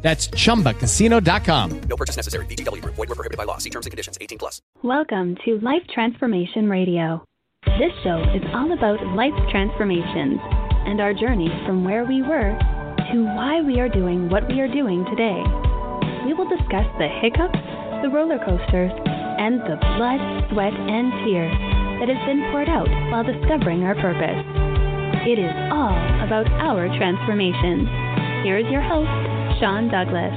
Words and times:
That's 0.00 0.28
chumbacasino.com. 0.28 1.80
No 1.80 1.96
purchase 1.96 2.16
necessary. 2.16 2.46
VGW 2.46 2.82
Group. 2.82 2.94
Void 2.94 3.08
were 3.08 3.14
prohibited 3.14 3.36
by 3.36 3.44
law. 3.44 3.58
See 3.58 3.70
terms 3.70 3.86
and 3.86 3.90
conditions. 3.90 4.16
18 4.20 4.38
plus. 4.38 4.62
Welcome 4.82 5.36
to 5.44 5.58
Life 5.58 5.82
Transformation 5.92 6.70
Radio. 6.70 7.24
This 7.66 7.92
show 8.02 8.22
is 8.34 8.42
all 8.54 8.72
about 8.72 9.02
life 9.14 9.34
transformations 9.50 10.38
and 10.86 11.00
our 11.00 11.12
journey 11.12 11.50
from 11.66 11.84
where 11.84 12.04
we 12.04 12.22
were 12.22 12.54
to 13.10 13.24
why 13.34 13.60
we 13.60 13.80
are 13.80 13.88
doing 13.88 14.30
what 14.30 14.46
we 14.48 14.60
are 14.60 14.70
doing 14.70 15.04
today. 15.10 15.42
We 16.24 16.34
will 16.34 16.48
discuss 16.48 16.86
the 17.02 17.10
hiccups, 17.20 17.58
the 18.02 18.10
roller 18.14 18.38
coasters, 18.38 18.92
and 19.38 19.60
the 19.66 19.76
blood, 19.98 20.22
sweat, 20.50 20.72
and 20.74 21.10
tears 21.26 21.54
that 21.98 22.08
has 22.08 22.20
been 22.26 22.46
poured 22.54 22.68
out 22.68 22.88
while 23.10 23.26
discovering 23.26 23.82
our 23.82 23.94
purpose. 23.98 24.38
It 25.26 25.38
is 25.38 25.54
all 25.74 25.98
about 26.22 26.46
our 26.62 26.86
transformation. 26.96 28.07
Here 28.44 28.56
is 28.56 28.66
your 28.70 28.80
host, 28.80 29.08
Sean 29.60 29.90
Douglas. 29.90 30.32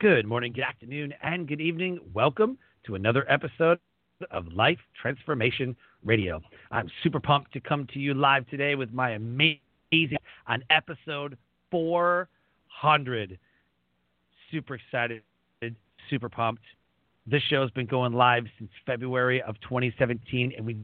Good 0.00 0.24
morning, 0.24 0.52
good 0.52 0.62
afternoon, 0.62 1.12
and 1.20 1.48
good 1.48 1.60
evening. 1.60 1.98
Welcome 2.14 2.56
to 2.86 2.94
another 2.94 3.24
episode 3.28 3.80
of 4.30 4.46
Life 4.52 4.78
Transformation 5.02 5.74
Radio. 6.04 6.40
I'm 6.70 6.88
super 7.02 7.18
pumped 7.18 7.52
to 7.54 7.60
come 7.60 7.88
to 7.92 7.98
you 7.98 8.14
live 8.14 8.48
today 8.48 8.76
with 8.76 8.92
my 8.92 9.10
amazing 9.10 9.58
on 10.46 10.62
episode 10.70 11.36
400. 11.72 13.38
Super 14.52 14.74
excited, 14.76 15.22
super 16.08 16.28
pumped. 16.28 16.62
This 17.26 17.42
show 17.50 17.62
has 17.62 17.70
been 17.72 17.86
going 17.86 18.12
live 18.12 18.44
since 18.58 18.70
February 18.86 19.42
of 19.42 19.56
2017, 19.62 20.52
and 20.56 20.64
we 20.64 20.76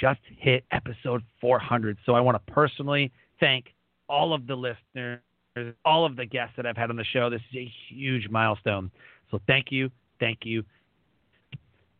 just 0.00 0.20
hit 0.38 0.64
episode 0.70 1.22
400. 1.40 1.98
So 2.06 2.14
I 2.14 2.20
want 2.20 2.36
to 2.36 2.52
personally 2.52 3.12
thank 3.40 3.66
all 4.12 4.34
of 4.34 4.46
the 4.46 4.54
listeners, 4.54 5.20
all 5.86 6.04
of 6.04 6.16
the 6.16 6.26
guests 6.26 6.52
that 6.56 6.66
I've 6.66 6.76
had 6.76 6.90
on 6.90 6.96
the 6.96 7.04
show. 7.04 7.30
This 7.30 7.40
is 7.50 7.56
a 7.56 7.72
huge 7.88 8.28
milestone. 8.28 8.90
So 9.30 9.40
thank 9.46 9.72
you, 9.72 9.90
thank 10.20 10.40
you. 10.44 10.62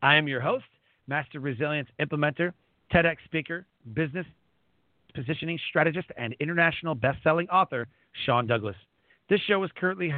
I 0.03 0.17
am 0.17 0.29
your 0.29 0.41
host, 0.41 0.67
Master 1.07 1.41
Resilience 1.41 1.89
Implementer, 1.99 2.53
TEDx 2.93 3.17
speaker, 3.25 3.67
business 3.95 4.27
positioning 5.15 5.59
strategist, 5.71 6.09
and 6.19 6.35
international 6.39 6.95
best-selling 6.95 7.49
author, 7.49 7.87
Sean 8.25 8.47
Douglas. 8.47 8.77
This 9.31 9.41
show 9.47 9.63
is 9.65 9.71
currently 9.75 10.13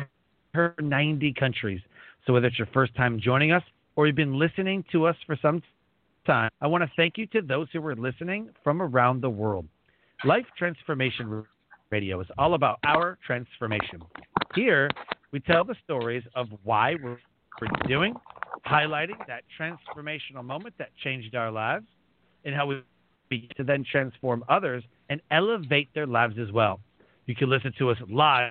heard 0.53 0.75
in 0.79 0.89
90 0.89 1.33
countries. 1.35 1.81
So 2.27 2.33
whether 2.33 2.47
it's 2.49 2.59
your 2.59 2.69
first 2.73 2.95
time 2.97 3.21
joining 3.21 3.53
us 3.53 3.63
or 3.97 4.07
you've 4.07 4.17
been 4.17 4.39
listening 4.39 4.85
to 4.93 5.07
us 5.07 5.17
for 5.27 5.37
some 5.41 5.63
time, 6.27 6.51
I 6.61 6.67
want 6.67 6.83
to 6.83 6.91
thank 6.97 7.19
you 7.19 7.27
to 7.29 7.43
those 7.43 7.69
who 7.73 7.85
are 7.87 7.95
listening 7.95 8.51
from 8.65 8.83
around 8.83 9.21
the 9.21 9.31
world. 9.31 9.67
Life 10.25 10.47
Transformation 10.57 11.45
Radio 11.95 12.21
is 12.21 12.27
all 12.39 12.55
about 12.55 12.81
our 12.85 13.17
transformation. 13.25 14.03
Here, 14.57 14.91
we 15.31 15.39
tell 15.39 15.63
the 15.63 15.77
stories 15.85 16.25
of 16.35 16.49
why 16.65 16.97
we're, 17.01 17.19
doing, 17.87 18.17
highlighting 18.67 19.17
that 19.29 19.45
transformational 19.57 20.45
moment 20.45 20.75
that 20.77 20.89
changed 21.05 21.37
our 21.37 21.53
lives, 21.53 21.87
and 22.45 22.53
how 22.53 22.67
we 22.67 22.83
begin 23.29 23.49
to 23.57 23.63
then 23.63 23.85
transform 23.89 24.45
others 24.49 24.83
and 25.09 25.21
elevate 25.31 25.89
their 25.95 26.09
lives 26.09 26.35
as 26.37 26.51
well. 26.51 26.81
You 27.27 27.37
can 27.37 27.49
listen 27.49 27.73
to 27.79 27.91
us 27.91 27.99
live 28.11 28.51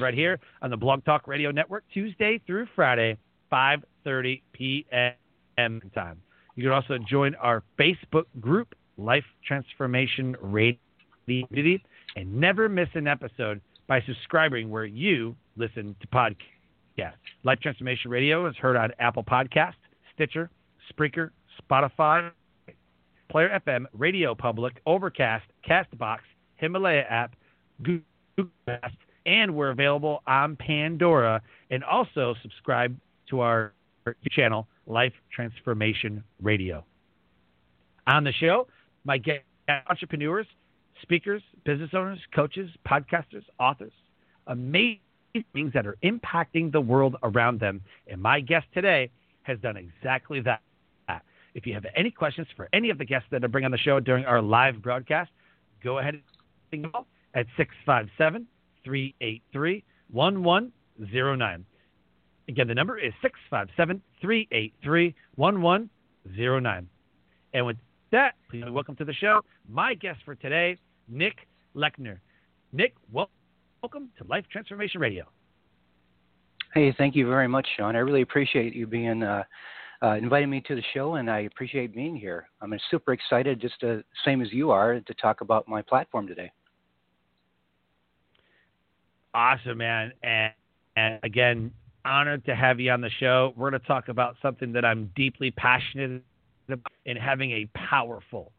right 0.00 0.12
here 0.12 0.40
on 0.60 0.70
the 0.70 0.76
Blog 0.76 1.04
Talk 1.04 1.28
Radio 1.28 1.52
Network 1.52 1.84
Tuesday 1.94 2.40
through 2.48 2.66
Friday, 2.74 3.16
5:30 3.52 4.42
p.m. 4.52 5.80
time. 5.94 6.20
You 6.56 6.64
can 6.64 6.72
also 6.72 6.98
join 7.08 7.36
our 7.36 7.62
Facebook 7.78 8.24
group, 8.40 8.74
Life 8.98 9.28
Transformation 9.46 10.34
Radio 10.40 10.76
and 12.16 12.34
never 12.34 12.68
miss 12.68 12.88
an 12.94 13.06
episode 13.06 13.60
by 13.86 14.00
subscribing 14.06 14.70
where 14.70 14.84
you 14.84 15.34
listen 15.56 15.94
to 16.00 16.06
podcasts. 16.08 17.12
Life 17.44 17.58
Transformation 17.60 18.10
Radio 18.10 18.46
is 18.46 18.56
heard 18.56 18.76
on 18.76 18.90
Apple 18.98 19.24
Podcast, 19.24 19.74
Stitcher, 20.14 20.50
Spreaker, 20.92 21.30
Spotify, 21.60 22.30
Player 23.30 23.60
FM, 23.66 23.86
Radio 23.92 24.34
Public, 24.34 24.80
Overcast, 24.86 25.44
Castbox, 25.68 26.18
Himalaya 26.56 27.04
app, 27.08 27.34
Google 27.82 28.04
Cast, 28.66 28.94
and 29.26 29.54
we're 29.54 29.70
available 29.70 30.22
on 30.26 30.56
Pandora. 30.56 31.40
And 31.70 31.82
also 31.82 32.34
subscribe 32.42 32.96
to 33.30 33.40
our 33.40 33.72
channel, 34.30 34.68
Life 34.86 35.14
Transformation 35.34 36.22
Radio. 36.42 36.84
On 38.06 38.24
the 38.24 38.32
show, 38.32 38.66
my 39.04 39.18
guest 39.18 39.44
entrepreneurs 39.88 40.46
speakers, 41.02 41.42
business 41.64 41.90
owners, 41.92 42.18
coaches, 42.34 42.70
podcasters, 42.88 43.44
authors, 43.58 43.92
amazing 44.46 45.00
things 45.52 45.72
that 45.74 45.86
are 45.86 45.96
impacting 46.02 46.72
the 46.72 46.80
world 46.80 47.16
around 47.22 47.60
them. 47.60 47.80
And 48.06 48.20
my 48.22 48.40
guest 48.40 48.66
today 48.72 49.10
has 49.42 49.58
done 49.58 49.76
exactly 49.76 50.40
that. 50.40 50.60
If 51.54 51.66
you 51.66 51.74
have 51.74 51.84
any 51.94 52.10
questions 52.10 52.46
for 52.56 52.66
any 52.72 52.88
of 52.88 52.96
the 52.96 53.04
guests 53.04 53.28
that 53.30 53.44
I 53.44 53.46
bring 53.46 53.66
on 53.66 53.70
the 53.70 53.76
show 53.76 54.00
during 54.00 54.24
our 54.24 54.40
live 54.40 54.80
broadcast, 54.80 55.30
go 55.84 55.98
ahead 55.98 56.18
and 56.72 56.90
call 56.90 57.06
at 57.34 57.44
657 57.58 58.46
383 58.84 59.84
1109. 60.10 61.66
Again, 62.48 62.68
the 62.68 62.74
number 62.74 62.98
is 62.98 63.12
657 63.20 64.00
383 64.20 65.14
1109. 65.34 66.88
And 67.52 67.66
with 67.66 67.76
that, 68.12 68.34
please 68.48 68.64
welcome 68.70 68.96
to 68.96 69.04
the 69.04 69.12
show 69.12 69.42
my 69.68 69.92
guest 69.92 70.20
for 70.24 70.34
today, 70.34 70.78
Nick 71.12 71.46
Lechnir. 71.76 72.18
Nick, 72.72 72.94
welcome 73.12 74.08
to 74.16 74.24
Life 74.28 74.46
Transformation 74.50 74.98
Radio. 75.00 75.26
Hey, 76.72 76.94
thank 76.96 77.14
you 77.14 77.28
very 77.28 77.46
much, 77.46 77.68
Sean. 77.76 77.94
I 77.94 77.98
really 77.98 78.22
appreciate 78.22 78.74
you 78.74 78.86
being 78.86 79.22
uh, 79.22 79.42
uh, 80.02 80.14
inviting 80.14 80.48
me 80.48 80.62
to 80.62 80.74
the 80.74 80.82
show, 80.94 81.16
and 81.16 81.30
I 81.30 81.40
appreciate 81.40 81.94
being 81.94 82.16
here. 82.16 82.48
I'm 82.62 82.72
super 82.90 83.12
excited, 83.12 83.60
just 83.60 83.74
the 83.82 83.98
uh, 83.98 84.02
same 84.24 84.40
as 84.40 84.50
you 84.52 84.70
are, 84.70 84.98
to 85.00 85.14
talk 85.14 85.42
about 85.42 85.68
my 85.68 85.82
platform 85.82 86.26
today. 86.26 86.50
Awesome, 89.34 89.78
man. 89.78 90.12
And, 90.22 90.52
and 90.96 91.18
again, 91.24 91.72
honored 92.06 92.44
to 92.46 92.56
have 92.56 92.80
you 92.80 92.90
on 92.90 93.02
the 93.02 93.10
show. 93.20 93.52
We're 93.54 93.68
going 93.68 93.80
to 93.80 93.86
talk 93.86 94.08
about 94.08 94.36
something 94.40 94.72
that 94.72 94.84
I'm 94.86 95.10
deeply 95.14 95.50
passionate 95.50 96.22
about 96.68 96.92
in 97.04 97.18
having 97.18 97.50
a 97.50 97.68
powerful 97.74 98.52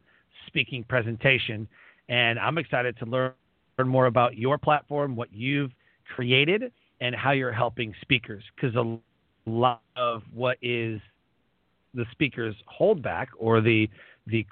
speaking 0.45 0.83
presentation 0.83 1.67
and 2.09 2.39
I'm 2.39 2.57
excited 2.57 2.97
to 2.99 3.05
learn 3.05 3.33
learn 3.77 3.87
more 3.87 4.05
about 4.05 4.37
your 4.37 4.57
platform, 4.57 5.15
what 5.15 5.33
you've 5.33 5.71
created, 6.15 6.71
and 7.01 7.15
how 7.15 7.31
you're 7.31 7.51
helping 7.51 7.93
speakers. 8.01 8.43
Because 8.55 8.75
a 8.75 8.99
lot 9.49 9.81
of 9.95 10.21
what 10.33 10.57
is 10.61 11.01
the 11.93 12.05
speakers 12.11 12.55
holdback 12.79 13.27
or 13.37 13.61
the 13.61 13.89
the 14.27 14.45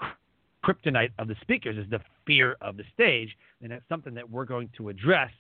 kryptonite 0.64 1.12
of 1.18 1.28
the 1.28 1.36
speakers 1.42 1.78
is 1.78 1.90
the 1.90 2.00
fear 2.26 2.56
of 2.62 2.78
the 2.78 2.84
stage, 2.94 3.36
and 3.62 3.72
that's 3.72 3.88
something 3.90 4.14
that 4.14 4.30
we're 4.30 4.46
going 4.46 4.70
to 4.78 4.90
address 4.90 5.32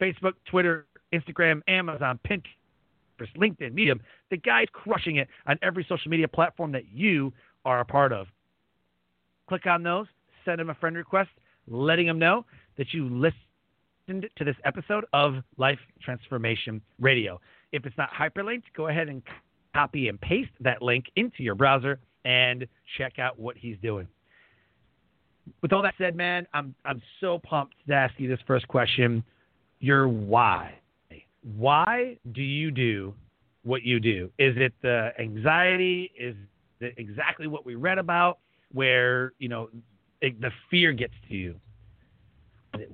Facebook, 0.00 0.34
Twitter, 0.48 0.86
Instagram, 1.12 1.62
Amazon, 1.66 2.20
Pinterest, 2.24 2.44
LinkedIn, 3.36 3.74
Medium. 3.74 4.00
The 4.30 4.36
guy's 4.36 4.68
crushing 4.72 5.16
it 5.16 5.26
on 5.48 5.58
every 5.62 5.84
social 5.88 6.08
media 6.10 6.28
platform 6.28 6.70
that 6.72 6.84
you 6.92 7.32
are 7.64 7.80
a 7.80 7.84
part 7.84 8.12
of. 8.12 8.28
Click 9.48 9.66
on 9.66 9.82
those, 9.82 10.06
send 10.44 10.60
him 10.60 10.70
a 10.70 10.74
friend 10.74 10.96
request, 10.96 11.30
letting 11.68 12.06
him 12.06 12.18
know 12.18 12.44
that 12.76 12.92
you 12.92 13.08
listened 13.08 14.28
to 14.36 14.44
this 14.44 14.56
episode 14.64 15.04
of 15.12 15.36
Life 15.56 15.78
Transformation 16.02 16.80
Radio. 17.00 17.40
If 17.72 17.86
it's 17.86 17.96
not 17.96 18.10
hyperlinked, 18.10 18.64
go 18.76 18.88
ahead 18.88 19.08
and 19.08 19.22
copy 19.74 20.08
and 20.08 20.20
paste 20.20 20.50
that 20.60 20.82
link 20.82 21.06
into 21.16 21.42
your 21.42 21.54
browser 21.54 21.98
and 22.24 22.66
check 22.96 23.18
out 23.18 23.38
what 23.38 23.56
he's 23.56 23.76
doing. 23.82 24.06
With 25.62 25.72
all 25.72 25.82
that 25.82 25.94
said, 25.98 26.16
man, 26.16 26.46
I'm 26.54 26.74
I'm 26.84 27.02
so 27.20 27.38
pumped 27.38 27.74
to 27.88 27.94
ask 27.94 28.14
you 28.18 28.28
this 28.28 28.38
first 28.46 28.66
question. 28.68 29.22
Your 29.80 30.08
why. 30.08 30.78
Why 31.56 32.16
do 32.32 32.42
you 32.42 32.70
do 32.70 33.14
what 33.64 33.82
you 33.82 34.00
do? 34.00 34.30
Is 34.38 34.54
it 34.56 34.72
the 34.80 35.10
anxiety? 35.18 36.10
Is 36.18 36.34
it 36.80 36.94
exactly 36.96 37.46
what 37.46 37.66
we 37.66 37.74
read 37.74 37.98
about 37.98 38.38
where, 38.72 39.32
you 39.38 39.48
know, 39.48 39.68
it, 40.24 40.40
the 40.40 40.50
fear 40.70 40.92
gets 40.92 41.14
to 41.28 41.34
you? 41.34 41.54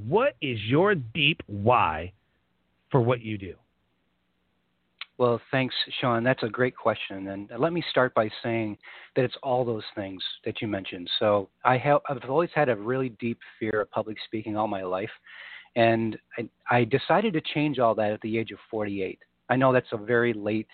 What 0.06 0.37
is 0.43 0.59
your 0.67 0.94
deep 0.94 1.41
why 1.47 2.12
for 2.91 3.00
what 3.00 3.21
you 3.23 3.38
do? 3.38 3.55
Well, 5.17 5.41
thanks, 5.50 5.75
Sean. 6.00 6.25
That's 6.25 6.43
a 6.43 6.49
great 6.49 6.75
question. 6.75 7.29
And 7.29 7.50
let 7.59 7.73
me 7.73 7.85
start 7.91 8.15
by 8.15 8.31
saying 8.43 8.79
that 9.15 9.25
it's 9.25 9.37
all 9.43 9.65
those 9.65 9.85
things 9.94 10.23
that 10.47 10.62
you 10.62 10.69
mentioned. 10.69 11.11
So 11.19 11.50
I 11.62 11.77
have, 11.77 12.00
I've 12.09 12.29
always 12.29 12.50
had 12.55 12.71
a 12.71 12.77
really 12.77 13.11
deep 13.21 13.38
fear 13.59 13.83
of 13.83 13.91
public 13.91 14.17
speaking 14.25 14.56
all 14.56 14.67
my 14.67 14.83
life. 14.83 15.11
And 15.76 16.19
I, 16.38 16.49
I 16.71 16.85
decided 16.85 17.35
to 17.35 17.43
change 17.55 17.79
all 17.79 17.94
that 17.97 18.12
at 18.12 18.21
the 18.23 18.38
age 18.38 18.50
of 18.50 18.59
48. 18.71 19.19
I 19.50 19.56
know 19.56 19.73
that's 19.73 19.93
a 19.93 19.99
very 19.99 20.33
late 20.33 20.69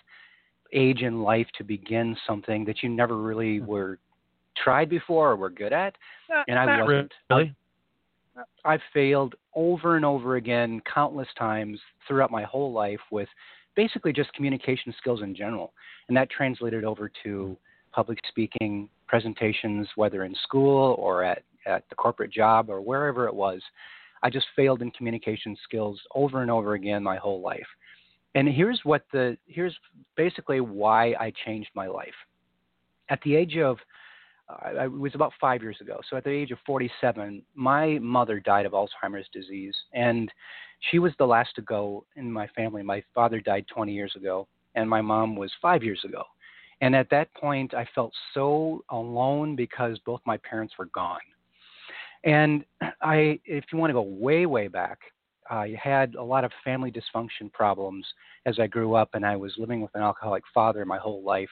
age 0.73 1.01
in 1.01 1.23
life 1.23 1.47
to 1.57 1.63
begin 1.63 2.15
something 2.25 2.63
that 2.65 2.81
you 2.81 2.89
never 2.89 3.17
really 3.17 3.57
hmm. 3.57 3.65
were 3.65 3.99
tried 4.63 4.89
before 4.89 5.31
or 5.31 5.35
were 5.35 5.49
good 5.49 5.73
at. 5.73 5.95
Not, 6.29 6.45
and 6.47 6.57
I 6.57 6.81
wasn't. 6.81 7.13
Really. 7.29 7.55
I've 8.65 8.81
failed 8.93 9.35
over 9.55 9.95
and 9.95 10.05
over 10.05 10.35
again, 10.35 10.81
countless 10.93 11.27
times 11.37 11.79
throughout 12.07 12.31
my 12.31 12.43
whole 12.43 12.71
life 12.71 12.99
with 13.11 13.27
basically 13.75 14.13
just 14.13 14.31
communication 14.33 14.93
skills 14.97 15.21
in 15.21 15.35
general. 15.35 15.73
And 16.07 16.17
that 16.17 16.29
translated 16.29 16.83
over 16.83 17.09
to 17.23 17.57
public 17.91 18.19
speaking 18.27 18.89
presentations, 19.07 19.87
whether 19.95 20.23
in 20.23 20.35
school 20.43 20.95
or 20.99 21.23
at, 21.23 21.43
at 21.65 21.83
the 21.89 21.95
corporate 21.95 22.31
job 22.31 22.69
or 22.69 22.81
wherever 22.81 23.27
it 23.27 23.33
was. 23.33 23.61
I 24.23 24.29
just 24.29 24.47
failed 24.55 24.81
in 24.81 24.91
communication 24.91 25.55
skills 25.63 25.99
over 26.13 26.41
and 26.41 26.51
over 26.51 26.73
again 26.73 27.03
my 27.03 27.17
whole 27.17 27.41
life. 27.41 27.67
And 28.35 28.47
here's 28.47 28.81
what 28.83 29.05
the 29.11 29.37
here's 29.47 29.75
basically 30.15 30.59
why 30.59 31.15
I 31.19 31.31
changed 31.45 31.69
my 31.75 31.87
life. 31.87 32.13
At 33.09 33.19
the 33.23 33.35
age 33.35 33.57
of 33.57 33.77
uh, 34.49 34.83
it 34.85 34.91
was 34.91 35.13
about 35.15 35.33
five 35.39 35.61
years 35.61 35.77
ago. 35.81 35.99
So 36.09 36.17
at 36.17 36.23
the 36.23 36.29
age 36.29 36.51
of 36.51 36.59
47, 36.65 37.41
my 37.55 37.99
mother 37.99 38.39
died 38.39 38.65
of 38.65 38.71
Alzheimer's 38.71 39.27
disease, 39.33 39.75
and 39.93 40.31
she 40.91 40.99
was 40.99 41.11
the 41.17 41.25
last 41.25 41.49
to 41.55 41.61
go 41.61 42.05
in 42.15 42.31
my 42.31 42.47
family. 42.55 42.83
My 42.83 43.03
father 43.13 43.39
died 43.39 43.65
20 43.73 43.93
years 43.93 44.13
ago, 44.15 44.47
and 44.75 44.89
my 44.89 45.01
mom 45.01 45.35
was 45.35 45.51
five 45.61 45.83
years 45.83 46.01
ago. 46.05 46.23
And 46.81 46.95
at 46.95 47.09
that 47.09 47.33
point, 47.33 47.73
I 47.73 47.87
felt 47.95 48.13
so 48.33 48.83
alone 48.89 49.55
because 49.55 49.99
both 50.05 50.21
my 50.25 50.37
parents 50.37 50.75
were 50.77 50.85
gone. 50.85 51.19
And 52.23 52.63
I, 53.01 53.39
if 53.45 53.65
you 53.71 53.79
want 53.79 53.89
to 53.89 53.95
go 53.95 54.01
way, 54.01 54.45
way 54.45 54.67
back, 54.67 54.99
I 55.49 55.75
had 55.81 56.15
a 56.15 56.23
lot 56.23 56.43
of 56.43 56.51
family 56.63 56.91
dysfunction 56.91 57.51
problems 57.53 58.05
as 58.45 58.59
I 58.59 58.67
grew 58.67 58.95
up, 58.95 59.09
and 59.13 59.25
I 59.25 59.35
was 59.35 59.53
living 59.57 59.81
with 59.81 59.91
an 59.95 60.01
alcoholic 60.01 60.43
father 60.53 60.85
my 60.85 60.97
whole 60.97 61.23
life. 61.23 61.49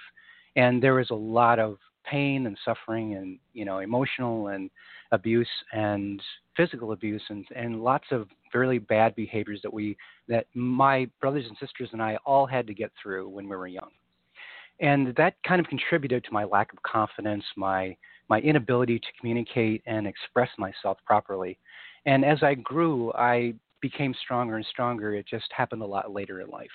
And 0.55 0.81
there 0.81 0.93
was 0.95 1.09
a 1.09 1.15
lot 1.15 1.59
of 1.59 1.77
pain 2.09 2.47
and 2.47 2.57
suffering, 2.63 3.15
and 3.15 3.39
you 3.53 3.65
know, 3.65 3.79
emotional 3.79 4.47
and 4.47 4.69
abuse 5.11 5.49
and 5.73 6.21
physical 6.55 6.91
abuse, 6.91 7.23
and 7.29 7.45
and 7.55 7.83
lots 7.83 8.05
of 8.11 8.27
really 8.53 8.79
bad 8.79 9.15
behaviors 9.15 9.59
that 9.63 9.73
we 9.73 9.97
that 10.27 10.47
my 10.53 11.07
brothers 11.19 11.45
and 11.47 11.57
sisters 11.57 11.89
and 11.91 12.01
I 12.01 12.17
all 12.25 12.45
had 12.45 12.67
to 12.67 12.73
get 12.73 12.91
through 13.01 13.29
when 13.29 13.49
we 13.49 13.55
were 13.55 13.67
young. 13.67 13.91
And 14.79 15.15
that 15.15 15.35
kind 15.47 15.61
of 15.61 15.67
contributed 15.67 16.23
to 16.25 16.33
my 16.33 16.43
lack 16.43 16.73
of 16.73 16.81
confidence, 16.83 17.43
my 17.55 17.95
my 18.29 18.39
inability 18.39 18.99
to 18.99 19.07
communicate 19.19 19.83
and 19.85 20.07
express 20.07 20.49
myself 20.57 20.97
properly. 21.05 21.57
And 22.05 22.25
as 22.25 22.41
I 22.43 22.55
grew, 22.55 23.11
I 23.13 23.53
became 23.81 24.15
stronger 24.23 24.55
and 24.55 24.65
stronger. 24.65 25.13
It 25.13 25.27
just 25.27 25.45
happened 25.55 25.81
a 25.81 25.85
lot 25.85 26.11
later 26.11 26.41
in 26.41 26.49
life. 26.49 26.71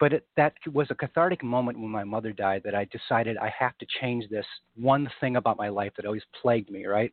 But 0.00 0.12
it, 0.12 0.26
that 0.36 0.54
was 0.72 0.88
a 0.90 0.94
cathartic 0.94 1.42
moment 1.44 1.78
when 1.78 1.90
my 1.90 2.04
mother 2.04 2.32
died 2.32 2.62
that 2.64 2.74
I 2.74 2.86
decided 2.86 3.36
I 3.36 3.52
have 3.56 3.76
to 3.78 3.86
change 4.00 4.28
this 4.28 4.46
one 4.76 5.10
thing 5.20 5.36
about 5.36 5.56
my 5.56 5.68
life 5.68 5.92
that 5.96 6.06
always 6.06 6.22
plagued 6.40 6.70
me, 6.70 6.86
right? 6.86 7.12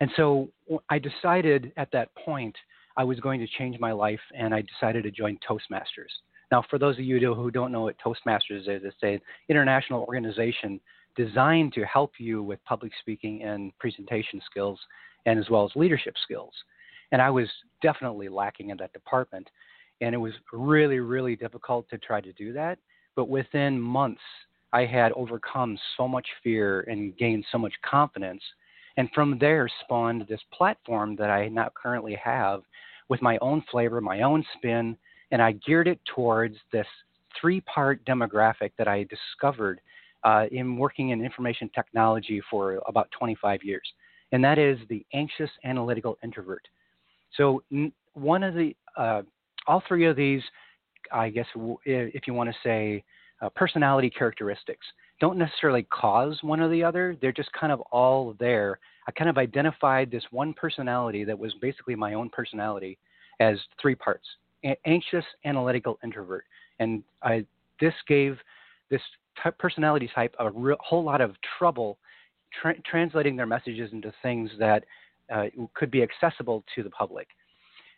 And 0.00 0.10
so 0.16 0.48
I 0.88 0.98
decided 0.98 1.72
at 1.76 1.90
that 1.92 2.14
point 2.14 2.56
I 2.96 3.04
was 3.04 3.20
going 3.20 3.40
to 3.40 3.46
change 3.58 3.78
my 3.78 3.92
life 3.92 4.20
and 4.36 4.54
I 4.54 4.62
decided 4.62 5.04
to 5.04 5.10
join 5.10 5.38
Toastmasters. 5.48 6.12
Now, 6.50 6.64
for 6.68 6.78
those 6.78 6.96
of 6.96 7.04
you 7.04 7.34
who 7.34 7.50
don't 7.50 7.70
know 7.70 7.82
what 7.82 7.96
Toastmasters 8.04 8.68
is, 8.68 8.82
it's 8.84 8.96
an 9.02 9.20
international 9.48 10.00
organization 10.02 10.80
designed 11.16 11.72
to 11.74 11.84
help 11.84 12.12
you 12.18 12.42
with 12.42 12.64
public 12.64 12.92
speaking 13.00 13.42
and 13.42 13.76
presentation 13.78 14.40
skills 14.50 14.78
and 15.26 15.38
as 15.38 15.48
well 15.50 15.64
as 15.64 15.70
leadership 15.76 16.14
skills. 16.22 16.52
And 17.12 17.20
I 17.20 17.30
was 17.30 17.48
definitely 17.82 18.28
lacking 18.28 18.70
in 18.70 18.76
that 18.78 18.92
department. 18.92 19.48
And 20.00 20.14
it 20.14 20.18
was 20.18 20.32
really, 20.52 20.98
really 21.00 21.36
difficult 21.36 21.88
to 21.90 21.98
try 21.98 22.20
to 22.20 22.32
do 22.32 22.52
that. 22.52 22.78
But 23.16 23.28
within 23.28 23.80
months, 23.80 24.22
I 24.72 24.86
had 24.86 25.12
overcome 25.12 25.78
so 25.96 26.06
much 26.06 26.26
fear 26.42 26.82
and 26.82 27.16
gained 27.16 27.44
so 27.50 27.58
much 27.58 27.74
confidence. 27.82 28.42
And 28.96 29.08
from 29.14 29.38
there 29.38 29.68
spawned 29.84 30.26
this 30.28 30.40
platform 30.52 31.16
that 31.16 31.30
I 31.30 31.48
now 31.48 31.70
currently 31.74 32.16
have 32.22 32.62
with 33.08 33.20
my 33.20 33.38
own 33.38 33.62
flavor, 33.70 34.00
my 34.00 34.22
own 34.22 34.44
spin, 34.56 34.96
and 35.32 35.42
I 35.42 35.52
geared 35.52 35.88
it 35.88 36.00
towards 36.14 36.56
this 36.72 36.86
three 37.40 37.60
part 37.62 38.04
demographic 38.04 38.72
that 38.78 38.88
I 38.88 39.04
discovered 39.04 39.80
uh, 40.24 40.46
in 40.50 40.76
working 40.76 41.10
in 41.10 41.24
information 41.24 41.70
technology 41.74 42.40
for 42.50 42.80
about 42.86 43.10
25 43.18 43.62
years. 43.62 43.86
And 44.32 44.44
that 44.44 44.58
is 44.58 44.78
the 44.88 45.04
anxious 45.12 45.50
analytical 45.64 46.18
introvert. 46.22 46.66
So, 47.36 47.62
n- 47.72 47.92
one 48.14 48.42
of 48.42 48.54
the, 48.54 48.76
uh, 48.96 49.22
all 49.66 49.82
three 49.86 50.06
of 50.06 50.16
these, 50.16 50.42
I 51.12 51.30
guess, 51.30 51.46
if 51.84 52.26
you 52.26 52.34
want 52.34 52.50
to 52.50 52.56
say 52.62 53.04
uh, 53.40 53.48
personality 53.50 54.10
characteristics, 54.10 54.86
don't 55.20 55.38
necessarily 55.38 55.82
cause 55.84 56.38
one 56.42 56.60
or 56.60 56.68
the 56.68 56.82
other. 56.82 57.16
They're 57.20 57.32
just 57.32 57.52
kind 57.52 57.72
of 57.72 57.80
all 57.92 58.34
there. 58.38 58.78
I 59.06 59.12
kind 59.12 59.28
of 59.28 59.38
identified 59.38 60.10
this 60.10 60.24
one 60.30 60.54
personality 60.54 61.24
that 61.24 61.38
was 61.38 61.52
basically 61.60 61.94
my 61.94 62.14
own 62.14 62.30
personality 62.30 62.98
as 63.38 63.58
three 63.80 63.94
parts 63.94 64.26
anxious, 64.84 65.24
analytical, 65.46 65.98
introvert. 66.04 66.44
And 66.80 67.02
I, 67.22 67.46
this 67.80 67.94
gave 68.06 68.36
this 68.90 69.00
personality 69.58 70.10
type 70.14 70.34
a 70.38 70.50
whole 70.80 71.02
lot 71.02 71.20
of 71.20 71.34
trouble 71.58 71.98
tra- 72.60 72.80
translating 72.82 73.36
their 73.36 73.46
messages 73.46 73.90
into 73.92 74.12
things 74.22 74.50
that 74.58 74.84
uh, 75.32 75.46
could 75.74 75.90
be 75.90 76.02
accessible 76.02 76.64
to 76.74 76.82
the 76.82 76.90
public. 76.90 77.28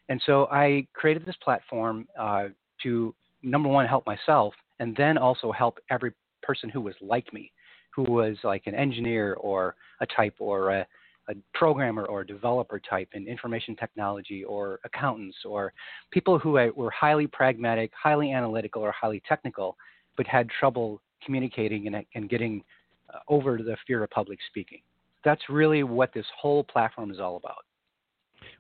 And 0.08 0.20
so 0.26 0.46
I 0.50 0.86
created 0.94 1.24
this 1.24 1.36
platform 1.42 2.06
uh, 2.18 2.48
to, 2.82 3.14
number 3.42 3.68
one, 3.68 3.86
help 3.86 4.04
myself, 4.06 4.54
and 4.80 4.94
then 4.96 5.16
also 5.16 5.52
help 5.52 5.78
every 5.90 6.12
person 6.42 6.68
who 6.68 6.80
was 6.80 6.94
like 7.00 7.32
me, 7.32 7.52
who 7.94 8.02
was 8.02 8.36
like 8.42 8.66
an 8.66 8.74
engineer 8.74 9.34
or 9.34 9.76
a 10.00 10.06
type 10.06 10.34
or 10.38 10.70
a, 10.70 10.86
a 11.28 11.34
programmer 11.54 12.04
or 12.06 12.22
a 12.22 12.26
developer 12.26 12.80
type 12.80 13.08
in 13.12 13.28
information 13.28 13.76
technology 13.76 14.42
or 14.44 14.80
accountants 14.84 15.36
or 15.44 15.72
people 16.10 16.38
who 16.38 16.52
were 16.74 16.90
highly 16.90 17.28
pragmatic, 17.28 17.92
highly 18.00 18.32
analytical, 18.32 18.82
or 18.82 18.92
highly 18.92 19.22
technical, 19.28 19.76
but 20.16 20.26
had 20.26 20.48
trouble 20.58 21.00
communicating 21.24 21.86
and, 21.86 22.04
and 22.16 22.28
getting 22.28 22.62
uh, 23.14 23.18
over 23.28 23.58
the 23.58 23.76
fear 23.86 24.02
of 24.02 24.10
public 24.10 24.38
speaking. 24.48 24.80
That's 25.24 25.42
really 25.48 25.84
what 25.84 26.12
this 26.12 26.26
whole 26.36 26.64
platform 26.64 27.12
is 27.12 27.20
all 27.20 27.36
about. 27.36 27.64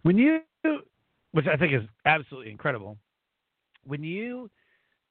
When 0.02 0.16
you, 0.16 0.40
which 1.32 1.46
I 1.46 1.56
think 1.56 1.74
is 1.74 1.82
absolutely 2.04 2.50
incredible, 2.50 2.96
when 3.84 4.02
you 4.02 4.50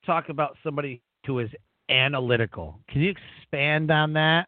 talk 0.05 0.29
about 0.29 0.57
somebody 0.63 1.01
who 1.25 1.39
is 1.39 1.49
analytical, 1.89 2.79
can 2.89 3.01
you 3.01 3.11
expand 3.11 3.91
on 3.91 4.13
that? 4.13 4.47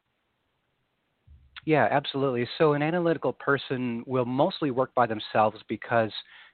Yeah, 1.66 1.88
absolutely. 1.90 2.48
So, 2.58 2.74
an 2.74 2.82
analytical 2.82 3.34
person 3.34 4.04
will 4.06 4.26
mostly 4.26 4.72
work 4.72 4.94
by 4.96 5.06
themselves 5.06 5.58
because 5.68 6.12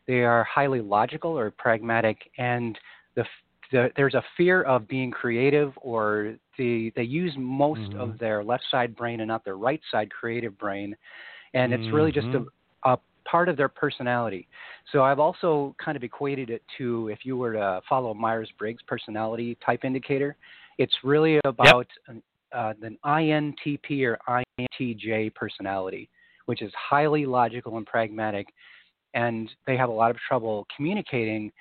they 0.07 0.21
are 0.21 0.43
highly 0.43 0.81
logical 0.81 1.37
or 1.37 1.51
pragmatic, 1.51 2.17
and 2.37 2.77
the, 3.15 3.25
the, 3.71 3.89
there's 3.95 4.13
a 4.13 4.23
fear 4.37 4.63
of 4.63 4.87
being 4.87 5.11
creative, 5.11 5.73
or 5.77 6.35
the, 6.57 6.91
they 6.95 7.03
use 7.03 7.33
most 7.37 7.81
mm-hmm. 7.81 7.99
of 7.99 8.19
their 8.19 8.43
left 8.43 8.63
side 8.69 8.95
brain 8.95 9.19
and 9.21 9.27
not 9.27 9.43
their 9.43 9.57
right 9.57 9.81
side 9.91 10.11
creative 10.11 10.57
brain, 10.57 10.95
and 11.53 11.73
it's 11.73 11.83
mm-hmm. 11.83 11.95
really 11.95 12.11
just 12.11 12.27
a, 12.27 12.29
mm-hmm. 12.29 12.43
a 12.43 12.58
part 13.29 13.49
of 13.49 13.57
their 13.57 13.69
personality. 13.69 14.47
So 14.91 15.03
I've 15.03 15.19
also 15.19 15.75
kind 15.83 15.95
of 15.95 16.03
equated 16.03 16.49
it 16.49 16.63
to 16.77 17.09
if 17.09 17.19
you 17.23 17.37
were 17.37 17.53
to 17.53 17.81
follow 17.87 18.13
Myers 18.13 18.49
Briggs 18.57 18.81
personality 18.87 19.57
type 19.65 19.83
indicator, 19.83 20.35
it's 20.77 20.93
really 21.03 21.39
about 21.45 21.87
yep. 22.07 22.17
an, 22.17 22.23
uh, 22.51 22.73
an 22.81 22.97
INTP 23.05 24.03
or 24.03 24.17
INTJ 24.59 25.33
personality, 25.35 26.09
which 26.45 26.61
is 26.61 26.71
highly 26.75 27.25
logical 27.25 27.77
and 27.77 27.85
pragmatic, 27.85 28.47
and 29.13 29.49
they 29.67 29.77
have 29.77 29.89
a 29.89 29.93
lot 29.93 30.11
of 30.11 30.17
trouble 30.27 30.65
communicating 30.75 31.51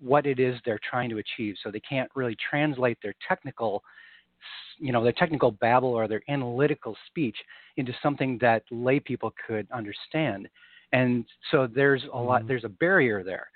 what 0.00 0.26
it 0.26 0.40
is 0.40 0.56
they're 0.64 0.80
trying 0.90 1.08
to 1.10 1.18
achieve. 1.18 1.54
So 1.62 1.70
they 1.70 1.80
can't 1.80 2.10
really 2.14 2.36
translate 2.50 2.98
their 3.02 3.14
technical, 3.26 3.82
you 4.78 4.92
know, 4.92 5.02
their 5.04 5.12
technical 5.12 5.52
babble 5.52 5.90
or 5.90 6.08
their 6.08 6.22
analytical 6.28 6.96
speech 7.06 7.36
into 7.76 7.92
something 8.02 8.38
that 8.40 8.64
lay 8.70 8.98
people 8.98 9.32
could 9.46 9.68
understand. 9.70 10.48
And 10.92 11.24
so 11.50 11.66
there's 11.66 12.04
a 12.12 12.18
lot, 12.18 12.40
mm-hmm. 12.40 12.48
there's 12.48 12.64
a 12.64 12.68
barrier 12.68 13.22
there. 13.22 13.48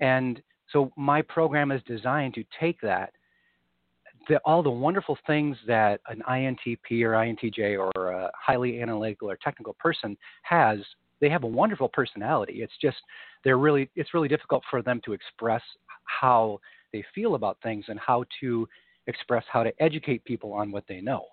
And 0.00 0.40
so 0.72 0.92
my 0.96 1.22
program 1.22 1.72
is 1.72 1.82
designed 1.86 2.34
to 2.34 2.44
take 2.60 2.80
that 2.82 3.12
the, 4.28 4.38
all 4.38 4.62
the 4.62 4.70
wonderful 4.70 5.18
things 5.26 5.56
that 5.66 6.00
an 6.08 6.22
INTP 6.28 7.02
or 7.02 7.12
INTJ 7.12 7.78
or 7.78 8.10
a 8.10 8.30
highly 8.34 8.80
analytical 8.82 9.30
or 9.30 9.36
technical 9.36 9.74
person 9.78 10.16
has, 10.42 10.78
they 11.20 11.28
have 11.28 11.44
a 11.44 11.48
wonderful 11.48 11.88
personality. 11.88 12.62
It's 12.62 12.76
just 12.80 12.96
they're 13.44 13.58
really 13.58 13.88
it's 13.94 14.14
really 14.14 14.28
difficult 14.28 14.62
for 14.70 14.82
them 14.82 15.00
to 15.04 15.12
express 15.12 15.62
how 16.04 16.58
they 16.92 17.04
feel 17.14 17.34
about 17.34 17.58
things 17.62 17.84
and 17.88 17.98
how 17.98 18.24
to 18.40 18.68
express 19.06 19.44
how 19.50 19.62
to 19.62 19.72
educate 19.82 20.24
people 20.24 20.52
on 20.52 20.70
what 20.70 20.84
they 20.88 21.00
know. 21.00 21.24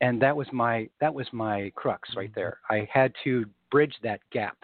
And 0.00 0.20
that 0.22 0.36
was 0.36 0.46
my 0.52 0.88
that 1.00 1.12
was 1.12 1.26
my 1.32 1.72
crux 1.74 2.08
right 2.16 2.30
mm-hmm. 2.30 2.40
there. 2.40 2.58
I 2.70 2.88
had 2.92 3.12
to 3.24 3.44
bridge 3.70 3.94
that 4.02 4.20
gap. 4.32 4.56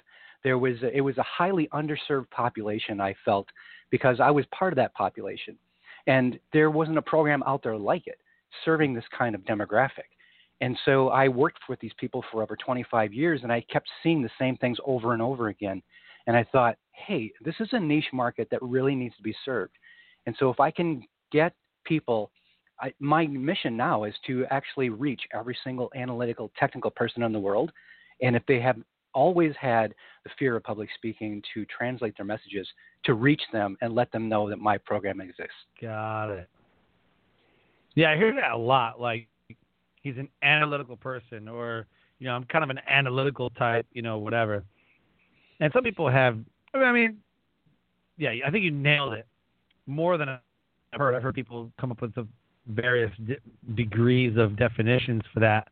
There 0.49 0.57
was 0.57 0.83
a, 0.83 0.97
it 0.97 1.03
was 1.03 1.19
a 1.19 1.23
highly 1.25 1.69
underserved 1.75 2.31
population 2.31 3.03
I 3.03 3.15
felt 3.23 3.47
because 3.91 4.19
I 4.19 4.31
was 4.31 4.47
part 4.47 4.73
of 4.73 4.79
that 4.79 4.95
population 4.95 5.59
and 6.07 6.41
there 6.55 6.71
wasn't 6.71 6.97
a 6.97 7.03
program 7.03 7.43
out 7.47 7.63
there 7.63 7.77
like 7.77 8.07
it 8.07 8.17
serving 8.65 8.95
this 8.95 9.05
kind 9.17 9.35
of 9.35 9.43
demographic. 9.43 10.09
And 10.63 10.75
so 10.87 11.11
I 11.11 11.29
worked 11.29 11.69
with 11.69 11.79
these 11.81 11.93
people 11.99 12.25
for 12.33 12.43
over 12.43 12.57
25 12.57 13.13
years 13.13 13.41
and 13.43 13.53
I 13.53 13.61
kept 13.71 13.91
seeing 14.03 14.23
the 14.23 14.31
same 14.39 14.57
things 14.57 14.79
over 14.87 15.13
and 15.13 15.21
over 15.21 15.49
again. 15.49 15.83
And 16.27 16.35
I 16.35 16.45
thought, 16.51 16.79
hey, 16.93 17.31
this 17.45 17.57
is 17.61 17.69
a 17.73 17.79
niche 17.79 18.09
market 18.15 18.49
that 18.51 18.63
really 18.63 18.95
needs 18.95 19.17
to 19.17 19.23
be 19.23 19.37
served. 19.45 19.75
And 20.25 20.35
so 20.39 20.49
if 20.49 20.61
I 20.61 20.71
can 20.71 21.03
get 21.31 21.53
people, 21.85 22.31
I, 22.81 22.95
my 23.01 23.27
mission 23.27 23.77
now 23.77 24.05
is 24.05 24.15
to 24.29 24.47
actually 24.51 24.89
reach 24.89 25.21
every 25.35 25.59
single 25.63 25.91
analytical, 25.95 26.51
technical 26.59 26.91
person 26.91 27.23
in 27.23 27.35
the 27.35 27.39
world. 27.39 27.71
And 28.23 28.35
if 28.35 28.45
they 28.49 28.61
have 28.61 28.79
always 29.19 29.53
had 29.61 29.95
the 30.23 30.31
fear 30.39 30.55
of 30.57 30.63
public 30.63 30.89
speaking 30.95 31.43
to 31.53 31.65
translate 31.67 32.17
their 32.17 32.25
messages 32.25 32.69
to 33.05 33.15
reach 33.15 33.43
them 33.53 33.77
and 33.81 33.95
let 33.95 34.13
them 34.13 34.29
know 34.29 34.49
that 34.49 34.59
my 34.59 34.79
program 34.79 35.21
exists. 35.21 35.53
Got 35.83 36.31
it. 36.31 36.49
Yeah, 37.95 38.13
I 38.13 38.17
hear 38.17 38.33
that 38.35 38.53
a 38.53 38.57
lot. 38.57 39.01
Like 39.01 39.27
he's 40.03 40.17
an 40.19 40.29
analytical 40.43 40.97
person, 40.97 41.49
or 41.49 41.87
you 42.21 42.29
know, 42.29 42.35
I'm 42.35 42.45
kind 42.45 42.63
of 42.63 42.71
an 42.71 42.81
analytical 42.89 43.51
type, 43.51 43.87
you 43.93 44.03
know, 44.03 44.19
whatever. 44.19 44.63
And 45.61 45.73
some 45.73 45.83
people 45.83 46.09
have. 46.09 46.39
I 46.73 46.93
mean, 46.93 47.17
yeah, 48.19 48.31
I 48.47 48.51
think 48.51 48.65
you 48.65 48.71
nailed 48.71 49.15
it 49.15 49.27
more 49.87 50.17
than 50.17 50.29
I've 50.29 50.39
heard. 50.93 51.17
I've 51.17 51.23
heard 51.23 51.35
people 51.35 51.73
come 51.81 51.91
up 51.91 52.03
with 52.03 52.15
the 52.15 52.27
various 52.69 53.11
degrees 53.75 54.37
of 54.37 54.57
definitions 54.57 55.23
for 55.35 55.41
that 55.41 55.69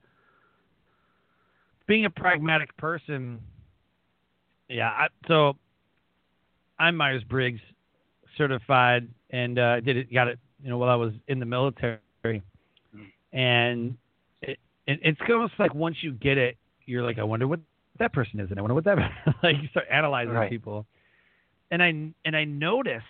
being 1.87 2.05
a 2.05 2.11
pragmatic 2.11 2.77
person, 2.77 3.41
yeah. 4.69 4.89
I, 4.89 5.07
so 5.29 5.57
I'm 6.79 6.97
Myers 6.97 7.25
Briggs 7.25 7.61
certified, 8.37 9.09
and 9.31 9.59
uh, 9.59 9.81
did 9.81 9.97
it, 9.97 10.13
got 10.13 10.29
it, 10.29 10.39
you 10.63 10.71
know, 10.71 10.79
while 10.79 10.91
I 10.91 10.95
was 10.95 11.13
in 11.29 11.39
the 11.39 11.47
military, 11.47 11.99
and 13.33 13.97
it, 14.43 14.59
it, 14.87 15.01
it's 15.03 15.21
almost 15.29 15.55
like 15.59 15.75
once 15.75 15.97
you 16.01 16.13
get 16.13 16.39
it, 16.39 16.57
you're 16.87 17.03
like, 17.03 17.19
I 17.19 17.25
wonder 17.25 17.47
what 17.49 17.61
that 17.99 18.13
person 18.13 18.41
is, 18.41 18.51
and 18.51 18.59
I 18.59 18.63
wonder 18.63 18.75
what 18.75 18.85
that 18.85 18.99
like. 19.43 19.57
You 19.61 19.69
start 19.69 19.87
analyzing 19.91 20.35
right. 20.35 20.51
people, 20.51 20.87
and 21.71 21.83
I 21.83 21.89
and 22.25 22.37
I 22.37 22.45
noticed 22.45 23.05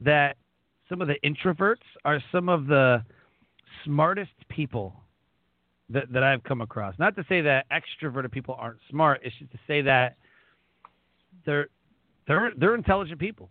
that 0.00 0.36
some 0.88 1.00
of 1.00 1.08
the 1.08 1.16
introverts 1.24 1.76
are 2.04 2.22
some 2.30 2.48
of 2.48 2.66
the 2.66 3.02
smartest 3.84 4.32
people 4.48 5.01
that, 5.92 6.12
that 6.12 6.22
I've 6.22 6.42
come 6.42 6.60
across. 6.60 6.94
Not 6.98 7.16
to 7.16 7.24
say 7.28 7.40
that 7.42 7.66
extroverted 7.70 8.30
people 8.30 8.56
aren't 8.58 8.78
smart. 8.90 9.20
It's 9.24 9.34
just 9.38 9.52
to 9.52 9.58
say 9.66 9.82
that 9.82 10.16
they're 11.46 11.68
they're 12.26 12.52
they're 12.56 12.74
intelligent 12.74 13.18
people. 13.18 13.50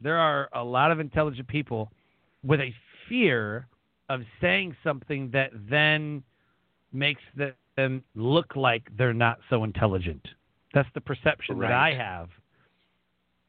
There 0.00 0.18
are 0.18 0.48
a 0.52 0.62
lot 0.62 0.90
of 0.90 1.00
intelligent 1.00 1.48
people 1.48 1.90
with 2.44 2.60
a 2.60 2.74
fear 3.08 3.66
of 4.08 4.20
saying 4.40 4.76
something 4.84 5.30
that 5.32 5.50
then 5.68 6.22
makes 6.92 7.22
them 7.76 8.02
look 8.14 8.54
like 8.54 8.88
they're 8.96 9.14
not 9.14 9.38
so 9.50 9.64
intelligent. 9.64 10.26
That's 10.74 10.88
the 10.94 11.00
perception 11.00 11.58
right. 11.58 11.68
that 11.68 11.76
I 11.76 11.94
have 11.94 12.28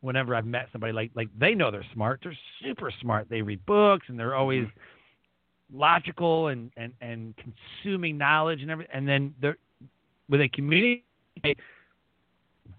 whenever 0.02 0.36
I've 0.36 0.46
met 0.46 0.68
somebody 0.72 0.94
like 0.94 1.12
like 1.16 1.30
they 1.38 1.54
know 1.54 1.72
they're 1.72 1.86
smart. 1.94 2.22
They're 2.24 2.38
super 2.64 2.92
smart. 3.02 3.28
They 3.30 3.42
read 3.42 3.66
books 3.66 4.06
and 4.10 4.20
they're 4.20 4.36
always 4.36 4.66
mm-hmm 4.66 4.80
logical 5.74 6.48
and, 6.48 6.72
and, 6.78 6.94
and 7.02 7.34
consuming 7.38 8.18
knowledge 8.18 8.62
and 8.62 8.72
everything, 8.72 8.94
and 8.94 9.08
then 9.08 9.34
they're 9.42 9.58
when 10.28 10.40
they 10.40 10.50
communicate, 10.50 11.04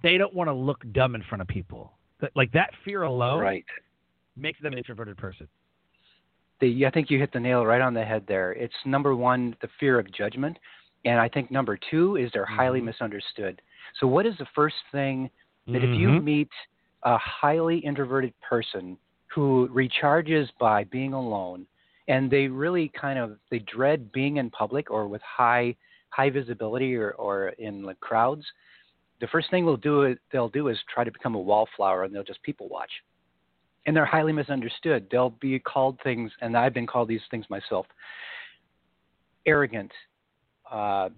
they 0.03 0.19
don't 0.19 0.35
want 0.35 0.49
to 0.49 0.53
look 0.53 0.85
dumb 0.93 1.15
in 1.15 1.23
front 1.23 1.43
of 1.43 1.49
people. 1.49 1.93
Like 2.35 2.53
that 2.53 2.71
fear 2.85 3.03
alone, 3.03 3.41
right. 3.41 3.65
makes 4.37 4.61
them 4.61 4.73
an 4.73 4.79
introverted 4.79 5.17
person. 5.17 5.49
The, 6.61 6.87
I 6.87 6.91
think 6.91 7.11
you 7.11 7.19
hit 7.19 7.33
the 7.33 7.41
nail 7.41 7.65
right 7.65 7.81
on 7.81 7.95
the 7.95 8.05
head 8.05 8.25
there. 8.27 8.53
It's 8.53 8.75
number 8.85 9.15
one, 9.15 9.57
the 9.63 9.69
fear 9.79 9.99
of 9.99 10.13
judgment, 10.13 10.59
and 11.05 11.21
I 11.21 11.29
think 11.29 11.51
number 11.51 11.79
two 11.91 12.17
is 12.17 12.31
they're 12.33 12.45
highly 12.45 12.81
mm-hmm. 12.81 12.87
misunderstood. 12.87 13.63
So, 14.01 14.07
what 14.07 14.27
is 14.27 14.35
the 14.39 14.47
first 14.55 14.75
thing 14.91 15.31
that 15.67 15.75
mm-hmm. 15.75 15.93
if 15.93 16.01
you 16.01 16.09
mm-hmm. 16.09 16.25
meet 16.25 16.51
a 17.05 17.17
highly 17.19 17.79
introverted 17.79 18.35
person 18.41 18.97
who 19.33 19.69
recharges 19.73 20.49
by 20.59 20.85
being 20.85 21.13
alone, 21.13 21.67
and 22.09 22.31
they 22.31 22.49
really 22.49 22.91
kind 22.99 23.19
of 23.19 23.37
they 23.51 23.61
dread 23.61 24.11
being 24.13 24.39
in 24.39 24.51
public 24.51 24.91
or 24.91 25.07
with 25.07 25.23
high 25.23 25.77
high 26.11 26.31
visibility 26.31 26.97
or, 26.97 27.13
or 27.13 27.49
in 27.59 27.83
the 27.83 27.95
crowds. 27.95 28.45
The 29.21 29.29
first 29.29 29.51
thing 29.51 29.65
they'll 29.65 29.77
do 29.77 30.17
they'll 30.33 30.49
do 30.49 30.69
is 30.69 30.79
try 30.93 31.05
to 31.05 31.13
become 31.13 31.35
a 31.35 31.41
wallflower 31.41 32.05
and 32.05 32.15
they'll 32.15 32.25
just 32.25 32.43
people 32.43 32.69
watch. 32.69 32.91
And 33.87 33.97
they're 33.97 34.07
highly 34.07 34.33
misunderstood. 34.33 35.07
They'll 35.11 35.31
be 35.41 35.59
called 35.59 35.99
things, 36.03 36.31
and 36.43 36.57
I've 36.57 36.75
been 36.75 36.87
called 36.87 37.09
these 37.09 37.23
things 37.31 37.47
myself: 37.49 37.87
arrogant, 39.47 39.91
uh, 40.71 41.09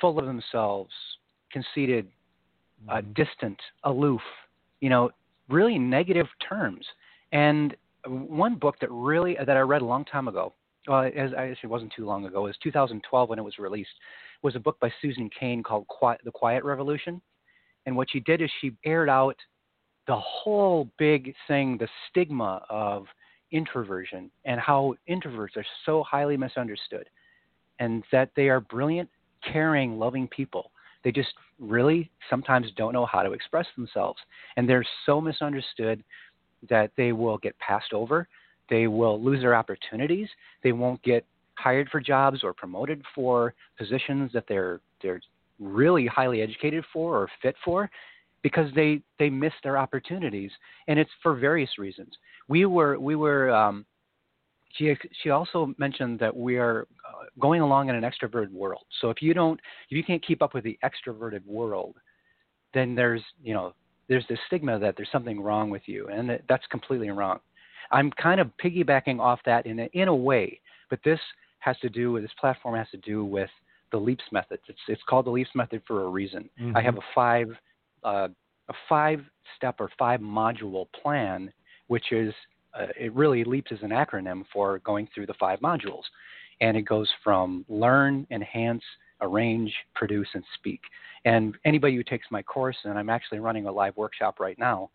full 0.00 0.18
of 0.18 0.24
themselves, 0.24 0.92
conceited, 1.50 2.08
uh, 2.88 2.96
mm-hmm. 2.96 3.12
distant, 3.12 3.58
aloof. 3.84 4.22
You 4.80 4.88
know, 4.88 5.10
really 5.48 5.78
negative 5.78 6.26
terms. 6.48 6.86
And 7.32 7.76
one 8.06 8.56
book 8.56 8.76
that 8.80 8.90
really 8.90 9.38
uh, 9.38 9.44
that 9.44 9.56
I 9.56 9.60
read 9.60 9.82
a 9.82 9.86
long 9.86 10.04
time 10.04 10.28
ago. 10.28 10.54
Uh, 10.88 10.90
well, 10.92 11.04
as 11.16 11.30
actually 11.36 11.56
it 11.62 11.70
wasn't 11.70 11.92
too 11.94 12.04
long 12.04 12.24
ago. 12.26 12.44
It 12.46 12.48
was 12.48 12.56
2012 12.62 13.28
when 13.28 13.38
it 13.38 13.42
was 13.42 13.58
released. 13.58 13.90
Was 14.42 14.56
a 14.56 14.60
book 14.60 14.78
by 14.80 14.90
Susan 15.00 15.30
Cain 15.38 15.62
called 15.62 15.86
Quiet, 15.86 16.20
The 16.24 16.32
Quiet 16.32 16.64
Revolution. 16.64 17.22
And 17.86 17.96
what 17.96 18.08
she 18.10 18.20
did 18.20 18.42
is 18.42 18.50
she 18.60 18.72
aired 18.84 19.08
out 19.08 19.36
the 20.06 20.16
whole 20.16 20.90
big 20.98 21.32
thing, 21.46 21.78
the 21.78 21.88
stigma 22.08 22.64
of 22.68 23.06
introversion 23.52 24.30
and 24.44 24.58
how 24.58 24.94
introverts 25.08 25.56
are 25.56 25.66
so 25.86 26.02
highly 26.02 26.36
misunderstood, 26.36 27.08
and 27.78 28.02
that 28.10 28.30
they 28.34 28.48
are 28.48 28.60
brilliant, 28.60 29.08
caring, 29.52 29.98
loving 29.98 30.26
people. 30.28 30.72
They 31.04 31.12
just 31.12 31.34
really 31.58 32.10
sometimes 32.30 32.68
don't 32.76 32.92
know 32.92 33.06
how 33.06 33.22
to 33.22 33.32
express 33.32 33.66
themselves, 33.76 34.18
and 34.56 34.68
they're 34.68 34.86
so 35.06 35.20
misunderstood 35.20 36.02
that 36.68 36.90
they 36.96 37.12
will 37.12 37.38
get 37.38 37.58
passed 37.58 37.92
over. 37.92 38.28
they 38.70 38.86
will 38.86 39.22
lose 39.22 39.40
their 39.40 39.54
opportunities. 39.54 40.28
They 40.62 40.72
won't 40.72 41.02
get 41.02 41.26
hired 41.54 41.88
for 41.90 42.00
jobs 42.00 42.42
or 42.42 42.52
promoted 42.52 43.02
for 43.14 43.54
positions 43.78 44.30
that 44.32 44.44
they're 44.48 44.80
they're 45.02 45.20
really 45.58 46.06
highly 46.06 46.40
educated 46.42 46.84
for 46.92 47.16
or 47.18 47.28
fit 47.42 47.54
for 47.64 47.90
because 48.42 48.68
they 48.74 49.00
they 49.18 49.30
miss 49.30 49.52
their 49.62 49.78
opportunities 49.78 50.50
and 50.88 50.98
it's 50.98 51.10
for 51.22 51.34
various 51.34 51.78
reasons 51.78 52.12
we 52.48 52.64
were 52.64 52.98
we 52.98 53.14
were 53.14 53.50
um, 53.50 53.84
she 54.76 54.96
she 55.22 55.30
also 55.30 55.72
mentioned 55.78 56.18
that 56.18 56.34
we 56.34 56.56
are 56.56 56.86
uh, 57.06 57.24
going 57.38 57.60
along 57.60 57.88
in 57.88 57.94
an 57.94 58.02
extroverted 58.02 58.50
world 58.50 58.84
so 59.00 59.10
if 59.10 59.20
you 59.20 59.34
don't 59.34 59.60
if 59.88 59.96
you 59.96 60.02
can't 60.02 60.24
keep 60.26 60.42
up 60.42 60.54
with 60.54 60.64
the 60.64 60.78
extroverted 60.82 61.44
world 61.46 61.94
then 62.74 62.94
there's 62.94 63.22
you 63.44 63.54
know 63.54 63.74
there's 64.12 64.26
this 64.28 64.38
stigma 64.46 64.78
that 64.78 64.94
there's 64.96 65.10
something 65.10 65.40
wrong 65.40 65.70
with 65.70 65.82
you 65.86 66.08
and 66.08 66.38
that's 66.48 66.66
completely 66.66 67.10
wrong 67.10 67.38
i'm 67.90 68.10
kind 68.12 68.40
of 68.40 68.50
piggybacking 68.62 69.18
off 69.18 69.40
that 69.44 69.64
in 69.66 69.80
a, 69.80 69.88
in 69.92 70.08
a 70.08 70.14
way 70.14 70.60
but 70.90 71.00
this 71.04 71.20
has 71.60 71.78
to 71.78 71.88
do 71.88 72.12
with 72.12 72.22
this 72.22 72.32
platform 72.38 72.76
has 72.76 72.90
to 72.90 72.98
do 72.98 73.24
with 73.24 73.50
the 73.92 73.98
leaps 73.98 74.24
method. 74.32 74.58
It's 74.66 74.80
it's 74.88 75.02
called 75.08 75.26
the 75.26 75.30
leaps 75.30 75.50
method 75.54 75.82
for 75.86 76.04
a 76.04 76.08
reason. 76.08 76.48
Mm-hmm. 76.60 76.76
I 76.76 76.82
have 76.82 76.96
a 76.96 77.02
five 77.14 77.48
uh, 78.02 78.28
a 78.68 78.74
five 78.88 79.20
step 79.56 79.76
or 79.78 79.90
five 79.98 80.20
module 80.20 80.86
plan, 81.00 81.52
which 81.86 82.10
is 82.10 82.34
uh, 82.78 82.86
it 82.98 83.12
really 83.14 83.44
leaps 83.44 83.70
is 83.70 83.82
an 83.82 83.90
acronym 83.90 84.44
for 84.52 84.80
going 84.80 85.08
through 85.14 85.26
the 85.26 85.34
five 85.34 85.60
modules, 85.60 86.02
and 86.60 86.76
it 86.76 86.82
goes 86.82 87.08
from 87.22 87.64
learn, 87.68 88.26
enhance, 88.30 88.82
arrange, 89.22 89.72
produce, 89.94 90.28
and 90.34 90.44
speak. 90.58 90.80
And 91.24 91.56
anybody 91.64 91.96
who 91.96 92.02
takes 92.02 92.26
my 92.30 92.42
course, 92.42 92.76
and 92.84 92.98
I'm 92.98 93.08
actually 93.08 93.38
running 93.38 93.66
a 93.66 93.72
live 93.72 93.96
workshop 93.96 94.40
right 94.40 94.58
now, 94.58 94.90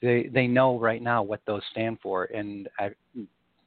they 0.00 0.30
they 0.32 0.46
know 0.46 0.78
right 0.78 1.02
now 1.02 1.22
what 1.22 1.40
those 1.46 1.62
stand 1.70 1.98
for, 2.02 2.24
and 2.24 2.68
I, 2.78 2.90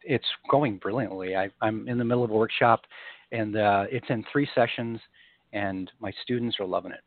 it's 0.01 0.25
going 0.50 0.77
brilliantly. 0.77 1.36
I, 1.36 1.50
I'm 1.62 1.88
in 1.88 1.98
the 1.98 2.03
middle 2.03 2.24
of 2.24 2.31
a 2.31 2.34
workshop, 2.34 2.81
and 3.31 3.55
uh, 3.55 3.86
it's 3.91 4.05
in 4.10 4.24
three 4.31 4.48
sessions, 4.55 5.00
and 5.53 5.91
my 6.00 6.12
students 6.24 6.58
are 6.60 6.65
loving 6.65 6.91
it. 6.91 7.01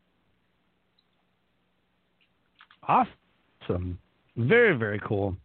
Awesome, 2.87 3.99
very 4.37 4.77
very 4.77 5.01
cool. 5.07 5.37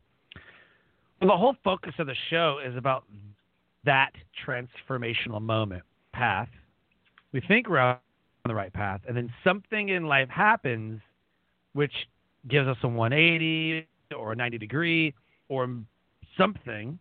Well, 1.22 1.30
the 1.32 1.38
whole 1.38 1.56
focus 1.64 1.94
of 2.00 2.08
the 2.08 2.16
show 2.30 2.60
is 2.66 2.76
about 2.78 3.04
that 3.86 4.12
transformational 4.46 5.42
moment 5.42 5.84
path. 6.14 6.50
We 7.32 7.42
think 7.42 7.70
we're 7.70 7.80
on 7.80 7.98
the 8.46 8.56
right 8.56 8.74
path, 8.74 9.02
and 9.08 9.16
then 9.16 9.32
something 9.44 9.90
in 9.90 10.06
life 10.06 10.30
happens, 10.30 11.02
which 11.74 11.94
gives 12.48 12.68
us 12.68 12.78
a 12.84 12.88
180 12.88 13.88
or 14.16 14.32
a 14.32 14.36
90 14.36 14.58
degree 14.58 15.14
or 15.50 15.70
something. 16.38 16.98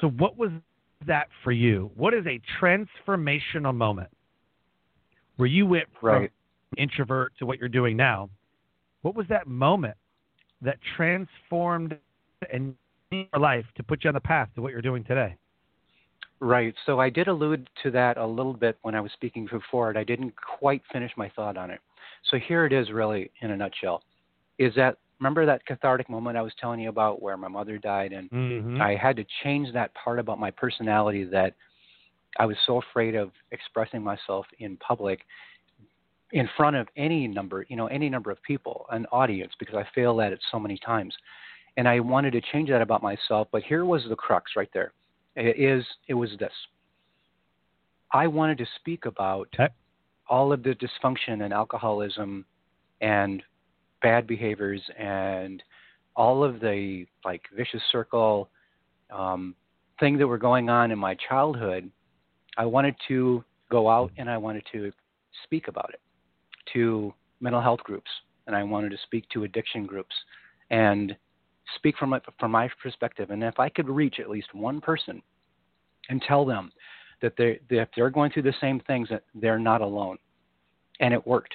So, 0.00 0.08
what 0.08 0.36
was 0.36 0.50
that 1.06 1.28
for 1.44 1.52
you? 1.52 1.90
What 1.94 2.14
is 2.14 2.24
a 2.26 2.40
transformational 2.60 3.74
moment 3.74 4.08
where 5.36 5.48
you 5.48 5.66
went 5.66 5.86
from 6.00 6.22
right. 6.22 6.32
introvert 6.76 7.32
to 7.38 7.46
what 7.46 7.58
you're 7.58 7.68
doing 7.68 7.96
now? 7.96 8.30
What 9.02 9.14
was 9.14 9.26
that 9.28 9.46
moment 9.46 9.96
that 10.62 10.78
transformed 10.96 11.96
and 12.52 12.74
your 13.10 13.26
life 13.38 13.64
to 13.76 13.82
put 13.82 14.04
you 14.04 14.08
on 14.08 14.14
the 14.14 14.20
path 14.20 14.48
to 14.54 14.62
what 14.62 14.72
you're 14.72 14.82
doing 14.82 15.04
today? 15.04 15.36
Right. 16.40 16.74
So 16.86 16.98
I 16.98 17.10
did 17.10 17.28
allude 17.28 17.68
to 17.82 17.90
that 17.90 18.16
a 18.16 18.26
little 18.26 18.54
bit 18.54 18.78
when 18.82 18.94
I 18.94 19.00
was 19.00 19.12
speaking 19.12 19.46
before, 19.50 19.90
and 19.90 19.98
I 19.98 20.04
didn't 20.04 20.32
quite 20.58 20.82
finish 20.90 21.12
my 21.16 21.30
thought 21.36 21.58
on 21.58 21.70
it. 21.70 21.80
So 22.30 22.38
here 22.38 22.64
it 22.64 22.72
is, 22.72 22.90
really, 22.90 23.30
in 23.42 23.50
a 23.50 23.56
nutshell: 23.56 24.02
is 24.58 24.72
that 24.76 24.96
remember 25.18 25.44
that 25.44 25.64
cathartic 25.66 26.08
moment 26.08 26.38
I 26.38 26.42
was 26.42 26.52
telling 26.58 26.80
you 26.80 26.88
about 26.88 27.20
where 27.20 27.36
my 27.36 27.48
mother 27.48 27.76
died, 27.76 28.12
and 28.12 28.30
mm-hmm. 28.30 28.80
I 28.80 28.96
had 28.96 29.16
to 29.16 29.24
change 29.42 29.72
that 29.74 29.92
part 29.94 30.18
about 30.18 30.40
my 30.40 30.50
personality 30.50 31.24
that 31.24 31.54
I 32.38 32.46
was 32.46 32.56
so 32.66 32.78
afraid 32.78 33.14
of 33.14 33.32
expressing 33.50 34.02
myself 34.02 34.46
in 34.58 34.76
public 34.78 35.20
in 36.32 36.48
front 36.56 36.76
of 36.76 36.86
any 36.96 37.26
number, 37.26 37.66
you 37.68 37.76
know, 37.76 37.88
any 37.88 38.08
number 38.08 38.30
of 38.30 38.42
people, 38.42 38.86
an 38.90 39.04
audience, 39.06 39.52
because 39.58 39.74
I 39.74 39.84
failed 39.94 40.20
at 40.20 40.32
it 40.32 40.40
so 40.52 40.60
many 40.60 40.78
times. 40.78 41.14
And 41.76 41.88
I 41.88 42.00
wanted 42.00 42.32
to 42.32 42.40
change 42.52 42.68
that 42.70 42.82
about 42.82 43.02
myself, 43.02 43.48
but 43.50 43.62
here 43.62 43.84
was 43.84 44.02
the 44.08 44.16
crux 44.16 44.52
right 44.56 44.70
there. 44.72 44.92
It 45.36 45.58
is 45.58 45.84
it 46.08 46.14
was 46.14 46.30
this. 46.38 46.52
I 48.12 48.26
wanted 48.26 48.58
to 48.58 48.66
speak 48.76 49.06
about 49.06 49.48
all 50.28 50.52
of 50.52 50.62
the 50.62 50.74
dysfunction 50.74 51.44
and 51.44 51.52
alcoholism 51.52 52.44
and 53.00 53.42
bad 54.02 54.26
behaviors 54.26 54.82
and 54.98 55.62
all 56.16 56.42
of 56.42 56.60
the 56.60 57.06
like 57.24 57.42
vicious 57.56 57.82
circle 57.90 58.50
um, 59.10 59.54
thing 59.98 60.18
that 60.18 60.26
were 60.26 60.38
going 60.38 60.68
on 60.68 60.90
in 60.90 60.98
my 60.98 61.16
childhood, 61.28 61.90
I 62.56 62.66
wanted 62.66 62.94
to 63.08 63.44
go 63.70 63.88
out 63.88 64.10
and 64.16 64.28
I 64.28 64.36
wanted 64.36 64.64
to 64.72 64.92
speak 65.44 65.68
about 65.68 65.90
it 65.92 66.00
to 66.72 67.14
mental 67.40 67.60
health 67.60 67.80
groups 67.80 68.10
and 68.46 68.56
I 68.56 68.62
wanted 68.62 68.90
to 68.90 68.98
speak 69.04 69.28
to 69.30 69.44
addiction 69.44 69.86
groups. 69.86 70.14
And 70.70 71.16
speak 71.76 71.96
from 71.96 72.10
my, 72.10 72.20
from 72.38 72.50
my 72.50 72.68
perspective. 72.82 73.30
And 73.30 73.42
if 73.42 73.58
I 73.58 73.68
could 73.68 73.88
reach 73.88 74.20
at 74.20 74.30
least 74.30 74.54
one 74.54 74.80
person 74.80 75.22
and 76.08 76.22
tell 76.22 76.44
them 76.44 76.72
that 77.22 77.34
they 77.36 77.60
that 77.68 77.82
if 77.82 77.88
they're 77.94 78.10
going 78.10 78.32
through 78.32 78.42
the 78.42 78.54
same 78.60 78.80
things 78.80 79.08
that 79.10 79.24
they're 79.34 79.58
not 79.58 79.80
alone, 79.80 80.18
and 81.00 81.14
it 81.14 81.26
worked. 81.26 81.54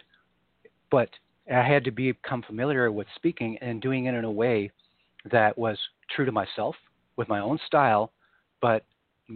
But 0.92 1.10
I 1.52 1.62
had 1.62 1.84
to 1.86 1.92
become 1.92 2.44
familiar 2.44 2.92
with 2.92 3.08
speaking 3.16 3.58
and 3.62 3.82
doing 3.82 4.06
it 4.06 4.14
in 4.14 4.26
a 4.26 4.32
way 4.32 4.72
that 5.32 5.58
was 5.58 5.78
true 6.16 6.26
to 6.26 6.32
myself, 6.32 6.76
with 7.18 7.28
my 7.28 7.40
own 7.40 7.60
style, 7.66 8.12
but 8.62 8.86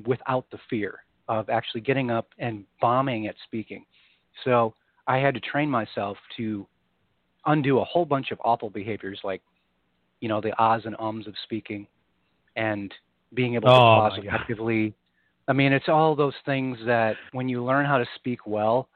without 0.06 0.46
the 0.52 0.60
fear 0.70 1.00
of 1.28 1.50
actually 1.50 1.82
getting 1.82 2.12
up 2.12 2.30
and 2.38 2.64
bombing 2.82 3.28
at 3.28 3.36
speaking. 3.44 3.86
So 4.44 4.74
I 5.08 5.18
had 5.18 5.34
to 5.34 5.40
train 5.40 5.70
myself 5.70 6.18
to 6.38 6.68
undo 7.46 7.80
a 7.80 7.84
whole 7.84 8.06
bunch 8.06 8.32
of 8.32 8.40
awful 8.44 8.70
behaviors 8.70 9.20
like, 9.24 9.42
you 10.22 10.28
know, 10.28 10.42
the 10.42 10.52
ahs 10.62 10.82
and 10.86 10.96
ums 11.00 11.28
of 11.28 11.34
speaking 11.44 11.88
and 12.56 12.94
being 13.34 13.56
able 13.56 13.68
to 13.68 13.74
oh, 13.74 14.10
pause 14.10 14.20
effectively. 14.22 14.94
I 15.48 15.54
mean, 15.54 15.74
it's 15.74 15.88
all 15.88 16.16
those 16.16 16.34
things 16.46 16.78
that 16.86 17.16
when 17.32 17.50
you 17.50 17.64
learn 17.64 17.86
how 17.86 17.98
to 17.98 18.06
speak 18.16 18.46
well, 18.46 18.88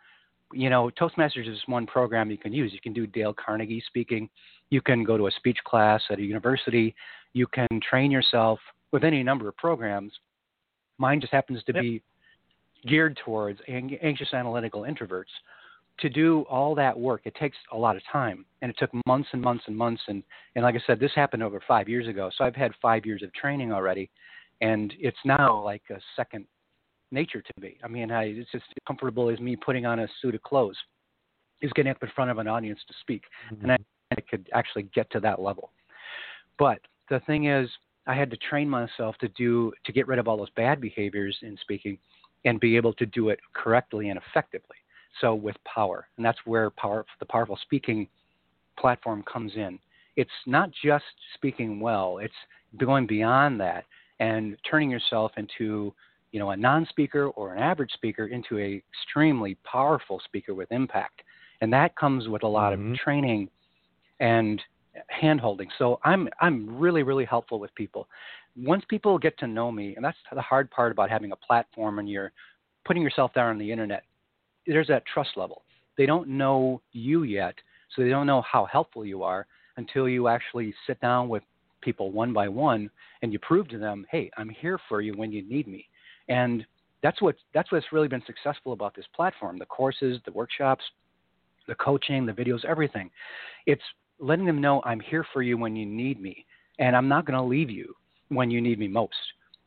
you 0.52 0.70
know, 0.70 0.92
Toastmasters 1.00 1.50
is 1.50 1.60
one 1.66 1.88
program 1.88 2.30
you 2.30 2.38
can 2.38 2.54
use. 2.54 2.72
You 2.74 2.80
can 2.80 2.94
do 2.94 3.08
Dale 3.08 3.34
Carnegie 3.34 3.84
speaking. 3.88 4.30
You 4.70 4.82
can 4.82 5.04
go 5.04 5.18
to 5.18 5.28
a 5.28 5.32
speech 5.32 5.58
class 5.66 6.02
at 6.12 6.20
a 6.20 6.22
university. 6.22 6.96
You 7.34 7.48
can 7.48 7.68
train 7.82 8.12
yourself 8.12 8.60
with 8.92 9.04
any 9.04 9.24
number 9.24 9.48
of 9.48 9.58
programs. 9.58 10.14
Mine 11.00 11.20
just 11.20 11.34
happens 11.34 11.64
to 11.64 11.74
yep. 11.74 11.82
be 11.82 12.04
geared 12.86 13.20
towards 13.26 13.60
anxious 13.68 14.34
analytical 14.34 14.82
introverts. 14.82 15.24
To 16.00 16.10
do 16.10 16.42
all 16.50 16.76
that 16.76 17.00
work, 17.00 17.22
it 17.26 17.36
takes 17.36 17.56
a 17.72 17.78
lot 17.78 17.96
of 17.96 18.02
time, 18.12 18.46
and 18.62 18.70
it 18.70 18.78
took 18.78 18.90
months 19.06 19.30
and 19.32 19.42
months 19.42 19.64
and 19.68 19.78
months. 19.78 20.02
And 20.08 20.24
and 20.56 20.64
like 20.64 20.76
I 20.76 20.82
said, 20.86 21.00
this 21.00 21.12
happened 21.16 21.44
over 21.44 21.62
five 21.68 21.88
years 21.88 22.08
ago, 22.08 22.30
so 22.36 22.44
I've 22.44 22.56
had 22.56 22.72
five 22.82 23.06
years 23.06 23.22
of 23.24 23.32
training 23.34 23.72
already, 23.72 24.10
and 24.60 24.94
it's 25.00 25.18
now 25.24 25.64
like 25.64 25.84
a 25.92 26.00
second 26.16 26.46
nature 27.12 27.42
to 27.42 27.62
me. 27.62 27.78
I 27.84 27.88
mean, 27.88 28.12
I, 28.12 28.24
it's 28.24 28.52
just 28.52 28.66
as 28.70 28.84
comfortable 28.88 29.30
as 29.30 29.40
me 29.40 29.56
putting 29.56 29.86
on 29.86 30.00
a 30.00 30.08
suit 30.22 30.36
of 30.36 30.42
clothes, 30.42 30.76
is 31.62 31.72
getting 31.74 31.92
up 31.92 32.02
in 32.02 32.10
front 32.16 32.32
of 32.32 32.40
an 32.40 32.48
audience 32.48 32.80
to 32.88 32.94
speak, 33.00 33.24
mm-hmm. 33.54 33.64
and 33.64 33.72
I, 33.74 33.78
I 34.12 34.22
could 34.22 34.50
actually 34.52 34.90
get 34.96 35.10
to 35.12 35.20
that 35.22 35.40
level. 35.40 35.72
But 36.58 36.80
the 37.10 37.20
thing 37.22 37.46
is, 37.46 37.70
I 38.08 38.16
had 38.16 38.32
to 38.32 38.38
train 38.38 38.68
myself 38.68 39.16
to 39.20 39.30
do 39.30 39.72
to 39.86 39.94
get 39.94 40.08
rid 40.08 40.20
of 40.20 40.28
all 40.28 40.38
those 40.38 40.50
bad 40.56 40.82
behaviors 40.82 41.38
in 41.44 41.56
speaking, 41.62 42.00
and 42.46 42.60
be 42.60 42.76
able 42.76 42.94
to 42.94 43.06
do 43.06 43.30
it 43.30 43.40
correctly 43.54 44.10
and 44.10 44.20
effectively. 44.20 44.76
So 45.22 45.36
with 45.36 45.56
power, 45.64 46.08
and 46.18 46.26
that's 46.26 46.40
where 46.46 46.70
power, 46.72 47.06
the 47.20 47.26
powerful 47.26 47.58
speaking 47.62 48.08
platform 48.80 49.24
comes 49.32 49.52
in. 49.56 49.80
It's 50.16 50.32
not 50.48 50.70
just 50.84 51.06
speaking 51.36 51.80
well; 51.80 52.18
it's 52.18 52.34
going 52.78 53.06
beyond 53.08 53.60
that 53.62 53.86
and 54.20 54.58
turning 54.70 54.90
yourself 54.90 55.32
into 55.38 55.94
you 56.34 56.40
know, 56.40 56.50
a 56.50 56.58
non-speaker 56.58 57.28
or 57.28 57.54
an 57.54 57.62
average 57.62 57.92
speaker 57.94 58.26
into 58.26 58.58
an 58.58 58.82
extremely 58.92 59.56
powerful 59.64 60.20
speaker 60.26 60.54
with 60.56 60.70
impact. 60.72 61.22
And 61.62 61.72
that 61.72 61.96
comes 61.96 62.28
with 62.28 62.44
a 62.44 62.48
lot 62.48 62.74
mm-hmm. 62.74 62.92
of 62.92 62.98
training 62.98 63.50
and 64.20 64.60
handholding. 65.22 65.68
So 65.78 66.00
I'm 66.04 66.28
I'm 66.42 66.78
really 66.78 67.04
really 67.04 67.26
helpful 67.26 67.60
with 67.60 67.74
people. 67.76 68.08
Once 68.58 68.84
people 68.90 69.18
get 69.18 69.38
to 69.40 69.48
know 69.48 69.72
me, 69.72 69.96
and 69.96 70.04
that's 70.04 70.18
the 70.34 70.42
hard 70.42 70.70
part 70.72 70.92
about 70.92 71.10
having 71.10 71.32
a 71.32 71.36
platform 71.36 72.00
and 72.00 72.10
you're 72.10 72.32
putting 72.84 73.02
yourself 73.02 73.32
there 73.34 73.50
on 73.50 73.58
the 73.58 73.72
internet. 73.72 74.04
There's 74.66 74.88
that 74.88 75.06
trust 75.06 75.32
level. 75.36 75.64
They 75.98 76.06
don't 76.06 76.28
know 76.28 76.82
you 76.92 77.24
yet, 77.24 77.56
so 77.96 78.02
they 78.02 78.10
don't 78.10 78.28
know 78.28 78.42
how 78.42 78.66
helpful 78.66 79.06
you 79.06 79.24
are 79.24 79.46
until 79.78 80.08
you 80.10 80.28
actually 80.28 80.74
sit 80.88 81.00
down 81.02 81.30
with 81.30 81.44
people 81.82 82.12
one 82.12 82.34
by 82.34 82.48
one 82.48 82.90
and 83.22 83.34
you 83.34 83.40
prove 83.40 83.68
to 83.70 83.78
them, 83.78 84.06
"Hey, 84.10 84.32
I'm 84.38 84.50
here 84.50 84.80
for 84.88 85.02
you 85.02 85.14
when 85.14 85.32
you 85.32 85.42
need 85.44 85.68
me." 85.68 85.88
And 86.30 86.66
that's 87.02 87.22
what 87.22 87.36
that's 87.54 87.72
what's 87.72 87.92
really 87.92 88.08
been 88.08 88.24
successful 88.26 88.74
about 88.74 88.96
this 88.96 89.08
platform: 89.16 89.58
the 89.58 89.66
courses, 89.66 90.22
the 90.26 90.32
workshops, 90.32 90.84
the 91.68 91.76
coaching, 91.76 92.26
the 92.26 92.34
videos, 92.34 92.64
everything. 92.66 93.12
It's 93.66 93.84
letting 94.20 94.46
them 94.46 94.62
know 94.62 94.82
I'm 94.86 95.00
here 95.00 95.26
for 95.34 95.42
you 95.42 95.58
when 95.58 95.76
you 95.76 95.86
need 95.86 96.22
me, 96.22 96.46
and 96.80 96.96
I'm 96.96 97.10
not 97.10 97.26
going 97.26 97.38
to 97.38 97.44
leave 97.44 97.70
you. 97.70 97.96
when 98.30 98.50
you 98.52 98.62
need 98.62 98.80
me 98.80 98.88
most. 98.88 99.14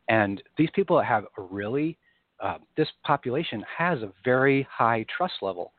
And 0.08 0.42
these 0.56 0.70
people 0.74 1.00
have 1.00 1.24
really, 1.36 1.98
uh, 2.40 2.58
this 2.76 2.88
population 3.04 3.64
has 3.76 4.02
a 4.02 4.12
very 4.24 4.66
high 4.70 5.04
trust 5.16 5.34
level 5.42 5.72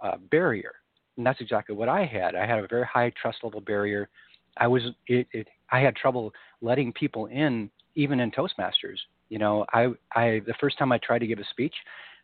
uh, 0.00 0.16
barrier. 0.30 0.74
And 1.16 1.26
that's 1.26 1.40
exactly 1.40 1.74
what 1.74 1.88
I 1.88 2.04
had. 2.04 2.34
I 2.34 2.46
had 2.46 2.58
a 2.58 2.66
very 2.66 2.86
high 2.86 3.12
trust 3.20 3.38
level 3.42 3.60
barrier. 3.60 4.08
I 4.56 4.66
was, 4.66 4.82
it, 5.06 5.26
it, 5.32 5.48
I 5.70 5.80
had 5.80 5.96
trouble 5.96 6.32
letting 6.60 6.92
people 6.92 7.26
in, 7.26 7.70
even 7.94 8.20
in 8.20 8.30
Toastmasters. 8.30 8.98
You 9.28 9.38
know, 9.38 9.64
I, 9.72 9.88
I, 10.14 10.40
the 10.46 10.54
first 10.60 10.78
time 10.78 10.92
I 10.92 10.98
tried 10.98 11.20
to 11.20 11.26
give 11.26 11.38
a 11.38 11.44
speech, 11.50 11.74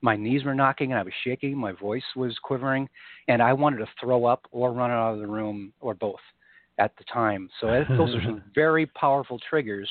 my 0.01 0.16
knees 0.16 0.44
were 0.44 0.55
knocking 0.55 0.92
and 0.92 1.01
I 1.01 1.03
was 1.03 1.12
shaking, 1.24 1.57
my 1.57 1.72
voice 1.72 2.05
was 2.14 2.37
quivering, 2.42 2.88
and 3.29 3.42
I 3.42 3.53
wanted 3.53 3.79
to 3.79 3.87
throw 4.01 4.27
up 4.27 4.46
or 4.53 4.72
run 4.72 4.90
out 4.90 5.14
of 5.14 5.18
the 5.18 5.27
room 5.27 5.72
or 5.81 5.94
both 5.94 6.20
at 6.79 6.92
the 6.98 7.05
time. 7.12 7.48
So 7.61 7.85
those 7.96 8.14
are 8.14 8.22
some 8.24 8.42
very 8.55 8.87
powerful 8.87 9.40
triggers 9.48 9.88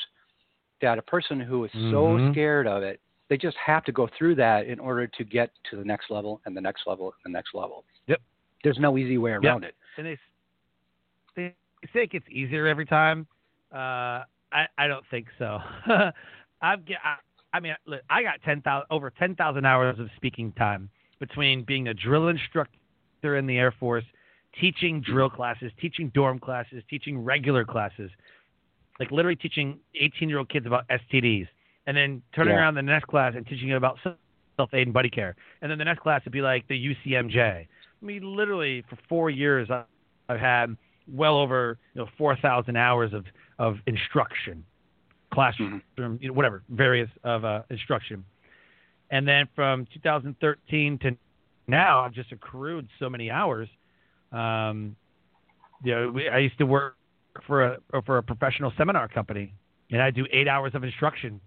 that 0.80 0.98
a 0.98 1.02
person 1.02 1.40
who 1.40 1.64
is 1.64 1.70
Mhm. 1.74 1.90
so 1.90 2.18
scared 2.32 2.66
of 2.66 2.82
it, 2.82 3.00
they 3.28 3.36
just 3.36 3.56
have 3.64 3.84
to 3.84 3.92
go 3.92 4.08
through 4.16 4.34
that 4.36 4.66
in 4.66 4.78
order 4.78 5.06
to 5.06 5.24
get 5.24 5.50
to 5.70 5.76
the 5.76 5.84
next 5.84 6.10
level 6.10 6.40
and 6.46 6.56
the 6.56 6.60
next 6.60 6.82
level 6.86 7.12
and 7.24 7.34
the 7.34 7.36
next 7.36 7.54
level. 7.54 7.84
Yep. 8.06 8.20
There's 8.64 8.78
no 8.78 8.96
easy 8.98 9.18
way 9.18 9.32
around 9.32 9.64
it. 9.64 9.74
and 9.96 10.06
they 10.06 10.18
they 11.36 11.54
say 11.92 12.04
it 12.04 12.10
gets 12.10 12.26
easier 12.30 12.66
every 12.66 12.86
time. 12.86 13.26
Uh, 13.72 14.24
I 14.52 14.66
I 14.76 14.86
don't 14.86 15.04
think 15.10 15.26
so. 15.38 15.58
I've 16.62 16.84
get 16.84 16.98
I, 17.04 17.16
I 17.52 17.60
mean 17.60 17.74
look, 17.86 18.00
I 18.10 18.22
got 18.22 18.40
ten 18.44 18.62
thousand 18.62 18.86
over 18.90 19.10
ten 19.10 19.34
thousand 19.34 19.64
hours 19.66 19.98
of 19.98 20.08
speaking 20.16 20.52
time 20.52 20.88
between 21.20 21.64
being 21.64 21.88
a 21.88 21.94
drill 21.94 22.28
instructor 22.28 23.36
in 23.36 23.46
the 23.46 23.58
Air 23.58 23.74
Force, 23.78 24.04
teaching 24.58 25.00
drill 25.00 25.30
classes, 25.30 25.70
teaching 25.80 26.10
dorm 26.14 26.38
classes, 26.38 26.82
teaching 26.88 27.18
regular 27.22 27.64
classes, 27.64 28.10
like 28.98 29.10
literally 29.10 29.36
teaching 29.36 29.78
eighteen 29.94 30.28
year 30.28 30.38
old 30.38 30.48
kids 30.48 30.66
about 30.66 30.84
STDs, 30.88 31.46
and 31.88 31.96
then 31.96 32.22
turning 32.34 32.52
Yeah. 32.54 32.60
around 32.60 32.74
the 32.74 32.82
next 32.82 33.06
class 33.06 33.32
and 33.34 33.46
teaching 33.46 33.70
it 33.70 33.76
about 33.76 33.98
self 34.56 34.74
aid 34.74 34.86
and 34.86 34.92
buddy 34.92 35.08
care, 35.08 35.34
and 35.62 35.70
then 35.70 35.78
the 35.78 35.84
next 35.84 36.00
class 36.00 36.22
would 36.24 36.32
be 36.32 36.42
like 36.42 36.68
the 36.68 36.76
UCMJ. 36.76 37.40
I 37.40 38.04
mean, 38.04 38.36
literally 38.36 38.82
for 38.90 38.96
four 39.08 39.30
years, 39.30 39.68
I've 40.28 40.38
had 40.38 40.76
well 41.10 41.38
over 41.38 41.78
you 41.94 42.02
know 42.02 42.08
four 42.18 42.36
thousand 42.36 42.76
hours 42.76 43.14
of 43.14 43.24
of 43.58 43.78
instruction, 43.86 44.64
classroom, 45.32 45.82
you 45.96 46.28
know, 46.28 46.34
whatever, 46.34 46.62
various 46.68 47.08
of 47.24 47.46
uh, 47.46 47.62
instruction, 47.70 48.22
and 49.10 49.26
then 49.26 49.48
from 49.56 49.86
2013 49.94 50.98
to 50.98 51.16
now, 51.66 52.00
I've 52.00 52.12
just 52.12 52.32
accrued 52.32 52.86
so 52.98 53.08
many 53.08 53.30
hours. 53.30 53.68
Um, 54.30 54.94
you 55.82 55.94
know, 55.94 56.10
we, 56.10 56.28
I 56.28 56.38
used 56.38 56.58
to 56.58 56.66
work 56.66 56.96
for 57.46 57.64
a 57.64 58.02
for 58.04 58.18
a 58.18 58.22
professional 58.22 58.74
seminar 58.76 59.08
company, 59.08 59.54
and 59.90 60.02
I 60.02 60.10
do 60.10 60.26
eight 60.30 60.48
hours 60.48 60.74
of 60.74 60.84
instruction, 60.84 61.40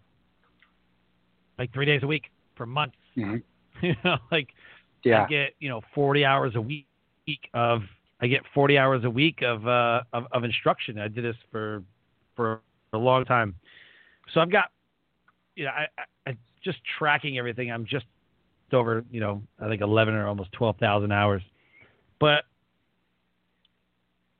like 1.62 1.72
three 1.74 1.86
days 1.86 2.02
a 2.02 2.08
week 2.08 2.24
for 2.56 2.66
months. 2.66 2.98
Mhm. 3.16 3.44
you 3.84 3.96
know, 4.04 4.18
like 4.32 4.50
Yeah. 5.04 5.26
I 5.26 5.28
get 5.28 5.54
you 5.60 5.70
know 5.70 5.82
40 5.94 6.26
hours 6.26 6.56
a 6.56 6.62
week 6.62 6.88
of 7.54 7.84
I 8.20 8.28
get 8.28 8.42
40 8.54 8.78
hours 8.78 9.04
a 9.04 9.10
week 9.10 9.42
of 9.44 9.68
uh 9.68 10.02
of, 10.12 10.26
of 10.32 10.44
instruction. 10.44 10.98
I 10.98 11.08
did 11.08 11.24
this 11.24 11.36
for 11.52 11.84
for 12.36 12.62
a 12.94 12.98
long 12.98 13.26
time, 13.26 13.54
so 14.34 14.42
I've 14.42 14.52
got 14.52 14.72
you 15.56 15.66
know 15.66 15.72
I, 15.72 15.86
I, 16.00 16.32
I 16.32 16.38
just 16.64 16.80
tracking 16.98 17.38
everything. 17.38 17.72
I'm 17.72 17.86
just 17.86 18.06
over 18.74 19.04
you 19.12 19.20
know 19.20 19.44
I 19.60 19.68
think 19.68 19.82
11 19.82 20.16
or 20.16 20.28
almost 20.28 20.52
12,000 20.54 21.12
hours, 21.12 21.44
but 22.20 22.46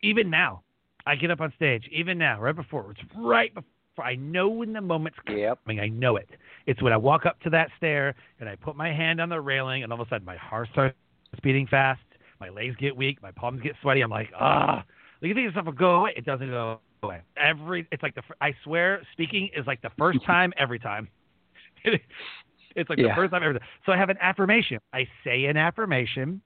even 0.02 0.32
now 0.32 0.64
I 1.06 1.16
get 1.16 1.30
up 1.30 1.40
on 1.40 1.54
stage. 1.56 1.88
Even 1.92 2.18
now, 2.18 2.42
right 2.42 2.56
before 2.56 2.92
it's 2.92 3.02
right 3.16 3.54
before 3.54 4.06
I 4.06 4.16
know 4.16 4.48
when 4.50 4.74
the 4.74 4.82
moment's 4.82 5.20
Yep. 5.28 5.60
coming. 5.66 5.80
I 5.80 5.88
know 5.90 6.16
it. 6.16 6.28
It's 6.66 6.82
when 6.82 6.94
I 6.94 6.98
walk 6.98 7.26
up 7.26 7.40
to 7.42 7.50
that 7.52 7.70
stair 7.78 8.16
and 8.40 8.48
I 8.48 8.56
put 8.56 8.76
my 8.76 8.92
hand 8.92 9.20
on 9.20 9.30
the 9.30 9.40
railing, 9.42 9.84
and 9.84 9.92
all 9.92 10.02
of 10.02 10.08
a 10.08 10.10
sudden 10.10 10.26
my 10.26 10.38
heart 10.38 10.70
starts 10.72 10.96
beating 11.42 11.68
fast. 11.68 12.02
My 12.40 12.50
legs 12.50 12.76
get 12.78 12.96
weak. 12.96 13.22
My 13.22 13.32
palms 13.32 13.62
get 13.62 13.74
sweaty. 13.82 14.02
I'm 14.02 14.10
like, 14.10 14.30
ah. 14.40 14.84
Like 15.22 15.30
you 15.30 15.36
think 15.36 15.48
this 15.48 15.54
stuff 15.54 15.66
will 15.66 15.74
go 15.74 15.96
away? 15.98 16.14
It 16.18 16.26
doesn't 16.26 16.50
go 16.50 16.80
away. 17.04 17.22
Every 17.38 17.88
it's 17.92 18.02
like 18.04 18.16
the 18.16 18.24
I 18.42 18.54
swear 18.64 19.02
speaking 19.12 19.50
is 19.56 19.66
like 19.68 19.82
the 19.82 19.92
first 19.98 20.20
time 20.26 20.52
every 20.58 20.80
time. 20.80 21.08
it's 21.84 22.90
like 22.90 22.98
the 22.98 23.12
first 23.16 23.32
time 23.32 23.44
every 23.44 23.60
time. 23.60 23.68
So 23.86 23.92
I 23.92 23.98
have 23.98 24.10
an 24.10 24.18
affirmation. 24.22 24.80
I 24.94 25.08
say 25.24 25.46
an 25.46 25.58
affirmation, 25.58 26.42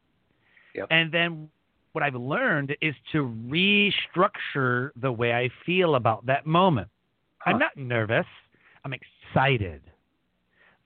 Yep. 0.73 0.87
and 0.91 1.11
then 1.11 1.49
what 1.93 2.03
I've 2.03 2.15
learned 2.15 2.75
is 2.81 2.93
to 3.13 3.33
restructure 3.47 4.89
the 4.97 5.11
way 5.11 5.31
I 5.31 5.49
feel 5.65 5.95
about 5.95 6.25
that 6.25 6.45
moment. 6.45 6.89
I'm 7.45 7.57
not 7.57 7.77
nervous. 7.77 8.25
I'm 8.83 8.93
excited. 8.93 9.81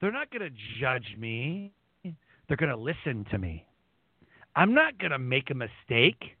They're 0.00 0.12
not 0.12 0.30
going 0.30 0.42
to 0.42 0.56
judge 0.80 1.16
me. 1.18 1.72
They're 2.48 2.56
going 2.56 2.70
to 2.70 2.76
listen 2.76 3.24
to 3.30 3.38
me. 3.38 3.64
I'm 4.56 4.74
not 4.74 4.98
going 4.98 5.12
to 5.12 5.18
make 5.18 5.50
a 5.50 5.54
mistake 5.54 6.36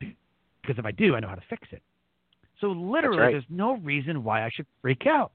because 0.00 0.78
if 0.78 0.84
I 0.84 0.90
do, 0.90 1.14
I 1.14 1.20
know 1.20 1.28
how 1.28 1.34
to 1.36 1.42
fix 1.48 1.68
it. 1.70 1.82
So 2.60 2.68
literally, 2.72 3.18
right. 3.18 3.30
there's 3.32 3.44
no 3.48 3.76
reason 3.76 4.24
why 4.24 4.44
I 4.44 4.50
should 4.52 4.66
freak 4.82 5.06
out. 5.06 5.32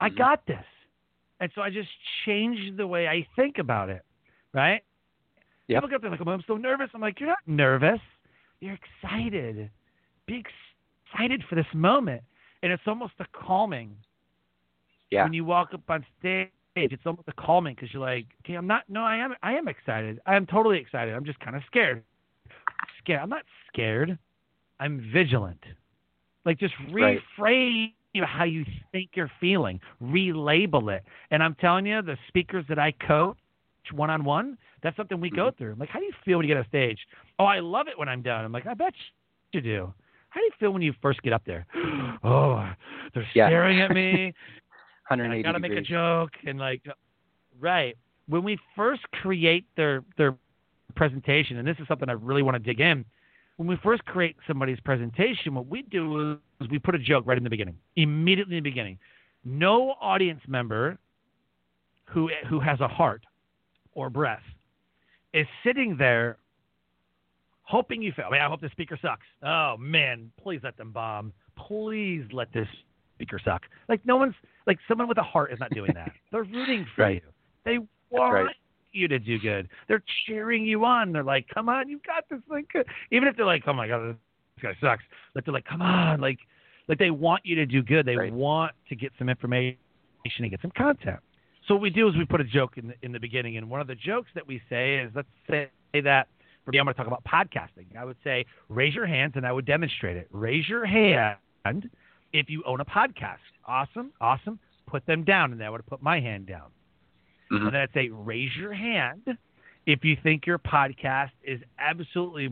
I 0.00 0.10
Mhm. 0.10 0.16
got 0.18 0.46
this. 0.46 0.64
And 1.40 1.50
so 1.54 1.62
I 1.62 1.70
just 1.70 1.88
changed 2.24 2.76
the 2.76 2.86
way 2.86 3.08
I 3.08 3.22
think 3.34 3.58
about 3.58 3.88
it, 3.88 4.04
right? 4.52 4.82
Yep. 5.68 5.82
People 5.82 5.88
get 5.88 5.96
up 5.96 6.02
there 6.02 6.10
like, 6.10 6.20
oh, 6.24 6.30
I'm 6.30 6.42
so 6.42 6.56
nervous. 6.56 6.90
I'm 6.94 7.00
like, 7.00 7.18
you're 7.18 7.28
not 7.28 7.46
nervous. 7.46 8.00
You're 8.60 8.74
excited. 8.74 9.70
Be 10.26 10.44
excited 11.10 11.42
for 11.44 11.54
this 11.54 11.72
moment. 11.74 12.22
And 12.62 12.72
it's 12.72 12.86
almost 12.86 13.14
a 13.20 13.26
calming. 13.32 13.96
Yeah. 15.10 15.24
When 15.24 15.32
you 15.32 15.44
walk 15.44 15.72
up 15.72 15.82
on 15.88 16.04
stage, 16.18 16.50
it's 16.74 17.02
almost 17.06 17.28
a 17.28 17.32
calming 17.32 17.74
because 17.74 17.92
you're 17.92 18.02
like, 18.02 18.26
okay, 18.44 18.54
I'm 18.54 18.66
not, 18.66 18.84
no, 18.88 19.02
I 19.02 19.16
am, 19.16 19.34
I 19.42 19.54
am 19.54 19.68
excited. 19.68 20.20
I 20.26 20.36
am 20.36 20.46
totally 20.46 20.78
excited. 20.78 21.14
I'm 21.14 21.24
just 21.24 21.40
kind 21.40 21.56
of 21.56 21.62
scared. 21.66 22.02
Scared. 23.02 23.20
I'm 23.20 23.28
not 23.28 23.44
scared. 23.72 24.18
I'm 24.80 25.10
vigilant. 25.12 25.62
Like 26.44 26.58
just 26.58 26.74
Right. 26.90 27.20
reframe 27.38 27.92
how 28.24 28.44
you 28.44 28.64
think 28.92 29.10
you're 29.14 29.30
feeling, 29.40 29.80
relabel 30.02 30.94
it. 30.96 31.04
And 31.30 31.42
I'm 31.42 31.54
telling 31.56 31.86
you, 31.86 32.00
the 32.02 32.16
speakers 32.28 32.64
that 32.68 32.78
I 32.78 32.92
coach 32.92 33.36
one 33.92 34.10
on 34.10 34.24
one, 34.24 34.56
that's 34.82 34.96
something 34.96 35.20
we 35.20 35.30
go 35.30 35.48
mm-hmm. 35.48 35.58
through. 35.58 35.72
I'm 35.72 35.78
like, 35.78 35.88
how 35.88 35.98
do 35.98 36.06
you 36.06 36.12
feel 36.24 36.38
when 36.38 36.46
you 36.46 36.54
get 36.54 36.58
on 36.58 36.66
stage? 36.68 36.98
Oh, 37.38 37.44
I 37.44 37.60
love 37.60 37.88
it 37.88 37.98
when 37.98 38.08
I'm 38.08 38.22
done. 38.22 38.44
I'm 38.44 38.52
like, 38.52 38.66
I 38.66 38.74
bet 38.74 38.94
you 39.52 39.60
do. 39.60 39.92
How 40.30 40.40
do 40.40 40.44
you 40.44 40.52
feel 40.58 40.70
when 40.70 40.82
you 40.82 40.94
first 41.00 41.22
get 41.22 41.32
up 41.32 41.42
there? 41.46 41.66
oh, 42.24 42.68
they're 43.14 43.26
Yeah. 43.34 43.48
staring 43.48 43.80
at 43.80 43.90
me. 43.90 44.32
and 45.10 45.20
180 45.20 45.44
I 45.44 45.52
gotta 45.52 45.60
make 45.60 45.72
a 45.78 45.80
joke 45.80 46.30
and 46.46 46.58
like, 46.58 46.82
right. 47.60 47.96
When 48.28 48.42
we 48.42 48.58
first 48.74 49.02
create 49.12 49.66
their 49.76 50.02
their 50.18 50.36
presentation, 50.96 51.58
and 51.58 51.68
this 51.68 51.76
is 51.78 51.86
something 51.86 52.08
I 52.08 52.12
really 52.12 52.42
want 52.42 52.56
to 52.56 52.58
dig 52.58 52.80
in. 52.80 53.04
When 53.56 53.68
we 53.68 53.76
first 53.82 54.04
create 54.04 54.36
somebody's 54.46 54.80
presentation, 54.80 55.54
what 55.54 55.66
we 55.66 55.82
do 55.82 56.38
is 56.60 56.68
we 56.68 56.78
put 56.78 56.94
a 56.94 56.98
joke 56.98 57.24
right 57.26 57.38
in 57.38 57.44
the 57.44 57.50
beginning, 57.50 57.76
immediately 57.94 58.56
in 58.56 58.64
the 58.64 58.68
beginning. 58.70 58.98
No 59.44 59.94
audience 60.00 60.40
member 60.48 60.98
who 62.06 62.30
who 62.48 62.60
has 62.60 62.80
a 62.80 62.88
heart 62.88 63.24
or 63.92 64.10
breath 64.10 64.42
is 65.32 65.46
sitting 65.64 65.96
there 65.96 66.38
hoping 67.62 68.00
you 68.00 68.12
fail. 68.12 68.26
I, 68.28 68.32
mean, 68.32 68.40
I 68.40 68.48
hope 68.48 68.60
the 68.60 68.70
speaker 68.70 68.98
sucks. 69.00 69.26
Oh 69.42 69.76
man, 69.78 70.30
please 70.42 70.60
let 70.62 70.76
them 70.76 70.92
bomb. 70.92 71.32
Please 71.56 72.24
let 72.32 72.52
this 72.52 72.68
speaker 73.16 73.40
suck. 73.44 73.62
Like 73.88 74.00
no 74.04 74.16
one's 74.16 74.34
like 74.66 74.78
someone 74.88 75.08
with 75.08 75.18
a 75.18 75.22
heart 75.22 75.52
is 75.52 75.58
not 75.58 75.70
doing 75.70 75.92
that. 75.94 76.12
They're 76.32 76.44
rooting 76.44 76.86
for 76.94 77.02
Right. 77.02 77.22
you. 77.24 77.32
They 77.64 77.78
want 78.10 78.32
right. 78.32 78.56
you 78.92 79.08
to 79.08 79.18
do 79.18 79.38
good. 79.38 79.68
They're 79.88 80.02
cheering 80.26 80.64
you 80.64 80.84
on. 80.84 81.12
They're 81.12 81.24
like, 81.24 81.46
"Come 81.52 81.68
on, 81.68 81.88
you 81.88 82.00
got 82.06 82.24
this 82.30 82.40
thing." 82.48 82.64
Even 83.10 83.28
if 83.28 83.36
they're 83.36 83.46
like, 83.46 83.64
"Oh 83.66 83.72
my 83.72 83.88
god, 83.88 84.16
this 84.56 84.62
guy 84.62 84.76
sucks," 84.80 85.02
like 85.34 85.44
they're 85.44 85.54
like, 85.54 85.64
"Come 85.64 85.82
on," 85.82 86.20
like 86.20 86.38
like 86.88 86.98
they 86.98 87.10
want 87.10 87.44
you 87.44 87.56
to 87.56 87.66
do 87.66 87.82
good. 87.82 88.06
They 88.06 88.16
Right. 88.16 88.32
want 88.32 88.72
to 88.88 88.94
get 88.96 89.12
some 89.18 89.28
information 89.28 89.76
and 90.38 90.50
get 90.50 90.60
some 90.60 90.70
content. 90.72 91.18
So 91.66 91.74
what 91.74 91.82
we 91.82 91.90
do 91.90 92.08
is 92.08 92.16
we 92.16 92.24
put 92.24 92.40
a 92.40 92.44
joke 92.44 92.78
in 92.78 92.88
the, 92.88 92.94
in 93.02 93.10
the 93.10 93.18
beginning, 93.18 93.56
and 93.56 93.68
one 93.68 93.80
of 93.80 93.88
the 93.88 93.96
jokes 93.96 94.30
that 94.34 94.46
we 94.46 94.62
say 94.68 94.98
is, 94.98 95.10
let's 95.16 95.28
say 95.50 95.68
that 95.94 96.28
for 96.64 96.70
me, 96.70 96.78
I'm 96.78 96.84
going 96.84 96.94
to 96.94 96.98
talk 96.98 97.06
about 97.08 97.24
podcasting. 97.24 97.96
I 97.98 98.04
would 98.04 98.16
say, 98.22 98.44
raise 98.68 98.94
your 98.94 99.06
hands, 99.06 99.32
and 99.36 99.46
I 99.46 99.52
would 99.52 99.64
demonstrate 99.66 100.16
it. 100.16 100.28
Raise 100.30 100.68
your 100.68 100.84
hand 100.84 101.36
if 102.32 102.50
you 102.50 102.62
own 102.64 102.80
a 102.80 102.84
podcast. 102.84 103.38
Awesome, 103.66 104.12
awesome. 104.20 104.58
Put 104.86 105.06
them 105.06 105.24
down, 105.24 105.52
and 105.52 105.62
I 105.62 105.70
would 105.70 105.84
put 105.86 106.02
my 106.02 106.20
hand 106.20 106.46
down. 106.46 106.70
Mhm. 107.50 107.56
And 107.56 107.66
then 107.66 107.76
I'd 107.76 107.92
say, 107.92 108.08
raise 108.08 108.54
your 108.56 108.72
hand 108.72 109.36
if 109.86 110.04
you 110.04 110.16
think 110.16 110.46
your 110.46 110.58
podcast 110.58 111.30
is 111.42 111.60
absolutely 111.78 112.50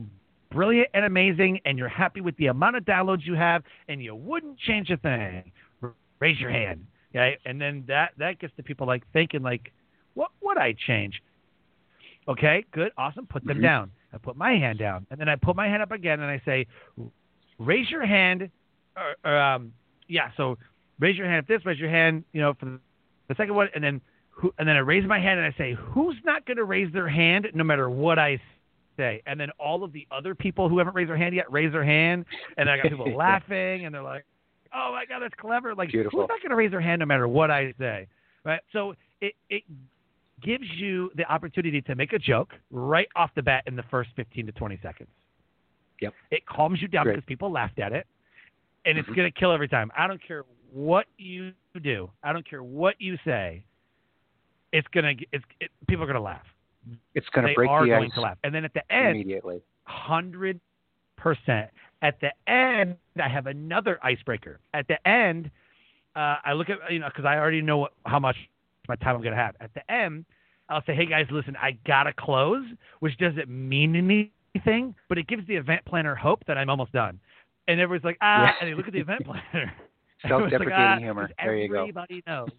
brilliant 0.49 0.89
and 0.93 1.05
amazing, 1.05 1.59
and 1.65 1.77
you're 1.77 1.89
happy 1.89 2.21
with 2.21 2.35
the 2.37 2.47
amount 2.47 2.77
of 2.77 2.85
downloads 2.85 3.25
you 3.25 3.33
have, 3.35 3.63
and 3.89 4.01
you 4.01 4.15
wouldn't 4.15 4.57
change 4.59 4.89
a 4.89 4.97
thing. 4.97 5.51
Raise 6.19 6.39
your 6.39 6.49
hand. 6.51 6.85
Okay, 7.11 7.37
and 7.45 7.59
then 7.61 7.83
that 7.87 8.13
that 8.17 8.39
gets 8.39 8.53
the 8.55 8.63
people 8.63 8.87
like 8.87 9.05
thinking 9.11 9.41
like, 9.41 9.71
what 10.13 10.31
would 10.41 10.57
I 10.57 10.73
change? 10.73 11.21
Okay, 12.27 12.63
good, 12.71 12.91
awesome. 12.97 13.27
Put 13.27 13.43
them 13.45 13.59
Mhm. 13.59 13.63
down. 13.63 13.91
I 14.13 14.17
put 14.17 14.35
my 14.37 14.55
hand 14.57 14.79
down, 14.79 15.05
and 15.11 15.19
then 15.19 15.29
I 15.29 15.35
put 15.35 15.55
my 15.55 15.67
hand 15.67 15.83
up 15.83 15.91
again, 15.91 16.21
and 16.21 16.29
I 16.29 16.39
say, 16.39 16.67
raise 17.59 17.89
your 17.91 18.05
hand. 18.05 18.49
Or, 18.95 19.31
or, 19.31 19.37
um, 19.37 19.73
yeah. 20.07 20.31
So 20.37 20.57
raise 20.99 21.17
your 21.17 21.27
hand 21.27 21.39
if 21.43 21.47
this, 21.47 21.65
raise 21.65 21.79
your 21.79 21.89
hand, 21.89 22.23
you 22.33 22.41
know, 22.41 22.53
for 22.53 22.65
the 22.65 23.35
second 23.35 23.55
one, 23.55 23.69
and 23.73 23.83
then 23.83 24.01
who, 24.29 24.53
and 24.57 24.67
then 24.67 24.75
I 24.75 24.79
raise 24.79 25.05
my 25.07 25.19
hand 25.19 25.39
and 25.39 25.53
I 25.53 25.57
say, 25.57 25.73
who's 25.73 26.15
not 26.23 26.45
going 26.45 26.57
to 26.57 26.63
raise 26.63 26.91
their 26.93 27.07
hand 27.07 27.47
no 27.53 27.63
matter 27.63 27.89
what 27.89 28.19
I 28.19 28.39
say? 28.97 29.21
And 29.25 29.39
then 29.39 29.49
all 29.59 29.83
of 29.83 29.93
the 29.93 30.07
other 30.11 30.35
people 30.35 30.69
who 30.69 30.77
haven't 30.77 30.95
raised 30.95 31.09
their 31.09 31.17
hand 31.17 31.35
yet 31.35 31.51
raise 31.51 31.71
their 31.71 31.85
hand, 31.85 32.25
and 32.57 32.69
I 32.69 32.77
got 32.77 32.89
people 32.89 33.13
laughing, 33.15 33.85
and 33.85 33.95
they're 33.95 34.03
like, 34.03 34.25
oh 34.73 34.91
my 34.91 35.05
god, 35.05 35.21
that's 35.21 35.33
clever. 35.39 35.73
Like, 35.73 35.89
Beautiful. 35.89 36.21
who's 36.21 36.29
not 36.29 36.41
going 36.41 36.49
to 36.49 36.55
raise 36.55 36.71
their 36.71 36.81
hand 36.81 36.99
no 36.99 37.05
matter 37.05 37.27
what 37.27 37.49
I 37.49 37.73
say? 37.79 38.07
Right. 38.43 38.59
So 38.73 38.93
it 39.21 39.33
it 39.49 39.63
gives 40.43 40.65
you 40.75 41.11
the 41.15 41.23
opportunity 41.31 41.81
to 41.81 41.95
make 41.95 42.13
a 42.13 42.19
joke 42.19 42.53
right 42.71 43.07
off 43.15 43.31
the 43.35 43.41
bat 43.41 43.63
in 43.67 43.75
the 43.75 43.83
first 43.89 44.09
15 44.15 44.47
to 44.47 44.51
20 44.51 44.79
seconds. 44.83 45.09
Yep. 46.01 46.13
It 46.31 46.45
calms 46.45 46.81
you 46.81 46.87
down 46.87 47.05
Great. 47.05 47.15
because 47.15 47.27
people 47.27 47.51
laughed 47.51 47.79
at 47.79 47.93
it, 47.93 48.05
and 48.85 48.97
it's 48.97 49.07
Mhm. 49.09 49.15
going 49.15 49.31
to 49.31 49.39
kill 49.39 49.51
every 49.51 49.67
time. 49.67 49.91
I 49.97 50.07
don't 50.07 50.21
care 50.21 50.43
what 50.71 51.07
you 51.17 51.53
do. 51.81 52.09
I 52.23 52.33
don't 52.33 52.47
care 52.47 52.63
what 52.63 52.99
you 52.99 53.17
say. 53.25 53.63
It's 54.71 54.87
gonna. 54.89 55.13
It's 55.31 55.43
it, 55.59 55.71
people 55.87 56.03
are 56.03 56.07
gonna 56.07 56.19
laugh. 56.19 56.45
It's 57.15 57.27
going 57.29 57.47
to 57.47 57.53
break 57.53 57.69
are 57.69 57.83
the 57.83 57.89
going 57.89 58.09
ice 58.09 58.13
to 58.13 58.21
laugh. 58.21 58.37
And 58.43 58.53
then 58.53 58.63
at 58.65 58.73
the 58.73 58.91
end, 58.91 59.15
immediately. 59.15 59.61
hundred 59.85 60.59
percent. 61.15 61.71
At 62.01 62.19
the 62.19 62.31
end, 62.47 62.97
I 63.21 63.27
have 63.27 63.47
another 63.47 63.99
icebreaker. 64.03 64.59
At 64.73 64.87
the 64.87 65.05
end, 65.07 65.49
uh, 66.15 66.37
I 66.43 66.53
look 66.53 66.69
at 66.69 66.91
you 66.91 66.99
know 66.99 67.07
because 67.07 67.25
I 67.25 67.37
already 67.37 67.61
know 67.61 67.77
what, 67.77 67.93
how 68.05 68.19
much 68.19 68.35
my 68.87 68.95
time 68.97 69.15
I'm 69.15 69.21
going 69.21 69.35
to 69.35 69.41
have. 69.41 69.55
At 69.61 69.73
the 69.73 69.89
end, 69.91 70.25
I'll 70.69 70.83
say, 70.83 70.93
"Hey 70.93 71.05
guys, 71.05 71.25
listen, 71.31 71.55
I 71.55 71.71
gotta 71.87 72.13
close," 72.13 72.65
which 72.99 73.17
doesn't 73.17 73.47
mean 73.49 73.95
anything, 73.95 74.93
but 75.07 75.17
it 75.17 75.27
gives 75.27 75.47
the 75.47 75.55
event 75.55 75.85
planner 75.85 76.15
hope 76.15 76.43
that 76.45 76.57
I'm 76.57 76.69
almost 76.69 76.91
done. 76.91 77.19
And 77.67 77.79
everyone's 77.79 78.03
like, 78.05 78.17
"Ah," 78.21 78.43
Yeah. 78.43 78.51
and 78.61 78.69
they 78.69 78.75
look 78.75 78.87
at 78.87 78.93
the 78.93 78.99
event 78.99 79.25
planner. 79.25 79.73
Self-deprecating 80.27 80.69
like, 80.69 80.79
"Ah," 80.79 80.97
humor. 80.99 81.29
There 81.43 81.55
you 81.57 81.69
go. 81.69 81.81
Everybody 81.81 82.23
knows. 82.27 82.49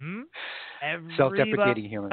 hmm? 0.00 0.22
Self-deprecating 1.16 1.84
humor. 1.88 2.08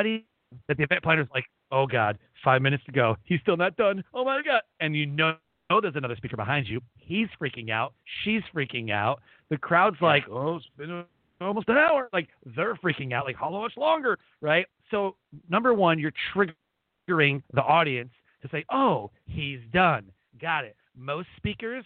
That 0.67 0.77
the 0.77 0.83
event 0.83 1.03
planner's 1.03 1.27
like, 1.33 1.45
oh 1.71 1.85
God, 1.85 2.17
five 2.43 2.61
minutes 2.61 2.83
to 2.85 2.91
go. 2.91 3.17
He's 3.25 3.39
still 3.41 3.57
not 3.57 3.75
done. 3.75 4.03
Oh 4.13 4.23
my 4.23 4.41
God. 4.41 4.61
And 4.79 4.95
you 4.95 5.05
know, 5.05 5.35
know 5.69 5.81
there's 5.81 5.95
another 5.97 6.15
speaker 6.15 6.37
behind 6.37 6.67
you. 6.67 6.79
He's 6.95 7.27
freaking 7.41 7.69
out. 7.69 7.93
She's 8.23 8.41
freaking 8.55 8.91
out. 8.91 9.21
The 9.49 9.57
crowd's 9.57 9.97
like, 10.01 10.23
oh, 10.29 10.55
it's 10.55 10.65
been 10.77 11.03
almost 11.41 11.67
an 11.69 11.77
hour. 11.77 12.09
Like 12.13 12.29
they're 12.55 12.75
freaking 12.75 13.13
out. 13.13 13.25
Like 13.25 13.35
how 13.35 13.49
much 13.49 13.75
longer? 13.75 14.17
Right. 14.41 14.65
So 14.89 15.15
number 15.49 15.73
one, 15.73 15.99
you're 15.99 16.13
triggering 16.33 17.43
the 17.53 17.61
audience 17.61 18.11
to 18.41 18.49
say, 18.49 18.63
oh, 18.71 19.11
he's 19.25 19.59
done. 19.73 20.09
Got 20.41 20.63
it. 20.63 20.75
Most 20.97 21.27
speakers, 21.35 21.83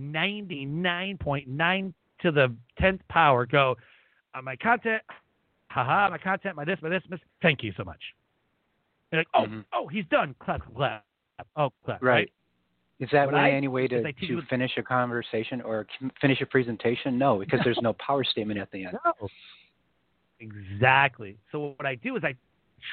99.9 0.00 1.92
to 2.22 2.30
the 2.32 2.54
10th 2.80 3.00
power 3.08 3.46
go, 3.46 3.76
uh, 4.34 4.42
my 4.42 4.56
content, 4.56 5.02
haha, 5.68 6.08
my 6.10 6.18
content, 6.18 6.56
my 6.56 6.64
this, 6.64 6.78
my 6.82 6.88
this, 6.88 7.02
my 7.08 7.16
this. 7.16 7.24
Thank 7.42 7.62
you 7.62 7.72
so 7.76 7.84
much. 7.84 8.00
They're 9.10 9.20
like, 9.20 9.28
oh, 9.34 9.44
Mhm. 9.46 9.64
oh, 9.72 9.86
he's 9.88 10.04
done. 10.06 10.34
Clap, 10.38 10.62
clap. 10.74 11.04
Oh, 11.56 11.70
clap. 11.84 12.02
Right. 12.02 12.30
Is 12.98 13.08
that 13.12 13.30
way 13.32 13.38
I- 13.38 13.50
any 13.50 13.68
way 13.68 13.86
to, 13.86 14.02
to 14.02 14.26
you- 14.26 14.42
finish 14.42 14.76
a 14.76 14.82
conversation 14.82 15.60
or 15.62 15.86
finish 16.20 16.40
a 16.40 16.46
presentation? 16.46 17.16
No, 17.16 17.38
because 17.38 17.60
there's 17.64 17.80
no 17.80 17.92
power 17.94 18.24
statement 18.24 18.58
at 18.58 18.70
the 18.72 18.84
end. 18.84 18.98
No. 19.04 19.28
Exactly. 20.40 21.36
So 21.52 21.74
what 21.76 21.86
I 21.86 21.94
do 21.96 22.16
is 22.16 22.24
I 22.24 22.34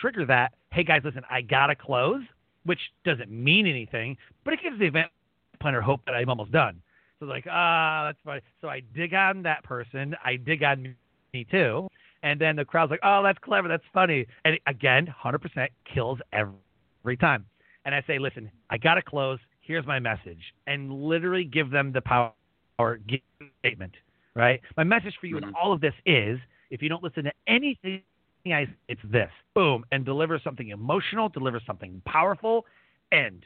trigger 0.01 0.25
that. 0.25 0.53
Hey 0.71 0.83
guys, 0.83 1.01
listen, 1.03 1.23
I 1.29 1.41
gotta 1.41 1.75
close, 1.75 2.21
which 2.63 2.79
doesn't 3.03 3.29
mean 3.29 3.67
anything, 3.67 4.17
but 4.43 4.53
it 4.53 4.61
gives 4.63 4.79
the 4.79 4.85
event 4.85 5.11
planner 5.59 5.81
hope 5.81 6.01
that 6.05 6.15
I'm 6.15 6.29
almost 6.29 6.51
done. 6.51 6.81
So 7.25 7.31
like, 7.31 7.45
ah, 7.49 8.03
that's 8.05 8.19
funny. 8.23 8.41
So 8.61 8.69
I 8.69 8.81
dig 8.95 9.13
on 9.13 9.43
that 9.43 9.63
person. 9.63 10.15
I 10.23 10.35
dig 10.37 10.63
on 10.63 10.95
me- 11.33 11.45
too. 11.51 11.87
And 12.23 12.39
then 12.39 12.55
the 12.55 12.63
crowd's 12.65 12.91
like, 12.91 13.01
oh, 13.03 13.21
that's 13.21 13.39
clever. 13.39 13.67
That's 13.67 13.83
funny. 13.93 14.25
And 14.45 14.57
again, 14.67 15.13
100% 15.23 15.67
kills 15.93 16.19
every 16.31 17.17
time. 17.17 17.45
And 17.85 17.93
I 17.93 18.01
say, 18.07 18.17
listen, 18.19 18.49
I 18.69 18.77
got 18.77 18.95
to 18.95 19.01
close. 19.01 19.39
Here's 19.61 19.85
my 19.85 19.99
message. 19.99 20.39
And 20.65 20.91
literally 20.91 21.43
give 21.43 21.69
them 21.69 21.91
the 21.91 22.01
power 22.01 22.33
give 23.07 23.19
statement, 23.59 23.93
right? 24.35 24.61
My 24.77 24.83
message 24.83 25.15
for 25.19 25.27
you 25.27 25.37
in 25.37 25.43
Mhm. 25.43 25.53
all 25.55 25.73
of 25.73 25.81
this 25.81 25.93
is 26.05 26.39
if 26.69 26.81
you 26.81 26.89
don't 26.89 27.03
listen 27.03 27.25
to 27.25 27.33
anything 27.47 28.03
I 28.47 28.67
it's 28.87 29.01
this. 29.03 29.31
Boom. 29.55 29.85
And 29.91 30.05
deliver 30.05 30.39
something 30.39 30.69
emotional, 30.69 31.29
deliver 31.29 31.59
something 31.59 32.01
powerful, 32.05 32.65
end. 33.11 33.45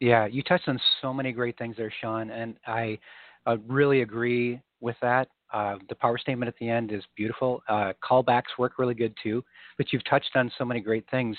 Yeah, 0.00 0.26
you 0.26 0.42
touched 0.42 0.66
on 0.68 0.80
so 1.02 1.12
many 1.12 1.30
great 1.30 1.58
things 1.58 1.76
there, 1.76 1.92
Sean, 2.00 2.30
and 2.30 2.56
I 2.66 2.98
uh, 3.46 3.58
really 3.66 4.00
agree 4.00 4.60
with 4.80 4.96
that. 5.02 5.28
Uh, 5.52 5.76
the 5.88 5.94
power 5.94 6.16
statement 6.16 6.48
at 6.48 6.54
the 6.58 6.68
end 6.68 6.90
is 6.90 7.02
beautiful. 7.16 7.62
Uh, 7.68 7.92
callbacks 8.02 8.56
work 8.58 8.78
really 8.78 8.94
good 8.94 9.14
too, 9.22 9.44
but 9.76 9.92
you've 9.92 10.04
touched 10.04 10.30
on 10.36 10.50
so 10.56 10.64
many 10.64 10.80
great 10.80 11.04
things. 11.10 11.36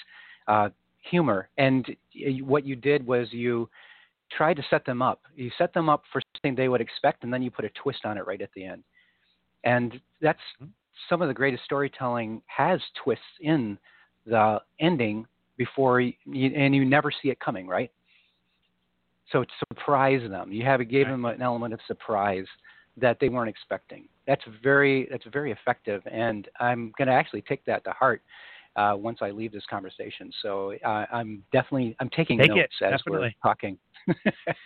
Uh, 0.48 0.70
humor, 1.10 1.50
and 1.58 1.88
what 2.42 2.64
you 2.66 2.76
did 2.76 3.06
was 3.06 3.28
you 3.32 3.68
tried 4.32 4.56
to 4.56 4.64
set 4.70 4.86
them 4.86 5.02
up. 5.02 5.22
You 5.36 5.50
set 5.58 5.74
them 5.74 5.90
up 5.90 6.04
for 6.12 6.22
something 6.36 6.56
they 6.56 6.70
would 6.70 6.82
expect, 6.82 7.24
and 7.24 7.34
then 7.34 7.42
you 7.42 7.50
put 7.50 7.66
a 7.66 7.70
twist 7.70 8.06
on 8.06 8.18
it 8.18 8.28
right 8.28 8.42
at 8.42 8.50
the 8.56 8.64
end. 8.66 8.84
And 9.64 10.00
that's 10.22 10.40
some 11.10 11.22
of 11.24 11.28
the 11.28 11.34
greatest 11.34 11.64
storytelling 11.64 12.42
has 12.46 12.80
twists 13.04 13.24
in 13.40 13.78
the 14.28 14.62
ending 14.80 15.26
before 15.58 16.00
you, 16.00 16.14
and 16.28 16.76
you 16.76 16.86
never 16.86 17.12
see 17.12 17.30
it 17.30 17.40
coming, 17.40 17.68
right? 17.68 17.92
So 19.32 19.46
surprise 19.74 20.28
them, 20.30 20.52
you 20.52 20.66
have 20.66 20.88
gave 20.90 21.08
them 21.08 21.26
an 21.26 21.42
element 21.42 21.74
of 21.74 21.80
surprise 21.88 22.46
that 22.98 23.18
they 23.22 23.30
weren't 23.30 23.50
expecting. 23.50 24.08
That's 24.28 24.44
very 24.62 25.08
that's 25.10 25.24
very 25.32 25.52
effective, 25.52 26.02
and 26.12 26.48
I'm 26.60 26.92
going 26.98 27.08
to 27.08 27.14
actually 27.14 27.42
take 27.44 27.64
that 27.66 27.84
to 27.86 27.92
heart 27.92 28.22
uh, 28.76 28.94
once 28.98 29.20
I 29.22 29.32
leave 29.32 29.52
this 29.52 29.64
conversation. 29.70 30.32
So 30.42 30.74
uh, 30.86 31.06
I'm 31.12 31.44
definitely 31.52 31.96
I'm 32.00 32.10
taking 32.10 32.38
Take 32.38 32.52
it, 32.52 32.56
notes 32.56 32.74
as 32.82 32.92
definitely. 33.00 33.36
we're 33.44 33.50
talking. 33.50 33.78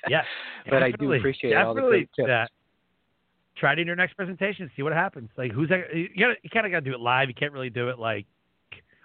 Yes. 0.10 0.26
but 0.70 0.82
I 0.82 0.88
do 0.88 0.92
definitely, 0.92 1.18
appreciate 1.20 1.56
all 1.56 1.74
the 1.74 1.82
great 1.82 2.10
tips. 2.16 2.28
that. 2.28 2.50
Try 3.58 3.74
it 3.74 3.80
in 3.80 3.88
your 3.88 3.96
next 3.96 4.14
presentation. 4.16 4.70
See 4.76 4.82
what 4.82 4.94
happens. 4.94 5.30
Like 5.38 5.52
who's 5.52 5.70
that? 5.70 5.96
You 5.96 6.10
gotta, 6.20 6.36
you 6.44 6.50
kind 6.50 6.66
of 6.66 6.72
got 6.72 6.80
to 6.80 6.90
do 6.90 6.94
it 6.94 7.00
live. 7.00 7.30
You 7.30 7.36
can't 7.36 7.54
really 7.54 7.70
do 7.70 7.90
it 7.90 8.00
like. 8.00 8.26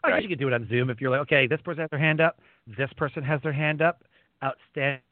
I 0.03 0.09
guess 0.09 0.15
Right. 0.15 0.23
you 0.23 0.29
can 0.31 0.39
do 0.39 0.49
it 0.49 0.55
on 0.55 0.67
Zoom 0.69 0.89
if 0.89 0.99
you're 0.99 1.11
like, 1.11 1.21
okay, 1.21 1.47
this 1.47 1.61
person 1.61 1.83
has 1.83 1.91
their 1.91 1.99
hand 1.99 2.23
up, 2.23 2.41
this 2.67 2.89
person 2.97 3.23
has 3.23 3.39
their 3.43 3.53
hand 3.53 3.83
up, 3.83 4.03
outstanding, 4.43 5.03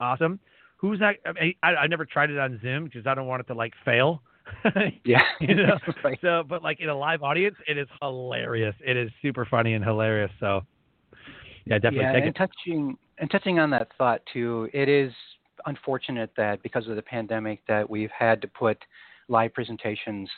awesome. 0.00 0.40
Who's 0.76 1.00
not? 1.00 1.14
I, 1.26 1.32
mean, 1.32 1.54
I, 1.62 1.68
I 1.74 1.86
never 1.86 2.04
tried 2.04 2.30
it 2.30 2.38
on 2.38 2.58
Zoom 2.62 2.84
because 2.84 3.06
I 3.06 3.14
don't 3.14 3.26
want 3.26 3.40
it 3.40 3.46
to 3.48 3.54
like 3.54 3.72
fail. 3.84 4.22
Yeah. 5.04 5.22
you 5.40 5.54
know. 5.54 5.78
right. 6.04 6.18
So, 6.20 6.42
but 6.46 6.62
like 6.62 6.80
in 6.80 6.88
a 6.88 6.96
live 6.96 7.22
audience, 7.22 7.56
it 7.66 7.78
is 7.78 7.88
hilarious. 8.00 8.74
It 8.86 8.96
is 8.96 9.10
super 9.22 9.46
funny 9.46 9.74
and 9.74 9.84
hilarious. 9.84 10.30
So, 10.40 10.62
yeah, 11.64 11.78
definitely 11.78 12.00
yeah, 12.00 12.16
and 12.16 12.26
it. 12.26 12.36
touching 12.36 12.98
and 13.18 13.30
touching 13.30 13.58
on 13.58 13.70
that 13.70 13.88
thought 13.96 14.20
too, 14.32 14.68
it 14.72 14.88
is 14.88 15.12
unfortunate 15.66 16.30
that 16.36 16.62
because 16.62 16.88
of 16.88 16.96
the 16.96 17.02
pandemic 17.02 17.62
that 17.68 17.88
we've 17.88 18.10
had 18.10 18.42
to 18.42 18.48
put 18.48 18.78
live 19.28 19.52
presentations 19.54 20.28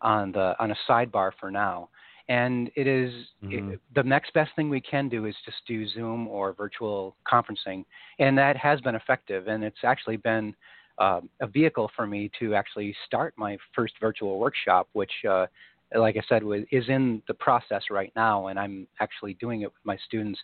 on 0.00 0.32
the 0.32 0.54
on 0.58 0.70
a 0.70 0.76
sidebar 0.88 1.32
for 1.38 1.50
now. 1.50 1.88
And 2.30 2.70
it 2.76 2.86
is- 2.86 3.32
Mhm. 3.42 3.72
it- 3.72 3.80
the 3.92 4.04
next 4.04 4.32
best 4.32 4.54
thing 4.54 4.70
we 4.70 4.80
can 4.80 5.08
do 5.08 5.26
is 5.26 5.36
just 5.44 5.66
do 5.66 5.84
Zoom 5.86 6.28
or 6.28 6.52
virtual 6.52 7.16
conferencing, 7.26 7.84
and 8.20 8.38
that 8.38 8.56
has 8.56 8.80
been 8.80 8.94
effective. 8.94 9.48
And 9.48 9.64
it's 9.64 9.82
actually 9.84 10.16
been 10.16 10.54
um, 10.98 11.30
a 11.40 11.46
vehicle 11.46 11.88
for 11.96 12.06
me 12.06 12.30
to 12.38 12.54
actually 12.54 12.94
start 13.06 13.32
my 13.38 13.56
first 13.72 13.94
virtual 14.00 14.38
workshop, 14.38 14.86
which, 14.92 15.24
uh, 15.24 15.46
like 15.94 16.18
I 16.18 16.20
said, 16.28 16.42
was, 16.42 16.62
is 16.70 16.86
in 16.90 17.22
the 17.26 17.32
process 17.32 17.82
right 17.90 18.12
now, 18.14 18.48
and 18.48 18.58
I'm 18.58 18.86
actually 19.00 19.32
doing 19.34 19.62
it 19.62 19.72
with 19.72 19.84
my 19.84 19.96
students. 19.96 20.38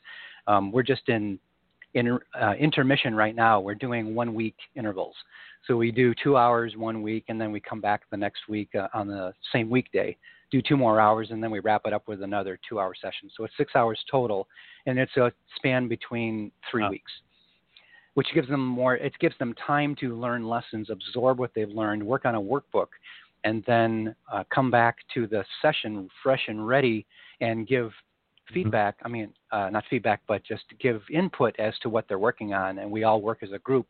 Um, 0.47 0.73
we're 0.73 0.83
just 0.83 1.09
in 1.09 1.39
in 1.93 2.19
uh, 2.35 2.55
intermission 2.59 3.15
right 3.15 3.35
now. 3.35 3.61
We're 3.61 3.75
doing 3.75 4.15
one 4.15 4.35
week 4.35 4.57
intervals, 4.75 5.17
so 5.67 5.77
we 5.77 5.91
do 5.93 6.15
two 6.15 6.39
hours 6.39 6.75
one 6.77 7.03
week, 7.03 7.25
and 7.29 7.39
then 7.41 7.53
we 7.53 7.61
come 7.61 7.83
back 7.83 8.09
the 8.11 8.17
next 8.17 8.49
week 8.49 8.75
uh, 8.75 8.89
on 8.95 9.09
the 9.09 9.35
same 9.53 9.69
weekday, 9.69 10.17
do 10.51 10.63
two 10.63 10.77
more 10.77 11.01
hours, 11.01 11.29
and 11.31 11.43
then 11.43 11.51
we 11.51 11.61
wrap 11.61 11.83
it 11.87 11.93
up 11.93 12.07
with 12.09 12.23
another 12.23 12.59
two-hour 12.69 12.95
session. 13.01 13.31
So 13.37 13.45
it's 13.45 13.55
six 13.57 13.75
hours 13.75 13.99
total, 14.11 14.47
and 14.87 14.99
it's 14.99 15.17
a 15.17 15.33
span 15.57 15.89
between 15.89 16.53
three 16.71 16.89
weeks 16.89 17.13
which 18.15 18.29
gives 18.33 18.49
them 18.49 18.65
more 18.65 18.97
it 18.97 19.13
gives 19.21 19.37
them 19.39 19.55
time 19.67 19.95
to 19.95 20.17
learn 20.17 20.49
lessons 20.49 20.89
absorb 20.89 21.39
what 21.39 21.51
they've 21.55 21.69
learned 21.69 22.03
work 22.03 22.25
on 22.25 22.35
a 22.35 22.41
workbook 22.41 22.87
and 23.45 23.63
then 23.67 24.17
uh, 24.33 24.43
come 24.53 24.71
back 24.71 24.97
to 25.13 25.27
the 25.27 25.45
session 25.61 26.09
fresh 26.23 26.41
and 26.49 26.67
ready 26.67 27.05
and 27.43 27.69
give 27.69 27.91
feedback 28.55 28.97
i 29.05 29.09
mean 29.09 29.31
uh, 29.53 29.71
not 29.71 29.85
feedback 29.89 30.21
but 30.27 30.43
just 30.45 30.65
give 30.81 31.03
input 31.13 31.55
as 31.59 31.75
to 31.81 31.89
what 31.89 32.07
they're 32.09 32.19
working 32.19 32.53
on. 32.53 32.79
And 32.79 32.91
we 32.91 33.05
all 33.05 33.21
work 33.21 33.43
as 33.43 33.53
a 33.53 33.59
group 33.61 33.89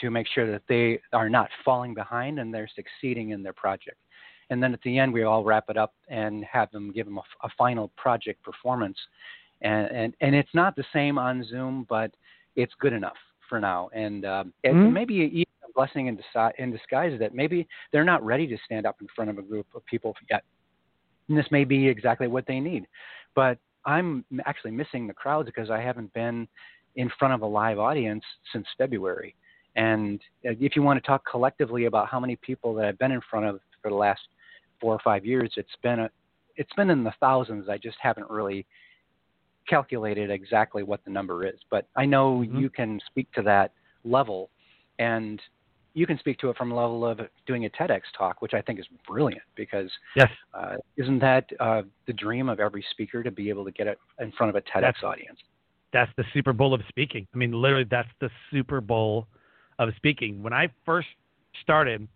to 0.00 0.10
make 0.10 0.26
sure 0.28 0.50
that 0.50 0.62
they 0.68 1.00
are 1.12 1.28
not 1.28 1.50
falling 1.64 1.94
behind 1.94 2.38
and 2.38 2.54
they're 2.54 2.70
succeeding 2.74 3.30
in 3.30 3.42
their 3.42 3.52
project 3.52 3.98
and 4.50 4.62
then 4.62 4.72
at 4.74 4.82
the 4.82 4.98
end 4.98 5.12
we 5.12 5.22
all 5.22 5.44
wrap 5.44 5.64
it 5.68 5.76
up 5.76 5.94
and 6.08 6.44
have 6.44 6.70
them 6.70 6.92
give 6.92 7.06
them 7.06 7.18
a, 7.18 7.46
a 7.46 7.48
final 7.56 7.88
project 7.96 8.42
performance 8.42 8.98
and, 9.62 9.90
and 9.90 10.14
and 10.20 10.34
it's 10.34 10.54
not 10.54 10.76
the 10.76 10.84
same 10.92 11.18
on 11.18 11.44
zoom 11.44 11.86
but 11.88 12.10
it's 12.56 12.72
good 12.80 12.92
enough 12.92 13.16
for 13.50 13.60
now, 13.60 13.90
and 13.92 14.24
um, 14.24 14.54
Mhm. 14.64 14.92
maybe 14.92 15.14
even 15.14 15.52
a 15.68 15.72
blessing 15.74 16.06
in, 16.06 16.16
disi- 16.16 16.54
in 16.56 16.70
disguise 16.70 17.18
that 17.18 17.34
maybe 17.34 17.68
they're 17.92 18.04
not 18.04 18.24
ready 18.24 18.46
to 18.46 18.56
stand 18.64 18.86
up 18.86 18.96
in 19.02 19.08
front 19.08 19.28
of 19.28 19.38
a 19.38 19.42
group 19.42 19.66
of 19.74 19.84
people 19.86 20.14
yet. 20.30 20.44
And 21.28 21.36
this 21.36 21.50
may 21.50 21.64
be 21.64 21.86
exactly 21.88 22.28
what 22.28 22.46
they 22.46 22.60
need. 22.60 22.86
But 23.34 23.58
I'm 23.84 24.24
actually 24.46 24.70
missing 24.70 25.06
the 25.06 25.14
crowds 25.14 25.46
because 25.46 25.70
I 25.70 25.80
haven't 25.80 26.12
been 26.14 26.48
in 26.96 27.10
front 27.18 27.34
of 27.34 27.42
a 27.42 27.46
live 27.46 27.78
audience 27.78 28.24
since 28.52 28.66
February. 28.78 29.34
And 29.76 30.20
uh, 30.46 30.52
if 30.60 30.76
you 30.76 30.82
want 30.82 31.02
to 31.02 31.06
talk 31.06 31.22
collectively 31.28 31.84
about 31.86 32.08
how 32.08 32.20
many 32.20 32.36
people 32.36 32.74
that 32.74 32.86
I've 32.86 32.98
been 32.98 33.12
in 33.12 33.20
front 33.28 33.46
of 33.46 33.60
for 33.82 33.90
the 33.90 33.96
last 33.96 34.22
four 34.80 34.94
or 34.94 35.00
five 35.04 35.24
years, 35.24 35.52
it's 35.56 35.76
been 35.82 36.00
a, 36.00 36.10
it's 36.56 36.72
been 36.74 36.90
in 36.90 37.04
the 37.04 37.12
thousands. 37.20 37.68
I 37.68 37.78
just 37.78 37.96
haven't 38.00 38.28
really 38.30 38.66
calculated 39.68 40.30
exactly 40.30 40.82
what 40.82 41.04
the 41.04 41.10
number 41.10 41.46
is, 41.46 41.58
but 41.70 41.86
I 41.96 42.04
know 42.06 42.40
Mm-hmm. 42.40 42.58
you 42.58 42.70
can 42.70 43.00
speak 43.06 43.30
to 43.32 43.42
that 43.42 43.72
level, 44.04 44.50
and 44.98 45.40
you 45.94 46.06
can 46.06 46.18
speak 46.18 46.38
to 46.38 46.50
it 46.50 46.56
from 46.56 46.72
a 46.72 46.74
level 46.74 47.04
of 47.06 47.20
doing 47.46 47.64
a 47.66 47.68
TEDx 47.70 48.02
talk, 48.16 48.40
which 48.42 48.54
I 48.54 48.62
think 48.62 48.78
is 48.78 48.86
brilliant 49.06 49.42
because 49.56 49.90
Yes. 50.16 50.30
uh, 50.54 50.76
isn't 50.96 51.18
that 51.20 51.50
uh, 51.58 51.82
the 52.06 52.12
dream 52.12 52.48
of 52.48 52.60
every 52.60 52.84
speaker 52.90 53.22
to 53.22 53.30
be 53.30 53.48
able 53.48 53.64
to 53.64 53.72
get 53.72 53.86
it 53.86 53.98
in 54.20 54.30
front 54.32 54.50
of 54.50 54.56
a 54.56 54.60
TEDx 54.62 54.80
That's- 54.82 55.02
audience? 55.04 55.38
that's 55.92 56.12
the 56.16 56.24
Super 56.32 56.52
Bowl 56.52 56.72
of 56.72 56.80
speaking. 56.88 57.26
I 57.34 57.36
mean, 57.36 57.50
literally, 57.52 57.82
that's 57.90 58.08
the 58.20 58.30
Super 58.52 58.80
Bowl 58.80 59.26
of 59.80 59.88
speaking. 59.96 60.40
When 60.40 60.52
I 60.52 60.68
first 60.86 61.08
started 61.62 62.06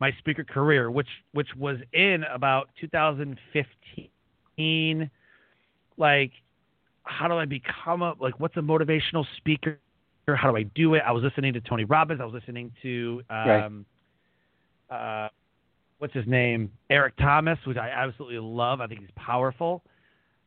my 0.00 0.12
speaker 0.18 0.44
career, 0.44 0.90
which 0.90 1.08
which 1.32 1.48
was 1.56 1.78
in 1.92 2.24
about 2.24 2.68
2015, 2.80 5.10
like, 5.96 6.32
how 7.04 7.28
do 7.28 7.34
I 7.34 7.44
become 7.44 8.02
a 8.02 8.14
like? 8.20 8.40
What's 8.40 8.56
a 8.56 8.60
motivational 8.60 9.24
speaker? 9.36 9.78
How 10.26 10.50
do 10.50 10.56
I 10.56 10.64
do 10.64 10.94
it? 10.94 11.02
I 11.06 11.12
was 11.12 11.22
listening 11.22 11.52
to 11.54 11.60
Tony 11.60 11.84
Robbins. 11.84 12.20
I 12.20 12.24
was 12.24 12.34
listening 12.34 12.72
to 12.82 13.22
um, 13.30 13.86
uh, 14.90 15.28
what's 15.98 16.14
his 16.14 16.26
name, 16.26 16.72
Eric 16.90 17.14
Thomas, 17.16 17.58
which 17.64 17.76
I 17.76 17.90
absolutely 17.90 18.38
love. 18.38 18.80
I 18.80 18.88
think 18.88 19.00
he's 19.00 19.10
powerful. 19.14 19.84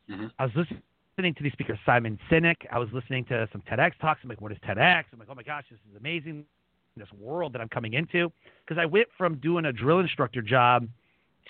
Mhm. 0.09 0.31
I 0.37 0.45
was 0.45 0.55
listening 0.55 0.81
listening 1.19 1.33
to 1.33 1.43
these 1.43 1.51
speakers, 1.51 1.77
Simon 1.85 2.17
Sinek. 2.31 2.55
I 2.71 2.79
was 2.79 2.87
listening 2.93 3.25
to 3.25 3.45
some 3.51 3.61
TEDx 3.69 3.91
talks. 3.99 4.21
I'm 4.23 4.29
like, 4.29 4.39
what 4.39 4.53
is 4.53 4.57
TEDx? 4.59 5.03
I'm 5.11 5.19
like, 5.19 5.27
oh 5.29 5.35
my 5.35 5.43
gosh, 5.43 5.65
this 5.69 5.77
is 5.91 5.97
amazing. 5.97 6.45
This 6.99 7.11
world 7.13 7.53
that 7.53 7.61
I'm 7.61 7.69
coming 7.69 7.93
into. 7.93 8.31
Because 8.65 8.79
I 8.79 8.85
went 8.85 9.07
from 9.17 9.35
doing 9.37 9.65
a 9.65 9.73
drill 9.73 9.99
instructor 9.99 10.41
job 10.41 10.87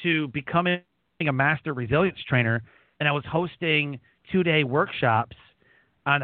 to 0.03 0.27
becoming 0.29 0.81
a 1.19 1.31
master 1.31 1.73
resilience 1.73 2.19
trainer. 2.27 2.61
And 2.99 3.09
I 3.09 3.11
was 3.11 3.25
hosting 3.25 3.99
two 4.31 4.43
day 4.43 4.63
workshops 4.63 5.35
on 6.05 6.21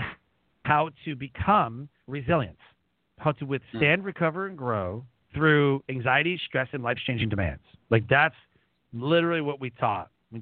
how 0.63 0.89
to 1.05 1.15
become 1.15 1.89
resilient, 2.07 2.57
how 3.19 3.31
to 3.33 3.45
withstand, 3.45 4.05
recover, 4.05 4.47
and 4.47 4.57
grow 4.57 5.03
through 5.33 5.83
anxiety, 5.89 6.39
stress, 6.45 6.67
and 6.71 6.83
life 6.83 6.97
changing 7.05 7.29
demands. 7.29 7.63
Like 7.89 8.07
that's 8.07 8.35
literally 8.93 9.41
what 9.41 9.59
we 9.59 9.71
taught. 9.71 10.09
We 10.31 10.41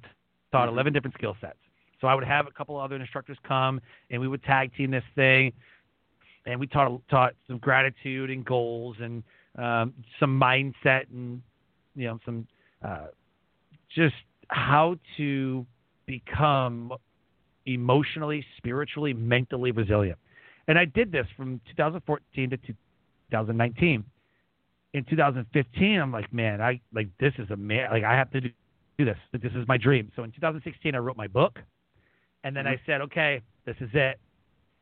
taught 0.51 0.67
Mhm. 0.67 0.73
11 0.73 0.93
different 0.93 1.15
skill 1.15 1.35
sets. 1.41 1.57
So 1.99 2.07
I 2.07 2.15
would 2.15 2.25
have 2.25 2.47
a 2.47 2.51
couple 2.51 2.77
other 2.77 2.97
instructors 2.97 3.37
come, 3.43 3.81
and 4.11 4.21
we 4.21 4.27
would 4.27 4.43
tag 4.43 4.75
team 4.75 4.91
this 4.91 5.05
thing, 5.15 5.53
and 6.45 6.59
we 6.59 6.67
taught 6.67 7.01
taught 7.09 7.33
some 7.47 7.57
gratitude 7.57 8.29
and 8.29 8.45
goals 8.45 8.97
and 8.99 9.23
um, 9.57 9.93
some 10.19 10.39
mindset 10.39 11.03
and 11.11 11.41
you 11.95 12.07
know 12.07 12.19
some 12.25 12.47
uh, 12.83 13.07
just 13.95 14.15
how 14.49 14.95
to 15.17 15.65
become 16.05 16.91
emotionally, 17.65 18.45
spiritually, 18.57 19.13
mentally 19.13 19.71
resilient. 19.71 20.17
And 20.67 20.77
I 20.77 20.85
did 20.85 21.11
this 21.11 21.25
from 21.35 21.59
2014 21.69 22.49
to 22.49 22.57
2019. 22.57 24.03
In 24.93 25.03
2015, 25.05 25.99
I'm 25.99 26.11
like, 26.11 26.31
man, 26.31 26.61
I 26.61 26.79
like 26.93 27.09
this 27.19 27.33
is 27.39 27.49
a 27.49 27.55
man. 27.55 27.89
Like 27.91 28.03
I 28.03 28.15
have 28.15 28.29
to 28.31 28.41
do 28.41 28.49
do 28.97 29.05
this. 29.05 29.17
This 29.31 29.51
is 29.53 29.67
my 29.67 29.77
dream. 29.77 30.11
So 30.15 30.23
in 30.23 30.31
2016, 30.31 30.93
I 30.93 30.97
wrote 30.99 31.17
my 31.17 31.27
book. 31.27 31.59
And 32.43 32.55
then 32.55 32.67
I 32.67 32.79
said, 32.85 33.01
okay, 33.01 33.41
this 33.65 33.75
is 33.79 33.89
it. 33.93 34.19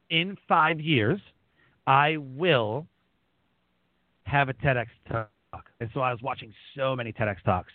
In 0.10 0.36
five 0.48 0.82
years, 0.82 1.22
I 1.88 2.18
will 2.18 2.88
have 4.24 4.50
a 4.50 4.54
TEDx 4.54 4.88
talk. 5.10 5.30
And 5.80 5.90
so 5.94 6.00
I 6.00 6.12
was 6.12 6.22
watching 6.22 6.54
so 6.78 6.96
many 6.96 7.12
TEDx 7.12 7.44
talks, 7.44 7.72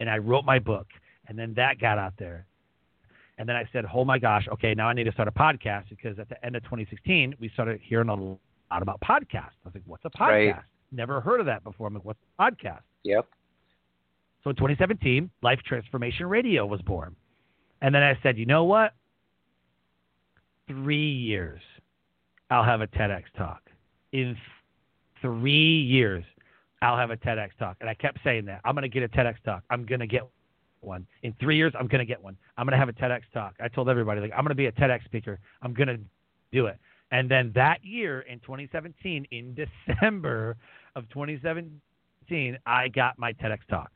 and 0.00 0.10
I 0.10 0.18
wrote 0.18 0.44
my 0.44 0.58
book, 0.58 0.86
and 1.28 1.38
then 1.38 1.54
that 1.54 1.78
got 1.78 1.98
out 1.98 2.14
there. 2.18 2.46
And 3.38 3.48
then 3.48 3.56
I 3.56 3.66
said, 3.72 3.84
oh 3.94 4.04
my 4.04 4.18
gosh, 4.18 4.46
okay, 4.52 4.74
now 4.74 4.88
I 4.88 4.92
need 4.92 5.04
to 5.04 5.12
start 5.12 5.28
a 5.28 5.32
podcast 5.32 5.88
because 5.88 6.18
at 6.18 6.28
the 6.28 6.44
end 6.44 6.56
of 6.56 6.62
2016, 6.64 7.36
we 7.40 7.48
started 7.54 7.80
hearing 7.82 8.08
a 8.10 8.14
lot 8.14 8.38
about 8.82 9.00
podcasts. 9.00 9.56
I 9.64 9.66
was 9.66 9.74
like, 9.74 9.82
what's 9.86 10.04
a 10.04 10.10
podcast? 10.10 10.52
Right. 10.52 10.62
Never 10.92 11.20
heard 11.20 11.40
of 11.40 11.46
that 11.46 11.64
before. 11.64 11.86
I'm 11.86 11.94
like, 11.94 12.04
what's 12.04 12.18
a 12.38 12.42
podcast? 12.42 12.82
Yep. 13.04 13.26
So 14.44 14.50
in 14.50 14.56
2017, 14.56 15.30
Life 15.42 15.60
Transformation 15.66 16.26
Radio 16.26 16.66
was 16.66 16.82
born. 16.82 17.16
And 17.80 17.94
then 17.94 18.02
I 18.02 18.18
said, 18.22 18.36
you 18.36 18.46
know 18.46 18.64
what? 18.64 18.92
Three 20.66 21.12
years, 21.12 21.60
I'll 22.50 22.64
have 22.64 22.80
a 22.80 22.86
TEDx 22.88 23.24
talk. 23.36 23.62
In 24.12 24.36
three 25.22 25.80
years, 25.80 26.24
I'll 26.82 26.96
have 26.96 27.10
a 27.10 27.16
TEDx 27.16 27.50
talk. 27.58 27.76
And 27.80 27.88
I 27.88 27.94
kept 27.94 28.18
saying 28.24 28.46
that. 28.46 28.60
I'm 28.64 28.74
going 28.74 28.82
to 28.82 28.88
get 28.88 29.02
a 29.02 29.08
TEDx 29.08 29.34
talk. 29.44 29.62
I'm 29.70 29.84
going 29.84 30.00
to 30.00 30.06
get 30.06 30.28
one. 30.80 31.06
In 31.22 31.34
three 31.40 31.56
years, 31.56 31.72
I'm 31.78 31.86
going 31.86 32.00
to 32.00 32.06
get 32.06 32.22
one. 32.22 32.36
I'm 32.56 32.66
going 32.66 32.72
to 32.72 32.78
have 32.78 32.88
a 32.88 32.92
TEDx 32.92 33.22
talk. 33.32 33.54
I 33.60 33.68
told 33.68 33.88
everybody, 33.88 34.20
like, 34.20 34.32
I'm 34.32 34.44
going 34.44 34.48
to 34.48 34.54
be 34.54 34.66
a 34.66 34.72
TEDx 34.72 35.04
speaker. 35.04 35.38
I'm 35.62 35.74
going 35.74 35.88
to 35.88 35.98
do 36.52 36.66
it. 36.66 36.78
And 37.12 37.30
then 37.30 37.52
that 37.54 37.84
year 37.84 38.20
in 38.22 38.40
2017, 38.40 39.26
in 39.30 39.54
December 39.88 40.56
of 40.96 41.08
2017, 41.10 42.58
I 42.66 42.88
got 42.88 43.18
my 43.18 43.32
TEDx 43.34 43.58
talk 43.68 43.90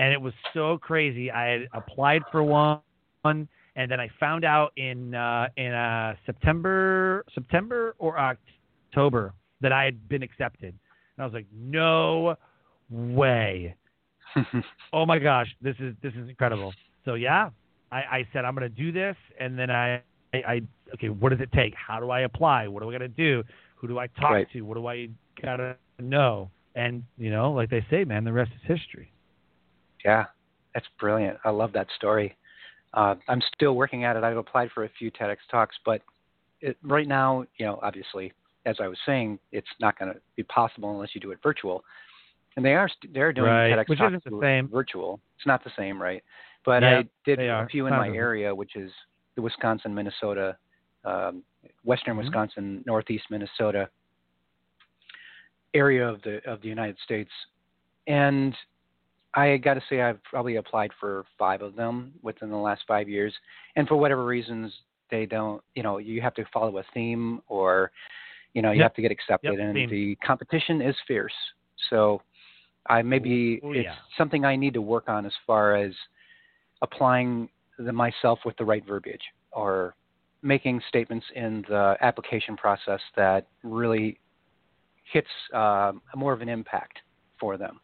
and 0.00 0.14
it 0.14 0.20
was 0.20 0.32
so 0.54 0.78
crazy. 0.78 1.30
I 1.30 1.46
had 1.48 1.68
applied 1.74 2.22
for 2.32 2.42
one, 2.42 2.80
and 3.76 3.90
then 3.90 4.00
I 4.00 4.08
found 4.18 4.44
out 4.44 4.72
in 4.76 5.14
uh, 5.14 5.48
in 5.56 5.72
uh, 5.72 6.14
September 6.26 7.24
September 7.34 7.94
or 7.98 8.18
October 8.18 9.34
that 9.60 9.72
I 9.72 9.84
had 9.84 10.08
been 10.08 10.22
accepted, 10.22 10.74
and 11.16 11.22
I 11.22 11.24
was 11.24 11.34
like, 11.34 11.46
no 11.54 12.36
way. 12.90 13.74
oh 14.92 15.06
my 15.06 15.18
gosh, 15.18 15.48
this 15.60 15.76
is 15.80 15.94
this 16.02 16.12
is 16.14 16.28
incredible. 16.28 16.72
So 17.04 17.14
yeah, 17.14 17.50
I, 17.90 17.96
I 17.96 18.28
said 18.32 18.44
I'm 18.44 18.54
going 18.54 18.70
to 18.70 18.82
do 18.82 18.92
this, 18.92 19.16
and 19.38 19.58
then 19.58 19.70
I, 19.70 20.02
I 20.34 20.38
I 20.46 20.60
okay, 20.94 21.08
what 21.08 21.30
does 21.30 21.40
it 21.40 21.52
take? 21.52 21.74
How 21.74 22.00
do 22.00 22.10
I 22.10 22.20
apply? 22.20 22.68
What 22.68 22.82
do 22.82 22.88
I 22.88 22.92
got 22.92 22.98
to 22.98 23.08
do? 23.08 23.42
Who 23.76 23.88
do 23.88 23.98
I 23.98 24.08
talk 24.08 24.30
Right. 24.30 24.46
to? 24.52 24.62
What 24.62 24.74
do 24.74 24.86
I 24.86 25.08
gotta 25.42 25.76
know? 25.98 26.50
And 26.74 27.02
you 27.16 27.30
know, 27.30 27.52
like 27.52 27.70
they 27.70 27.84
say, 27.90 28.04
man, 28.04 28.24
the 28.24 28.32
rest 28.32 28.50
is 28.54 28.60
history. 28.66 29.12
Yeah, 30.04 30.26
that's 30.74 30.86
brilliant. 30.98 31.38
I 31.44 31.50
love 31.50 31.72
that 31.72 31.88
story. 31.96 32.36
Uh, 32.94 33.14
I'm 33.28 33.42
still 33.54 33.74
working 33.76 34.04
at 34.04 34.16
it. 34.16 34.24
I've 34.24 34.36
applied 34.36 34.70
for 34.72 34.84
a 34.84 34.88
few 34.98 35.10
TEDx 35.10 35.36
talks, 35.50 35.76
but 35.84 36.02
it, 36.60 36.76
right 36.82 37.06
now, 37.06 37.44
you 37.56 37.66
know, 37.66 37.78
obviously, 37.82 38.32
as 38.66 38.76
I 38.80 38.88
was 38.88 38.98
saying, 39.06 39.38
it's 39.52 39.68
not 39.80 39.98
going 39.98 40.12
to 40.12 40.20
be 40.36 40.42
possible 40.44 40.90
unless 40.90 41.14
you 41.14 41.20
do 41.20 41.30
it 41.30 41.38
virtual. 41.42 41.84
And 42.56 42.64
they 42.64 42.74
are 42.74 42.90
they're 43.14 43.32
doing 43.32 43.48
Right, 43.50 43.72
TEDx 43.72 43.88
which 43.88 43.98
talks 44.00 44.24
the 44.24 44.38
same. 44.40 44.68
virtual. 44.68 45.20
It's 45.36 45.46
not 45.46 45.62
the 45.62 45.70
same, 45.78 46.02
right? 46.02 46.22
But 46.64 46.82
Yeah, 46.82 46.98
I 46.98 47.08
did 47.24 47.38
a 47.38 47.48
are. 47.48 47.68
few 47.68 47.86
in 47.86 47.92
my 47.94 48.08
area, 48.08 48.52
which 48.54 48.74
is 48.76 48.90
the 49.36 49.42
Wisconsin, 49.42 49.94
Minnesota, 49.94 50.56
um, 51.04 51.42
Western 51.84 52.16
Mhm. 52.16 52.24
Wisconsin, 52.24 52.82
Northeast 52.86 53.24
Minnesota 53.30 53.88
area 55.72 56.06
of 56.06 56.20
the 56.22 56.44
of 56.50 56.60
the 56.62 56.68
United 56.68 56.98
States, 56.98 57.30
and 58.08 58.56
I 59.40 59.56
got 59.56 59.74
to 59.74 59.82
say 59.88 60.02
I've 60.02 60.22
probably 60.24 60.56
applied 60.56 60.90
for 61.00 61.24
five 61.38 61.62
of 61.62 61.74
them 61.74 62.12
within 62.22 62.50
the 62.50 62.56
last 62.56 62.82
five 62.86 63.08
years, 63.08 63.34
and 63.76 63.88
for 63.88 63.96
whatever 63.96 64.24
reasons 64.24 64.72
they 65.10 65.26
don't. 65.26 65.62
You 65.74 65.82
know, 65.82 65.98
you 65.98 66.20
have 66.20 66.34
to 66.34 66.44
follow 66.52 66.78
a 66.78 66.84
theme, 66.94 67.40
or 67.48 67.90
you 68.54 68.62
know, 68.62 68.72
you 68.72 68.78
Yep. 68.80 68.84
have 68.84 68.94
to 68.94 69.02
get 69.02 69.10
accepted, 69.10 69.58
Yep, 69.58 69.60
and 69.60 69.74
theme. 69.74 69.90
the 69.90 70.14
competition 70.26 70.82
is 70.82 70.96
fierce. 71.06 71.32
So, 71.88 72.22
I 72.88 73.02
maybe 73.02 73.60
Ooh, 73.64 73.72
it's 73.72 73.86
yeah. 73.86 73.94
something 74.18 74.44
I 74.44 74.56
need 74.56 74.74
to 74.74 74.82
work 74.82 75.08
on 75.08 75.24
as 75.26 75.32
far 75.46 75.76
as 75.76 75.92
applying 76.82 77.48
the, 77.78 77.92
myself 77.92 78.40
with 78.44 78.56
the 78.56 78.64
right 78.64 78.84
verbiage, 78.86 79.22
or 79.52 79.94
making 80.42 80.80
statements 80.88 81.26
in 81.34 81.64
the 81.68 81.96
application 82.00 82.56
process 82.56 83.00
that 83.16 83.46
really 83.62 84.18
hits 85.12 85.28
uh, 85.54 85.92
more 86.16 86.32
of 86.32 86.40
an 86.40 86.48
impact 86.48 86.98
for 87.38 87.56
them. 87.56 87.80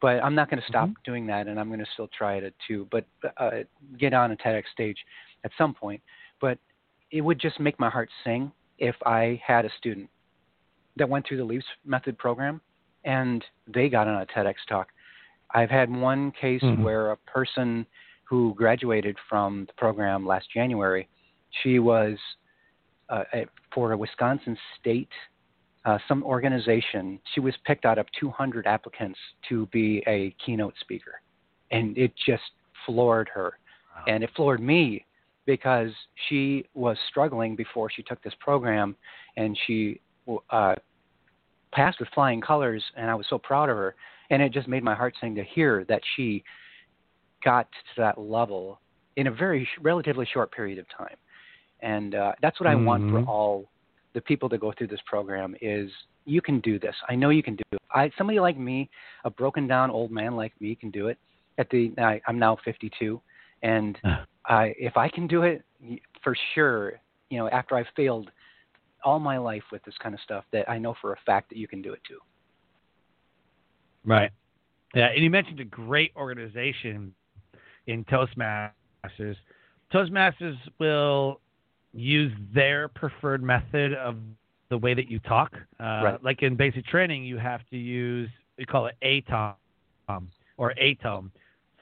But 0.00 0.22
I'm 0.22 0.34
not 0.34 0.48
going 0.50 0.60
to 0.62 0.68
stop 0.68 0.88
Mm-hmm. 0.88 1.02
doing 1.04 1.26
that, 1.26 1.48
and 1.48 1.58
I'm 1.58 1.68
going 1.68 1.80
to 1.80 1.86
still 1.94 2.08
try 2.16 2.34
it 2.36 2.54
too. 2.66 2.86
But 2.90 3.04
uh, 3.36 3.50
get 3.98 4.14
on 4.14 4.30
a 4.32 4.36
TEDx 4.36 4.64
stage 4.72 4.96
at 5.44 5.50
some 5.58 5.74
point. 5.74 6.00
But 6.40 6.58
it 7.10 7.20
would 7.20 7.40
just 7.40 7.58
make 7.58 7.78
my 7.80 7.90
heart 7.90 8.08
sing 8.24 8.52
if 8.78 8.94
I 9.04 9.40
had 9.44 9.64
a 9.64 9.70
student 9.78 10.08
that 10.96 11.08
went 11.08 11.26
through 11.26 11.38
the 11.38 11.44
Leaps 11.44 11.64
Method 11.84 12.16
program 12.18 12.60
and 13.04 13.44
they 13.72 13.88
got 13.88 14.06
on 14.06 14.22
a 14.22 14.26
TEDx 14.26 14.54
talk. 14.68 14.88
I've 15.54 15.70
had 15.70 15.90
one 15.90 16.30
case 16.32 16.62
Mhm. 16.62 16.82
where 16.82 17.10
a 17.12 17.16
person 17.18 17.86
who 18.24 18.54
graduated 18.54 19.16
from 19.28 19.64
the 19.66 19.72
program 19.74 20.26
last 20.26 20.50
January, 20.52 21.08
she 21.62 21.78
was 21.78 22.18
uh, 23.08 23.24
at- 23.32 23.48
for 23.72 23.92
a 23.92 23.96
Wisconsin 23.96 24.56
State 24.78 25.08
uh, 25.88 25.96
some 26.06 26.22
organization. 26.22 27.18
She 27.34 27.40
was 27.40 27.54
picked 27.64 27.86
out 27.86 27.96
of 27.96 28.06
200 28.20 28.66
applicants 28.66 29.18
to 29.48 29.64
be 29.66 30.02
a 30.06 30.34
keynote 30.44 30.74
speaker, 30.80 31.22
and 31.70 31.96
it 31.96 32.12
just 32.26 32.42
floored 32.84 33.30
her, 33.32 33.54
wow. 33.96 34.04
and 34.06 34.22
it 34.22 34.28
floored 34.36 34.60
me 34.60 35.06
because 35.46 35.90
she 36.28 36.66
was 36.74 36.98
struggling 37.08 37.56
before 37.56 37.90
she 37.90 38.02
took 38.02 38.22
this 38.22 38.34
program, 38.38 38.94
and 39.38 39.58
she 39.66 39.98
uh, 40.50 40.74
passed 41.72 42.00
with 42.00 42.08
flying 42.14 42.42
colors, 42.42 42.84
and 42.94 43.10
I 43.10 43.14
was 43.14 43.24
so 43.30 43.38
proud 43.38 43.70
of 43.70 43.76
her, 43.78 43.94
and 44.28 44.42
it 44.42 44.52
just 44.52 44.68
made 44.68 44.84
my 44.84 44.94
heart 44.94 45.14
sing 45.22 45.34
to 45.36 45.44
hear 45.44 45.86
that 45.88 46.02
she 46.16 46.44
got 47.42 47.66
to 47.72 48.02
that 48.02 48.18
level 48.20 48.78
in 49.16 49.28
a 49.28 49.32
very 49.32 49.64
sh- 49.64 49.80
relatively 49.80 50.28
short 50.30 50.52
period 50.52 50.78
of 50.78 50.84
time, 50.94 51.16
and 51.80 52.14
uh, 52.14 52.32
that's 52.42 52.60
what 52.60 52.66
I 52.66 52.74
mm-hmm. 52.74 52.84
want 52.84 53.10
for 53.10 53.20
mm-hmm. 53.20 53.30
all 53.30 53.70
the 54.18 54.22
people 54.22 54.48
that 54.48 54.58
go 54.58 54.72
through 54.76 54.88
this 54.88 54.98
program 55.06 55.54
is 55.60 55.88
you 56.24 56.42
can 56.42 56.58
do 56.58 56.76
this. 56.76 56.96
I 57.08 57.14
know 57.14 57.30
you 57.30 57.44
can 57.44 57.54
do 57.54 57.62
it. 57.70 57.78
I 57.94 58.10
somebody 58.18 58.40
like 58.40 58.58
me, 58.58 58.90
a 59.24 59.30
broken 59.30 59.68
down 59.68 59.92
old 59.92 60.10
man 60.10 60.34
like 60.34 60.52
me, 60.60 60.74
can 60.74 60.90
do 60.90 61.06
it. 61.06 61.18
At 61.56 61.70
the 61.70 61.92
I, 61.98 62.20
I'm 62.26 62.36
now 62.36 62.56
52, 62.64 63.20
and 63.62 63.96
uh. 64.02 64.24
I, 64.44 64.74
if 64.76 64.96
I 64.96 65.08
can 65.08 65.28
do 65.28 65.42
it, 65.42 65.62
for 66.24 66.36
sure, 66.56 67.00
you 67.30 67.38
know, 67.38 67.48
after 67.50 67.76
I've 67.76 67.86
failed 67.94 68.32
all 69.04 69.20
my 69.20 69.38
life 69.38 69.62
with 69.70 69.84
this 69.84 69.94
kind 70.02 70.16
of 70.16 70.20
stuff, 70.20 70.42
that 70.52 70.68
I 70.68 70.78
know 70.78 70.96
for 71.00 71.12
a 71.12 71.16
fact 71.24 71.48
that 71.50 71.56
you 71.56 71.68
can 71.68 71.80
do 71.80 71.92
it 71.92 72.00
too. 72.08 72.18
Right. 74.04 74.32
Yeah, 74.96 75.10
and 75.14 75.22
you 75.22 75.30
mentioned 75.30 75.60
a 75.60 75.64
great 75.64 76.10
organization 76.16 77.14
in 77.86 78.04
Toastmasters. 78.06 79.36
Toastmasters 79.94 80.56
will 80.80 81.40
use 81.98 82.32
their 82.54 82.88
preferred 82.88 83.42
method 83.42 83.94
of 83.94 84.16
the 84.70 84.78
way 84.78 84.94
that 84.94 85.10
you 85.10 85.18
talk. 85.20 85.52
Uh, 85.80 85.84
right. 85.84 86.24
Like 86.24 86.42
in 86.42 86.56
basic 86.56 86.86
training, 86.86 87.24
you 87.24 87.38
have 87.38 87.60
to 87.70 87.76
use 87.76 88.28
we 88.58 88.66
call 88.66 88.86
it 88.86 88.96
ATOM 89.02 89.54
or 90.56 90.74
ATOM. 90.80 91.30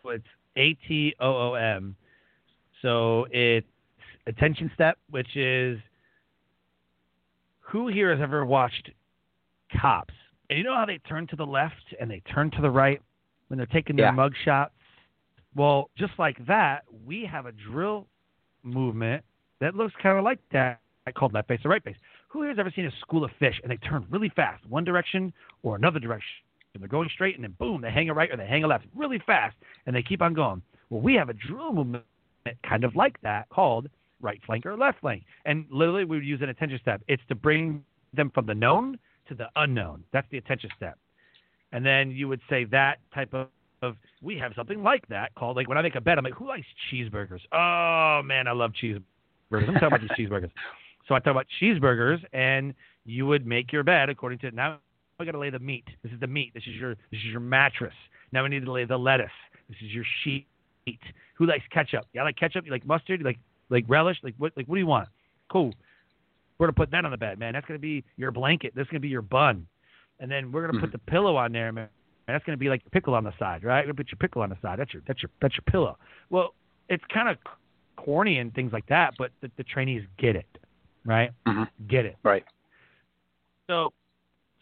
So 0.02 0.10
it's 0.10 0.26
A 0.56 0.74
T 0.86 1.14
O 1.20 1.50
O 1.50 1.54
M. 1.54 1.96
So 2.82 3.26
it's 3.30 3.66
attention 4.26 4.70
step, 4.74 4.98
which 5.10 5.36
is 5.36 5.78
who 7.60 7.88
here 7.88 8.14
has 8.14 8.22
ever 8.22 8.44
watched 8.44 8.90
cops? 9.80 10.14
And 10.48 10.58
you 10.58 10.64
know 10.64 10.74
how 10.74 10.86
they 10.86 10.98
turn 10.98 11.26
to 11.28 11.36
the 11.36 11.46
left 11.46 11.74
and 11.98 12.10
they 12.10 12.22
turn 12.32 12.50
to 12.52 12.62
the 12.62 12.70
right 12.70 13.00
when 13.48 13.56
they're 13.56 13.66
taking 13.66 13.96
their 13.96 14.06
yeah. 14.06 14.12
mug 14.12 14.32
shots? 14.44 14.72
Well, 15.56 15.90
just 15.96 16.12
like 16.18 16.36
that, 16.46 16.82
we 17.04 17.24
have 17.24 17.46
a 17.46 17.52
drill 17.52 18.06
movement 18.62 19.24
that 19.60 19.74
looks 19.74 19.94
kind 20.02 20.18
of 20.18 20.24
like 20.24 20.38
that 20.52 20.80
I 21.06 21.12
called 21.12 21.32
left 21.34 21.48
face 21.48 21.60
or 21.64 21.70
right 21.70 21.82
face. 21.82 21.96
Who 22.28 22.42
has 22.42 22.58
ever 22.58 22.72
seen 22.74 22.86
a 22.86 22.90
school 23.00 23.24
of 23.24 23.30
fish 23.38 23.60
and 23.62 23.70
they 23.70 23.76
turn 23.76 24.06
really 24.10 24.30
fast, 24.34 24.66
one 24.66 24.84
direction 24.84 25.32
or 25.62 25.76
another 25.76 25.98
direction? 25.98 26.44
And 26.74 26.82
they're 26.82 26.88
going 26.88 27.08
straight 27.14 27.36
and 27.36 27.44
then 27.44 27.54
boom, 27.58 27.80
they 27.80 27.90
hang 27.90 28.10
a 28.10 28.14
right 28.14 28.30
or 28.30 28.36
they 28.36 28.46
hang 28.46 28.64
a 28.64 28.66
left 28.66 28.84
really 28.94 29.20
fast 29.24 29.56
and 29.86 29.94
they 29.94 30.02
keep 30.02 30.20
on 30.20 30.34
going. 30.34 30.62
Well, 30.90 31.00
we 31.00 31.14
have 31.14 31.28
a 31.28 31.34
drill 31.34 31.72
movement 31.72 32.04
kind 32.68 32.84
of 32.84 32.94
like 32.94 33.20
that 33.22 33.48
called 33.48 33.88
right 34.20 34.40
flank 34.46 34.66
or 34.66 34.76
left 34.76 35.00
flank. 35.00 35.24
And 35.44 35.66
literally, 35.70 36.04
we 36.04 36.16
would 36.16 36.26
use 36.26 36.40
an 36.42 36.48
attention 36.48 36.78
step. 36.80 37.02
It's 37.08 37.22
to 37.28 37.34
bring 37.34 37.84
them 38.12 38.30
from 38.34 38.46
the 38.46 38.54
known 38.54 38.98
to 39.28 39.34
the 39.34 39.46
unknown. 39.56 40.04
That's 40.12 40.26
the 40.30 40.38
attention 40.38 40.70
step. 40.76 40.98
And 41.72 41.84
then 41.84 42.10
you 42.10 42.28
would 42.28 42.40
say 42.48 42.64
that 42.64 42.98
type 43.14 43.34
of, 43.34 43.48
of 43.82 43.96
we 44.22 44.38
have 44.38 44.52
something 44.54 44.82
like 44.82 45.06
that 45.08 45.34
called 45.34 45.56
like 45.56 45.68
when 45.68 45.78
I 45.78 45.82
make 45.82 45.94
a 45.94 46.00
bet, 46.00 46.18
I'm 46.18 46.24
like, 46.24 46.34
who 46.34 46.46
likes 46.46 46.66
cheeseburgers? 46.90 47.40
Oh 47.52 48.22
man, 48.24 48.46
I 48.46 48.52
love 48.52 48.72
cheeseburgers. 48.80 49.02
I'm 49.52 49.64
talking 49.74 49.86
about 49.86 50.00
these 50.00 50.10
cheeseburgers. 50.10 50.50
So 51.08 51.14
I 51.14 51.20
talk 51.20 51.30
about 51.32 51.46
cheeseburgers, 51.60 52.18
and 52.32 52.74
you 53.04 53.26
would 53.26 53.46
make 53.46 53.72
your 53.72 53.84
bed 53.84 54.08
according 54.08 54.38
to 54.40 54.50
now. 54.50 54.78
I 55.18 55.24
got 55.24 55.32
to 55.32 55.38
lay 55.38 55.48
the 55.48 55.58
meat. 55.58 55.84
This 56.02 56.12
is 56.12 56.20
the 56.20 56.26
meat. 56.26 56.52
This 56.52 56.64
is 56.64 56.74
your 56.74 56.94
this 57.10 57.20
is 57.20 57.26
your 57.26 57.40
mattress. 57.40 57.94
Now 58.32 58.42
we 58.42 58.50
need 58.50 58.64
to 58.64 58.72
lay 58.72 58.84
the 58.84 58.98
lettuce. 58.98 59.30
This 59.68 59.78
is 59.82 59.90
your 59.90 60.04
sheet. 60.22 60.46
Who 61.36 61.46
likes 61.46 61.64
ketchup? 61.70 62.04
Yeah, 62.12 62.20
I 62.22 62.24
like 62.24 62.36
ketchup. 62.36 62.66
You 62.66 62.72
like 62.72 62.84
mustard? 62.86 63.20
You 63.20 63.26
like 63.26 63.38
like 63.70 63.84
relish? 63.88 64.18
Like 64.22 64.34
what? 64.38 64.52
Like 64.56 64.66
what 64.66 64.76
do 64.76 64.80
you 64.80 64.86
want? 64.86 65.08
Cool. 65.50 65.72
We're 66.58 66.66
gonna 66.66 66.74
put 66.74 66.90
that 66.90 67.04
on 67.04 67.10
the 67.10 67.16
bed, 67.16 67.38
man. 67.38 67.52
That's 67.54 67.66
gonna 67.66 67.78
be 67.78 68.04
your 68.16 68.30
blanket. 68.30 68.72
That's 68.76 68.88
gonna 68.88 69.00
be 69.00 69.08
your 69.08 69.22
bun, 69.22 69.66
and 70.20 70.30
then 70.30 70.52
we're 70.52 70.66
gonna 70.66 70.80
put 70.80 70.90
mm-hmm. 70.90 71.04
the 71.06 71.10
pillow 71.10 71.36
on 71.36 71.52
there, 71.52 71.72
man. 71.72 71.88
And 72.28 72.34
that's 72.34 72.44
gonna 72.44 72.58
be 72.58 72.68
like 72.68 72.82
pickle 72.90 73.14
on 73.14 73.24
the 73.24 73.32
side, 73.38 73.64
right? 73.64 73.80
We're 73.80 73.92
gonna 73.92 73.94
put 73.94 74.10
your 74.10 74.18
pickle 74.18 74.42
on 74.42 74.50
the 74.50 74.58
side. 74.60 74.78
That's 74.78 74.92
your 74.92 75.02
that's 75.06 75.22
your 75.22 75.30
that's 75.40 75.54
your 75.54 75.64
pillow. 75.70 75.98
Well, 76.30 76.54
it's 76.88 77.04
kind 77.12 77.28
of 77.28 77.36
corny 78.06 78.38
and 78.38 78.54
things 78.54 78.72
like 78.72 78.86
that, 78.86 79.14
but 79.18 79.32
the, 79.42 79.50
the 79.58 79.64
trainees 79.64 80.02
get 80.16 80.36
it, 80.36 80.46
right? 81.04 81.32
Mm-hmm. 81.46 81.64
Get 81.88 82.06
it, 82.06 82.16
right? 82.22 82.44
So, 83.68 83.92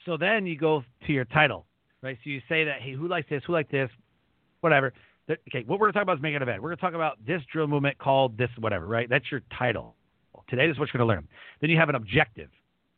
so 0.06 0.16
then 0.16 0.46
you 0.46 0.56
go 0.56 0.82
to 1.06 1.12
your 1.12 1.26
title, 1.26 1.66
right? 2.02 2.18
So 2.24 2.30
you 2.30 2.40
say 2.48 2.64
that, 2.64 2.80
hey, 2.80 2.94
who 2.94 3.06
likes 3.06 3.28
this? 3.28 3.42
Who 3.46 3.52
likes 3.52 3.70
this? 3.70 3.90
Whatever. 4.62 4.94
Okay, 5.30 5.62
what 5.66 5.78
we're 5.78 5.86
going 5.86 5.92
to 5.92 5.98
talk 5.98 6.02
about 6.02 6.16
is 6.16 6.22
making 6.22 6.36
an 6.36 6.42
event. 6.42 6.62
We're 6.62 6.70
going 6.70 6.78
to 6.78 6.80
talk 6.80 6.94
about 6.94 7.18
this 7.26 7.42
drill 7.52 7.66
movement 7.66 7.98
called 7.98 8.36
this 8.36 8.50
whatever, 8.58 8.86
right? 8.86 9.08
That's 9.08 9.30
your 9.30 9.42
title. 9.56 9.94
Today 10.48 10.66
is 10.66 10.78
what 10.78 10.88
you're 10.92 10.98
going 10.98 11.08
to 11.08 11.14
learn. 11.14 11.28
Then 11.60 11.70
you 11.70 11.78
have 11.78 11.90
an 11.90 11.94
objective. 11.94 12.48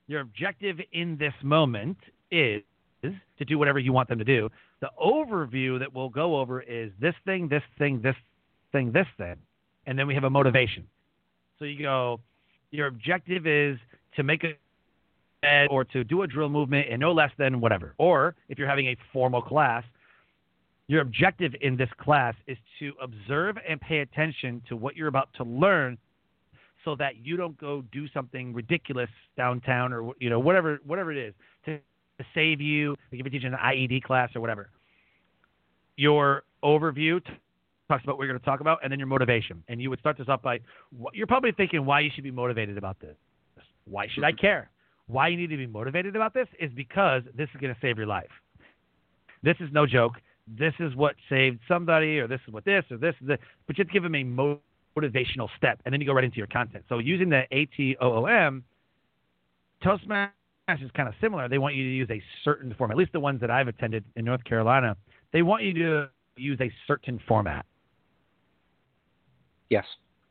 Your 0.06 0.20
objective 0.20 0.78
in 0.92 1.16
this 1.18 1.34
moment 1.42 1.98
is 2.30 2.62
to 3.02 3.44
do 3.44 3.58
whatever 3.58 3.78
you 3.78 3.92
want 3.92 4.08
them 4.08 4.18
to 4.18 4.24
do. 4.24 4.48
The 4.80 4.90
overview 5.00 5.78
that 5.80 5.92
we'll 5.92 6.08
go 6.08 6.38
over 6.38 6.60
is 6.60 6.92
this 7.00 7.14
thing, 7.24 7.48
this 7.48 7.62
thing, 7.78 8.00
this 8.00 8.16
thing, 8.72 8.92
this 8.92 9.06
thing 9.18 9.36
and 9.86 9.98
then 9.98 10.06
we 10.06 10.14
have 10.14 10.24
a 10.24 10.30
motivation. 10.30 10.86
So 11.58 11.64
you 11.64 11.82
go, 11.82 12.20
your 12.70 12.86
objective 12.88 13.46
is 13.46 13.78
to 14.16 14.22
make 14.22 14.44
a 14.44 14.54
bed 15.42 15.68
or 15.70 15.84
to 15.84 16.04
do 16.04 16.22
a 16.22 16.26
drill 16.26 16.48
movement 16.48 16.88
in 16.88 17.00
no 17.00 17.12
less 17.12 17.30
than 17.38 17.60
whatever. 17.60 17.94
Or 17.98 18.34
if 18.48 18.58
you're 18.58 18.68
having 18.68 18.88
a 18.88 18.96
formal 19.12 19.42
class, 19.42 19.84
your 20.88 21.00
objective 21.00 21.54
in 21.60 21.76
this 21.76 21.88
class 21.98 22.34
is 22.46 22.56
to 22.78 22.92
observe 23.00 23.56
and 23.68 23.80
pay 23.80 24.00
attention 24.00 24.62
to 24.68 24.76
what 24.76 24.96
you're 24.96 25.08
about 25.08 25.28
to 25.36 25.44
learn 25.44 25.98
so 26.84 26.94
that 26.96 27.16
you 27.24 27.36
don't 27.36 27.58
go 27.58 27.82
do 27.90 28.06
something 28.14 28.54
ridiculous 28.54 29.10
downtown 29.36 29.92
or 29.92 30.12
you 30.20 30.30
know 30.30 30.38
whatever 30.38 30.78
whatever 30.86 31.10
it 31.10 31.18
is 31.18 31.34
to, 31.64 31.78
to 32.18 32.24
save 32.32 32.60
you 32.60 32.90
like 32.90 33.18
if 33.20 33.26
you're 33.26 33.30
teaching 33.30 33.52
an 33.52 33.58
IED 33.58 34.02
class 34.04 34.30
or 34.36 34.40
whatever. 34.40 34.70
Your 35.96 36.44
overview 36.62 37.20
talks 37.88 38.04
about 38.04 38.18
what 38.18 38.24
you're 38.24 38.32
going 38.32 38.40
to 38.40 38.44
talk 38.44 38.60
about, 38.60 38.78
and 38.82 38.90
then 38.90 38.98
your 38.98 39.08
motivation. 39.08 39.62
And 39.68 39.80
you 39.80 39.90
would 39.90 40.00
start 40.00 40.18
this 40.18 40.28
off 40.28 40.42
by 40.42 40.60
you're 41.12 41.26
probably 41.26 41.52
thinking 41.52 41.84
why 41.84 42.00
you 42.00 42.10
should 42.14 42.24
be 42.24 42.30
motivated 42.30 42.78
about 42.78 42.98
this. 43.00 43.16
Why 43.84 44.08
should 44.12 44.24
I 44.24 44.32
care? 44.32 44.70
Why 45.06 45.28
you 45.28 45.36
need 45.36 45.50
to 45.50 45.56
be 45.56 45.66
motivated 45.66 46.16
about 46.16 46.34
this 46.34 46.48
is 46.58 46.72
because 46.72 47.22
this 47.36 47.48
is 47.54 47.60
going 47.60 47.72
to 47.72 47.80
save 47.80 47.96
your 47.96 48.06
life. 48.06 48.30
This 49.42 49.56
is 49.60 49.68
no 49.72 49.86
joke. 49.86 50.14
This 50.48 50.74
is 50.80 50.94
what 50.96 51.14
saved 51.28 51.60
somebody, 51.68 52.18
or 52.18 52.26
this 52.26 52.40
is 52.46 52.52
what 52.52 52.64
this, 52.64 52.84
or 52.90 52.96
this, 52.96 53.14
this. 53.20 53.38
But 53.66 53.76
to 53.76 53.84
give 53.84 54.02
them 54.02 54.14
a 54.14 54.24
motivational 54.24 55.48
step, 55.56 55.80
and 55.84 55.92
then 55.92 56.00
you 56.00 56.06
go 56.06 56.12
right 56.12 56.24
into 56.24 56.38
your 56.38 56.46
content. 56.48 56.84
So 56.88 56.98
using 56.98 57.28
the 57.28 57.44
ATOOM, 57.52 58.62
Toastmasters 59.84 60.30
is 60.82 60.90
kind 60.96 61.08
of 61.08 61.14
similar. 61.20 61.48
They 61.48 61.58
want 61.58 61.74
you 61.74 61.84
to 61.84 61.90
use 61.90 62.08
a 62.10 62.22
certain 62.44 62.74
form. 62.74 62.90
At 62.90 62.96
least 62.96 63.12
the 63.12 63.20
ones 63.20 63.40
that 63.40 63.50
I've 63.50 63.68
attended 63.68 64.04
in 64.16 64.24
North 64.24 64.42
Carolina, 64.44 64.96
they 65.32 65.42
want 65.42 65.62
you 65.62 65.74
to 65.74 66.08
use 66.36 66.58
a 66.60 66.70
certain 66.86 67.20
format. 67.28 67.66
Yes. 69.70 69.84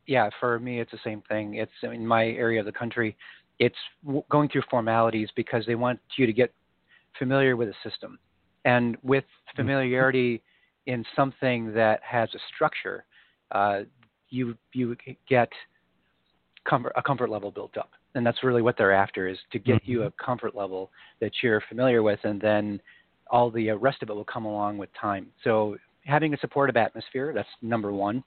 Yeah, 0.06 0.30
for 0.38 0.58
me, 0.58 0.80
it's 0.80 0.92
the 0.92 0.98
same 1.04 1.22
thing. 1.28 1.54
It's 1.54 1.72
in 1.82 2.06
my 2.06 2.26
area 2.26 2.60
of 2.60 2.66
the 2.66 2.72
country. 2.72 3.16
It's 3.58 3.76
going 4.30 4.48
through 4.48 4.62
formalities 4.70 5.28
because 5.34 5.64
they 5.66 5.74
want 5.74 5.98
you 6.16 6.26
to 6.26 6.32
get 6.32 6.52
familiar 7.18 7.56
with 7.56 7.68
the 7.68 7.90
system, 7.90 8.18
and 8.64 8.96
with 9.02 9.24
mm-hmm. 9.24 9.62
familiarity 9.62 10.42
in 10.86 11.04
something 11.16 11.72
that 11.72 12.00
has 12.02 12.28
a 12.34 12.38
structure, 12.54 13.04
uh, 13.50 13.80
you 14.28 14.56
you 14.72 14.96
get 15.28 15.48
comfort, 16.68 16.92
a 16.96 17.02
comfort 17.02 17.30
level 17.30 17.50
built 17.50 17.76
up, 17.76 17.90
and 18.14 18.24
that's 18.24 18.44
really 18.44 18.62
what 18.62 18.76
they're 18.76 18.92
after 18.92 19.26
is 19.26 19.38
to 19.50 19.58
get 19.58 19.86
you 19.86 19.98
mm-hmm. 19.98 20.08
a 20.08 20.24
comfort 20.24 20.54
level 20.54 20.90
that 21.20 21.32
you're 21.42 21.62
familiar 21.68 22.02
with, 22.02 22.20
and 22.24 22.40
then 22.40 22.80
all 23.30 23.50
the 23.50 23.70
rest 23.72 24.02
of 24.02 24.10
it 24.10 24.14
will 24.14 24.24
come 24.24 24.44
along 24.44 24.78
with 24.78 24.90
time. 25.00 25.26
So 25.42 25.76
having 26.04 26.32
a 26.34 26.38
supportive 26.38 26.76
atmosphere, 26.76 27.32
that's 27.34 27.48
number 27.60 27.92
one 27.92 28.22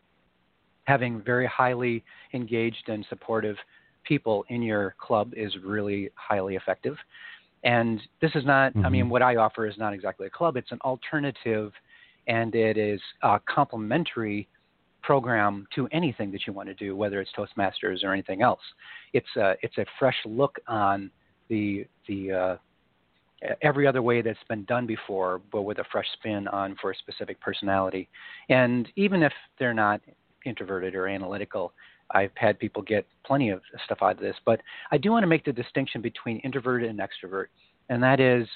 having 0.89 1.21
very 1.21 1.45
highly 1.45 2.03
engaged 2.33 2.89
and 2.89 3.05
supportive 3.09 3.55
people 4.03 4.43
in 4.49 4.63
your 4.63 4.95
club 4.99 5.31
is 5.37 5.55
really 5.63 6.09
highly 6.15 6.55
effective. 6.55 6.97
And 7.63 8.01
this 8.21 8.31
is 8.33 8.43
not, 8.43 8.73
mm-hmm. 8.73 8.85
I 8.85 8.89
mean, 8.89 9.03
mm-hmm. 9.03 9.11
what 9.11 9.21
I 9.21 9.35
offer 9.35 9.67
is 9.67 9.75
not 9.77 9.93
exactly 9.93 10.25
a 10.25 10.29
club, 10.31 10.57
it's 10.57 10.71
an 10.71 10.79
alternative 10.83 11.71
and 12.27 12.53
it 12.55 12.77
is 12.77 13.01
a 13.21 13.39
complementary 13.47 14.47
program 15.03 15.67
to 15.75 15.87
anything 15.91 16.31
that 16.31 16.41
you 16.47 16.53
want 16.53 16.67
to 16.69 16.75
do, 16.75 16.95
whether 16.95 17.21
it's 17.21 17.31
Toastmasters 17.37 18.03
or 18.03 18.11
anything 18.11 18.41
else. 18.41 18.59
It's 19.13 19.33
a, 19.37 19.55
it's 19.61 19.77
a 19.77 19.85
fresh 19.99 20.17
look 20.25 20.57
on 20.67 21.11
the, 21.49 21.85
the, 22.07 22.31
uh, 22.31 22.55
every 23.61 23.87
other 23.87 24.01
way 24.01 24.21
that's 24.21 24.43
been 24.49 24.65
done 24.65 24.85
before, 24.85 25.41
but 25.51 25.61
with 25.61 25.79
a 25.79 25.85
fresh 25.91 26.07
spin 26.13 26.47
on 26.49 26.75
for 26.81 26.91
a 26.91 26.95
specific 26.95 27.39
personality. 27.39 28.09
And 28.49 28.87
even 28.95 29.23
if 29.23 29.33
they're 29.57 29.73
not 29.73 30.01
introverted 30.45 30.95
or 30.95 31.07
analytical. 31.07 31.73
I've 32.11 32.31
had 32.35 32.57
people 32.59 32.81
get 32.81 33.05
plenty 33.25 33.49
of 33.49 33.61
stuff 33.85 33.99
out 34.01 34.13
of 34.13 34.19
this, 34.19 34.35
but 34.45 34.61
I 34.91 34.97
do 34.97 35.11
want 35.11 35.23
to 35.23 35.27
make 35.27 35.45
the 35.45 35.53
distinction 35.53 36.01
between 36.01 36.39
introverted 36.39 36.89
and 36.89 36.99
extrovert. 36.99 37.47
and 37.89 38.01
that 38.03 38.19
is 38.19 38.47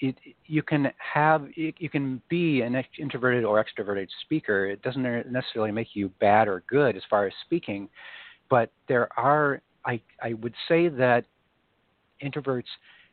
it, 0.00 0.16
you 0.46 0.62
can 0.62 0.90
have 0.98 1.46
you 1.54 1.88
can 1.88 2.20
be 2.28 2.62
an 2.62 2.82
introverted 2.98 3.44
or 3.44 3.64
extroverted 3.64 4.08
speaker. 4.22 4.66
It 4.66 4.82
doesn't 4.82 5.02
necessarily 5.30 5.70
make 5.70 5.94
you 5.94 6.10
bad 6.20 6.48
or 6.48 6.64
good 6.66 6.96
as 6.96 7.02
far 7.08 7.26
as 7.26 7.32
speaking, 7.44 7.88
but 8.50 8.70
there 8.88 9.08
are 9.16 9.62
I 9.86 10.00
I 10.20 10.34
would 10.34 10.54
say 10.68 10.88
that 10.88 11.24
introverts 12.22 12.64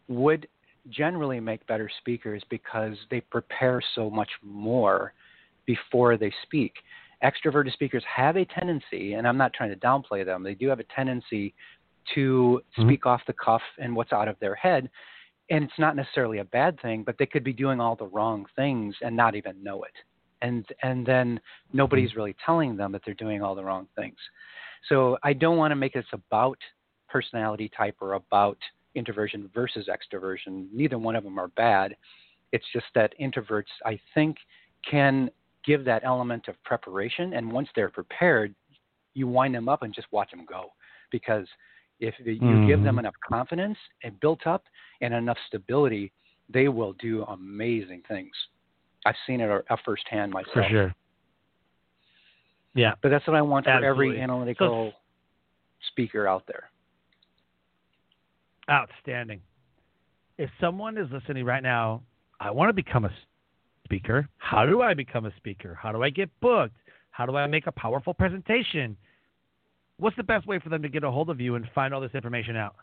would 0.08 0.48
generally 0.90 1.40
make 1.40 1.66
better 1.68 1.90
speakers 2.00 2.42
because 2.50 2.96
they 3.12 3.22
prepare 3.22 3.82
so 3.96 4.10
much 4.10 4.30
more 4.42 5.14
before 5.66 6.18
they 6.18 6.34
speak. 6.44 6.74
Extroverted 7.24 7.74
speakers 7.74 8.04
have 8.14 8.38
a 8.38 8.46
tendency, 8.46 9.14
and 9.14 9.28
I'm 9.28 9.38
not 9.38 9.54
trying 9.54 9.72
to 9.72 9.76
downplay 9.76 10.26
them, 10.26 10.44
they 10.44 10.56
do 10.56 10.68
have 10.70 10.80
a 10.80 10.86
tendency 10.96 11.54
to 12.16 12.62
mm-hmm. 12.78 12.88
speak 12.88 13.06
off 13.06 13.22
the 13.28 13.34
cuff 13.34 13.62
and 13.78 13.96
what's 13.96 14.14
out 14.14 14.28
of 14.28 14.38
their 14.40 14.56
head. 14.56 14.90
And 15.50 15.64
it's 15.64 15.80
not 15.80 15.96
necessarily 15.96 16.40
a 16.40 16.46
bad 16.46 16.80
thing, 16.82 17.04
but 17.04 17.18
they 17.18 17.26
could 17.26 17.44
be 17.44 17.54
doing 17.54 17.80
all 17.82 17.96
the 17.96 18.08
wrong 18.08 18.46
things 18.56 18.96
and 19.02 19.16
not 19.16 19.36
even 19.36 19.62
know 19.64 19.84
it. 19.84 19.94
And 20.42 20.66
and 20.84 21.06
then 21.06 21.40
nobody's 21.74 22.12
mm-hmm. 22.12 22.20
really 22.20 22.36
telling 22.46 22.78
them 22.78 22.92
that 22.94 23.02
they're 23.04 23.14
doing 23.16 23.42
all 23.42 23.56
the 23.56 23.64
wrong 23.64 23.88
things. 23.96 24.18
So 24.88 25.18
I 25.24 25.34
don't 25.34 25.58
want 25.58 25.72
to 25.72 25.76
make 25.76 25.94
this 25.94 26.06
about 26.14 26.58
personality 27.10 27.70
type 27.76 27.96
or 28.00 28.14
about 28.14 28.58
introversion 28.96 29.50
versus 29.54 29.90
extroversion. 29.90 30.68
Neither 30.72 30.98
one 30.98 31.16
of 31.16 31.24
them 31.24 31.38
are 31.38 31.50
bad. 31.50 31.96
It's 32.52 32.66
just 32.72 32.86
that 32.96 33.14
introverts, 33.20 33.64
I 33.86 34.00
think, 34.14 34.38
can 34.90 35.30
give 35.66 35.86
that 35.86 36.04
element 36.04 36.48
of 36.48 36.62
preparation. 36.64 37.34
And 37.34 37.52
once 37.52 37.70
they're 37.76 37.90
prepared, 37.90 38.56
you 39.14 39.28
wind 39.28 39.56
them 39.56 39.70
up 39.70 39.84
and 39.84 39.94
just 39.94 40.08
watch 40.12 40.32
them 40.32 40.46
go. 40.48 40.72
Because 41.12 41.48
if 42.00 42.16
you 42.20 42.40
mm. 42.40 42.68
give 42.68 42.80
them 42.82 42.94
mm-hmm. 42.94 43.00
enough 43.00 43.16
confidence 43.28 43.78
and 44.04 44.20
built 44.20 44.46
up 44.48 44.64
and 45.02 45.14
enough 45.14 45.38
stability, 45.48 46.12
they 46.52 46.68
will 46.68 46.94
do 46.94 47.24
amazing 47.24 48.02
things. 48.08 48.32
I've 49.06 49.16
seen 49.28 49.42
it 49.42 49.50
uh, 49.50 49.76
firsthand 49.86 50.32
myself. 50.32 50.54
For 50.54 50.68
sure. 50.70 50.96
Yeah. 52.76 52.94
But 53.02 53.10
that's 53.10 53.26
what 53.28 53.36
I 53.36 53.42
want 53.42 53.68
Absolutely. 53.68 53.86
for 53.86 53.90
every 53.90 54.22
analytical 54.22 54.92
so, 54.92 54.98
speaker 55.88 56.28
out 56.28 56.44
there. 56.48 56.70
Outstanding. 58.70 59.42
If 60.38 60.50
someone 60.62 60.98
is 60.98 61.08
listening 61.12 61.44
right 61.44 61.64
now, 61.64 62.04
I 62.40 62.52
want 62.52 62.70
to 62.70 62.74
become 62.74 63.06
a 63.06 63.12
speaker. 63.90 64.30
How 64.38 64.68
do 64.68 64.84
I 64.84 64.94
become 64.94 65.26
a 65.26 65.36
speaker? 65.38 65.76
How 65.82 65.92
do 65.92 66.04
I 66.04 66.12
get 66.12 66.30
booked? 66.42 66.76
How 67.10 67.26
do 67.26 67.36
I 67.36 67.48
make 67.48 67.66
a 67.66 67.72
powerful 67.72 68.14
presentation? 68.14 68.96
What's 69.98 70.16
the 70.16 70.22
best 70.22 70.46
way 70.46 70.60
for 70.60 70.70
them 70.70 70.84
to 70.84 70.90
get 70.90 71.04
a 71.04 71.10
hold 71.10 71.32
of 71.32 71.42
you 71.42 71.56
and 71.56 71.68
find 71.74 71.92
all 71.94 72.00
this 72.00 72.14
information 72.14 72.56
out? 72.56 72.76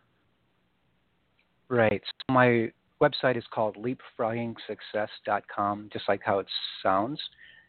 Right. 1.69 2.03
So 2.05 2.35
my 2.35 2.73
website 3.01 3.37
is 3.37 3.45
called 3.53 3.77
leapfroggingsuccess.com, 3.77 5.91
just 5.93 6.09
like 6.09 6.23
how 6.25 6.41
it 6.41 6.49
sounds. 6.83 7.21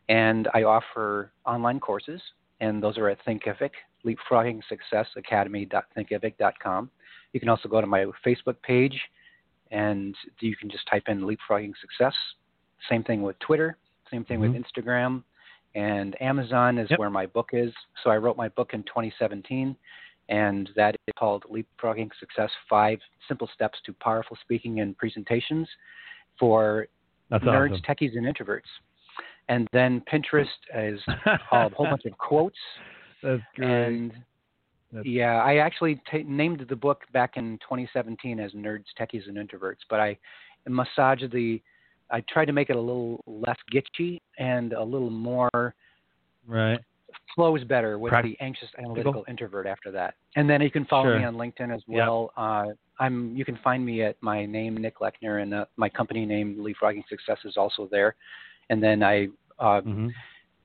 And 0.10 0.48
I 0.56 0.64
offer 0.64 1.32
online 1.46 1.80
courses, 1.80 2.20
and 2.60 2.82
those 2.82 2.98
are 2.98 3.08
at 3.10 3.24
Thinkific, 3.26 3.70
leapfroggingsuccessacademy.thinkific.com. 4.06 6.90
You 7.34 7.40
can 7.40 7.50
also 7.50 7.70
go 7.70 7.82
to 7.82 7.88
my 7.88 8.06
Facebook 8.26 8.56
page 8.64 9.00
and 9.70 10.16
you 10.40 10.56
can 10.56 10.70
just 10.70 10.88
type 10.90 11.04
in 11.08 11.20
leapfrogging 11.22 11.74
success. 11.82 12.14
Same 12.90 13.04
thing 13.04 13.22
with 13.22 13.38
Twitter, 13.40 13.78
same 14.12 14.24
thing 14.26 14.40
mm-hmm. 14.40 14.54
with 14.54 14.64
Instagram. 14.64 15.24
And 15.76 16.20
Amazon 16.22 16.78
is 16.78 16.90
yep. 16.90 16.98
where 16.98 17.10
my 17.10 17.26
book 17.26 17.50
is. 17.54 17.72
So 18.04 18.10
I 18.10 18.18
wrote 18.18 18.38
my 18.38 18.50
book 18.50 18.72
in 18.74 18.84
2017, 18.84 19.76
and 20.30 20.70
that 20.76 20.96
is 20.96 21.14
called 21.20 21.44
Leapfrogging 21.52 22.10
Success 22.20 22.50
Five 22.70 23.00
Simple 23.28 23.50
Steps 23.54 23.78
to 23.86 23.94
Powerful 23.94 24.38
Speaking 24.42 24.80
and 24.80 24.98
Presentations 24.98 25.68
for 26.40 26.88
That's 27.30 27.44
Nerds, 27.44 27.74
awesome. 27.74 27.84
Techies, 27.88 28.18
and 28.18 28.26
Introverts. 28.26 28.62
And 29.50 29.68
then 29.72 30.02
Pinterest 30.12 30.46
is 30.76 31.00
a 31.52 31.70
whole 31.70 31.86
bunch 31.86 32.06
of 32.06 32.18
quotes. 32.18 32.58
That's 33.24 33.42
great. 33.56 33.70
And 33.70 34.14
that's... 34.92 35.06
Yeah, 35.06 35.42
I 35.42 35.58
actually 35.58 36.02
t- 36.12 36.24
named 36.24 36.66
the 36.68 36.76
book 36.76 37.04
back 37.14 37.38
in 37.38 37.58
2017 37.60 38.40
as 38.40 38.52
Nerds, 38.54 38.86
Techies, 39.00 39.28
and 39.28 39.38
Introverts, 39.38 39.86
but 39.90 40.00
I 40.00 40.18
massaged 40.68 41.32
the. 41.32 41.62
I 42.12 42.22
tried 42.30 42.46
to 42.46 42.54
make 42.54 42.70
it 42.70 42.76
a 42.76 42.80
little 42.80 43.24
less 43.26 43.58
gitchy 43.74 44.22
and 44.38 44.74
a 44.74 44.84
little 44.84 45.10
more. 45.10 45.76
Right. 46.48 46.80
Flows 47.36 47.64
better 47.64 48.00
with 48.00 48.14
the 48.24 48.36
anxious 48.40 48.70
analytical 48.80 49.24
introvert 49.28 49.68
after 49.68 49.92
that, 49.92 50.16
and 50.36 50.50
then 50.50 50.62
you 50.62 50.72
can 50.72 50.86
follow 50.86 51.06
sure. 51.06 51.20
me 51.20 51.26
on 51.26 51.36
LinkedIn 51.36 51.74
as 51.74 51.82
well. 51.88 52.32
Yep. 52.38 52.44
Uh, 52.44 52.66
I'm. 53.00 53.36
You 53.36 53.46
can 53.46 53.60
find 53.64 53.86
me 53.86 54.02
at 54.02 54.16
my 54.22 54.46
name 54.46 54.76
Nick 54.76 55.00
Lechnir, 55.00 55.42
and 55.42 55.54
uh, 55.54 55.66
my 55.76 55.88
company 55.88 56.26
name 56.26 56.58
Leapfrogging 56.58 57.04
Success 57.08 57.38
is 57.46 57.56
also 57.56 57.88
there. 57.92 58.16
And 58.70 58.82
then 58.82 59.04
I 59.04 59.28
uh, 59.60 59.82
mm-hmm 59.82 60.08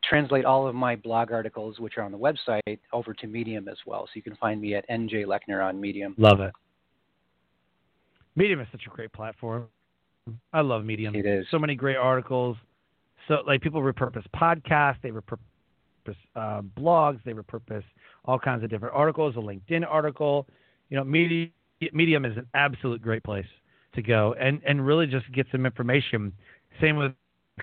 translate 0.08 0.44
all 0.44 0.66
of 0.66 0.74
my 0.74 0.96
blog 0.96 1.32
articles, 1.32 1.78
which 1.78 1.96
are 1.96 2.02
on 2.02 2.12
the 2.12 2.18
website, 2.18 2.78
over 2.92 3.14
to 3.14 3.26
Medium 3.26 3.68
as 3.68 3.78
well. 3.86 4.06
So 4.06 4.10
you 4.14 4.22
can 4.22 4.36
find 4.36 4.60
me 4.60 4.74
at 4.74 4.88
NJ 4.88 5.24
Lechnir 5.24 5.64
on 5.64 5.80
Medium. 5.80 6.14
Love 6.18 6.40
it. 6.40 6.52
Medium 8.34 8.60
is 8.60 8.68
such 8.72 8.82
a 8.86 8.90
great 8.90 9.12
platform. 9.12 9.68
I 10.52 10.60
love 10.60 10.84
Medium. 10.84 11.14
It 11.14 11.26
is. 11.26 11.46
So 11.50 11.58
many 11.58 11.74
great 11.74 11.96
articles. 11.96 12.56
So 13.28 13.38
like 13.46 13.60
people 13.60 13.82
repurpose 13.82 14.24
podcasts, 14.34 14.96
they 15.02 15.10
repurpose 15.10 15.38
uh, 16.36 16.62
blogs, 16.78 17.20
they 17.24 17.32
repurpose 17.32 17.84
all 18.24 18.38
kinds 18.38 18.64
of 18.64 18.70
different 18.70 18.94
articles. 18.94 19.36
A 19.36 19.40
LinkedIn 19.40 19.84
article. 19.88 20.46
You 20.90 20.98
know, 20.98 21.04
Medium, 21.04 21.50
Medium 21.92 22.24
is 22.24 22.36
an 22.36 22.46
absolute 22.54 23.00
great 23.00 23.24
place 23.24 23.46
to 23.94 24.02
go 24.02 24.34
and 24.40 24.60
and 24.66 24.84
really 24.84 25.06
just 25.06 25.30
get 25.32 25.46
some 25.50 25.66
information. 25.66 26.32
Same 26.80 26.96
with 26.96 27.12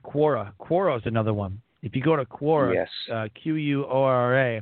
Quora. 0.04 0.52
Quora 0.60 0.98
is 0.98 1.04
another 1.06 1.34
one 1.34 1.62
if 1.82 1.96
you 1.96 2.02
go 2.02 2.16
to 2.16 2.26
Quora, 2.26 2.74
yes. 2.74 2.90
uh, 3.12 3.28
Q 3.42 3.56
U 3.56 3.86
O 3.86 4.04
R 4.04 4.38
A, 4.38 4.62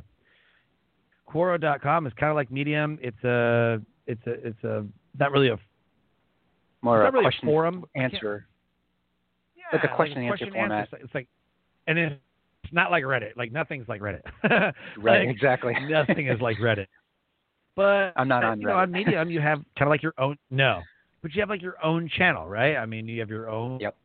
Quora.com 1.28 2.06
is 2.06 2.12
kind 2.18 2.30
of 2.30 2.36
like 2.36 2.50
Medium. 2.50 2.98
It's 3.02 3.22
a, 3.24 3.80
it's 4.06 4.26
a, 4.26 4.32
it's 4.46 4.64
a, 4.64 4.86
not 5.18 5.32
really 5.32 5.48
a, 5.48 5.58
more 6.82 7.02
a 7.02 7.12
really 7.12 7.24
question 7.24 7.48
a 7.48 7.50
forum 7.50 7.84
answer. 7.94 8.46
Yeah, 9.56 9.64
like 9.72 9.90
a 9.90 9.94
question, 9.94 10.28
like 10.28 10.40
a 10.40 10.44
answer 10.44 10.52
format. 10.52 10.88
It's 10.92 11.14
like, 11.14 11.28
and 11.86 11.98
it's 11.98 12.16
not 12.72 12.90
like 12.90 13.04
Reddit. 13.04 13.36
Like 13.36 13.52
nothing's 13.52 13.88
like 13.88 14.00
Reddit. 14.00 14.22
right. 14.98 15.26
like, 15.26 15.28
exactly. 15.28 15.74
nothing 15.88 16.28
is 16.28 16.40
like 16.40 16.58
Reddit. 16.58 16.86
But 17.76 18.12
I'm 18.16 18.28
not 18.28 18.44
uh, 18.44 18.48
on 18.48 18.60
you 18.60 18.66
Reddit. 18.66 18.70
know, 18.70 18.76
on 18.78 18.92
Medium, 18.92 19.30
you 19.30 19.40
have 19.40 19.58
kind 19.78 19.88
of 19.88 19.88
like 19.88 20.02
your 20.02 20.14
own. 20.18 20.36
No, 20.50 20.80
but 21.22 21.34
you 21.34 21.40
have 21.40 21.48
like 21.48 21.62
your 21.62 21.76
own 21.84 22.08
channel, 22.16 22.48
right? 22.48 22.76
I 22.76 22.86
mean, 22.86 23.06
you 23.06 23.20
have 23.20 23.30
your 23.30 23.48
own 23.48 23.80
yep. 23.80 23.96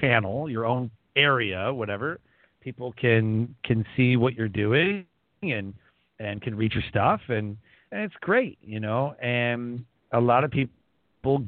channel, 0.00 0.50
your 0.50 0.64
own 0.64 0.90
area, 1.16 1.72
whatever 1.72 2.20
people 2.66 2.92
can 3.00 3.54
can 3.64 3.86
see 3.96 4.16
what 4.16 4.34
you're 4.34 4.48
doing 4.48 5.06
and 5.40 5.72
and 6.18 6.42
can 6.42 6.56
read 6.56 6.72
your 6.72 6.82
stuff 6.90 7.20
and 7.28 7.56
and 7.92 8.02
it's 8.02 8.14
great, 8.20 8.58
you 8.60 8.80
know. 8.80 9.14
And 9.22 9.84
a 10.12 10.20
lot 10.20 10.42
of 10.42 10.50
people 10.50 11.44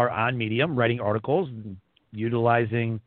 are 0.00 0.10
on 0.10 0.36
Medium 0.36 0.74
writing 0.74 1.00
articles, 1.00 1.48
utilizing 2.12 3.00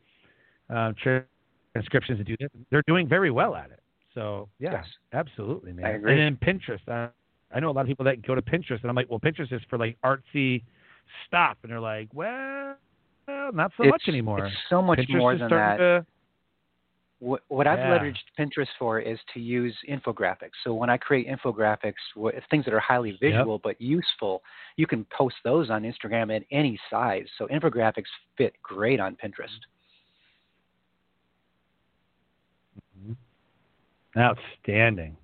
uh, 0.70 0.92
transcriptions 1.02 2.18
to 2.18 2.24
do 2.24 2.36
this. 2.38 2.48
They're 2.70 2.84
doing 2.86 3.08
very 3.08 3.30
well 3.30 3.54
at 3.56 3.70
it. 3.70 3.80
So 4.14 4.48
yeah, 4.60 4.72
yes. 4.72 4.84
absolutely, 5.12 5.72
man. 5.72 5.86
I 5.86 5.90
agree. 5.90 6.12
And 6.12 6.20
then 6.20 6.60
Pinterest. 6.60 6.86
Uh, 6.88 7.10
I 7.54 7.60
know 7.60 7.70
a 7.70 7.72
lot 7.72 7.82
of 7.82 7.86
people 7.88 8.04
that 8.04 8.24
go 8.26 8.34
to 8.34 8.42
Pinterest, 8.42 8.80
and 8.80 8.90
I'm 8.90 8.94
like, 8.94 9.10
well, 9.10 9.20
Pinterest 9.20 9.52
is 9.52 9.60
for 9.68 9.78
like 9.78 9.96
artsy 10.04 10.62
stuff, 11.26 11.56
and 11.62 11.70
they're 11.72 11.80
like, 11.80 12.08
well, 12.12 12.76
not 13.28 13.72
so 13.76 13.84
it's, 13.84 13.90
much 13.90 14.02
anymore. 14.08 14.46
It's 14.46 14.56
so 14.70 14.80
much 14.80 15.00
Pinterest 15.00 15.18
more 15.18 15.36
than 15.36 15.50
that. 15.50 15.76
To, 15.78 16.06
what, 17.24 17.40
what 17.48 17.66
I've 17.66 17.78
leveraged 17.78 18.18
Pinterest 18.38 18.68
for 18.78 19.00
is 19.00 19.18
to 19.32 19.40
use 19.40 19.74
infographics. 19.88 20.52
So 20.62 20.74
when 20.74 20.90
I 20.90 20.98
create 20.98 21.26
infographics, 21.26 21.94
things 22.50 22.66
that 22.66 22.74
are 22.74 22.80
highly 22.80 23.16
visual 23.20 23.54
yep. 23.54 23.60
but 23.62 23.80
useful, 23.80 24.42
you 24.76 24.86
can 24.86 25.06
post 25.16 25.36
those 25.42 25.70
on 25.70 25.82
Instagram 25.84 26.34
at 26.36 26.42
any 26.50 26.78
size. 26.90 27.24
So 27.38 27.46
infographics 27.46 28.04
fit 28.36 28.52
great 28.62 29.00
on 29.00 29.16
Pinterest. 29.16 29.48
Mm-hmm. 33.08 34.20
Outstanding. 34.20 35.16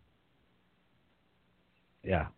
Yeah. 2.03 2.29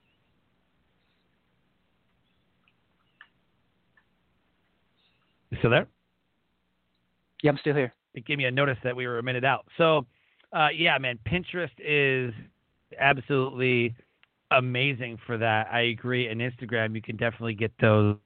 You 5.51 5.59
still 5.59 5.71
there? 5.71 5.87
Yeah, 7.45 7.53
I'm 7.53 7.59
still 7.59 7.75
here 7.75 7.93
it 8.15 8.27
gave 8.27 8.39
me 8.39 8.45
a 8.45 8.51
notice 8.51 8.79
that 8.85 8.95
we 8.95 9.07
were 9.07 9.19
a 9.19 9.23
minute 9.23 9.45
out. 9.45 9.67
So, 9.79 10.07
uh, 10.53 10.69
yeah, 10.75 10.99
man, 10.99 11.19
Pinterest 11.27 11.71
is 11.79 12.33
absolutely 12.99 13.95
amazing 14.51 15.19
for 15.27 15.39
that. 15.39 15.69
I 15.73 15.83
agree. 15.83 16.29
And 16.29 16.41
Instagram, 16.41 16.95
you 16.95 17.03
can 17.03 17.17
definitely 17.17 17.55
get 17.55 17.73
those 17.81 18.17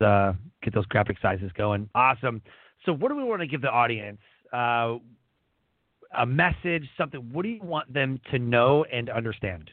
uh, 0.00 0.32
get 0.62 0.74
those 0.74 0.86
graphic 0.86 1.16
sizes 1.22 1.50
going. 1.56 1.88
Awesome. 1.94 2.42
So, 2.84 2.92
what 2.92 3.08
do 3.08 3.16
we 3.16 3.24
want 3.24 3.40
to 3.40 3.46
give 3.46 3.62
the 3.62 3.70
audience? 3.70 4.20
Uh, 4.52 4.96
a 6.16 6.26
message, 6.26 6.88
something. 6.98 7.20
What 7.32 7.42
do 7.42 7.48
you 7.48 7.62
want 7.62 7.92
them 7.92 8.20
to 8.30 8.38
know 8.38 8.84
and 8.92 9.08
understand? 9.08 9.70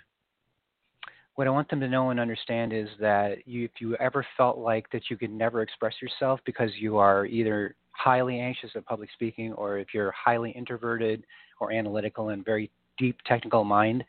what 1.39 1.47
I 1.47 1.51
want 1.51 1.69
them 1.69 1.79
to 1.79 1.87
know 1.87 2.09
and 2.09 2.19
understand 2.19 2.73
is 2.73 2.89
that 2.99 3.47
you, 3.47 3.63
if 3.63 3.71
you 3.79 3.95
ever 3.95 4.27
felt 4.35 4.57
like 4.57 4.91
that 4.91 5.03
you 5.09 5.15
could 5.15 5.31
never 5.31 5.61
express 5.61 5.93
yourself 6.01 6.41
because 6.45 6.69
you 6.77 6.97
are 6.97 7.25
either 7.25 7.75
highly 7.99 8.39
anxious 8.39 8.71
at 8.75 8.85
public 8.85 9.09
speaking 9.13 9.51
or 9.53 9.77
if 9.77 9.93
you're 9.93 10.11
highly 10.11 10.51
introverted 10.51 11.25
or 11.59 11.71
analytical 11.71 12.29
and 12.29 12.45
very 12.45 12.71
deep 12.97 13.17
technical 13.25 13.63
mind, 13.63 14.03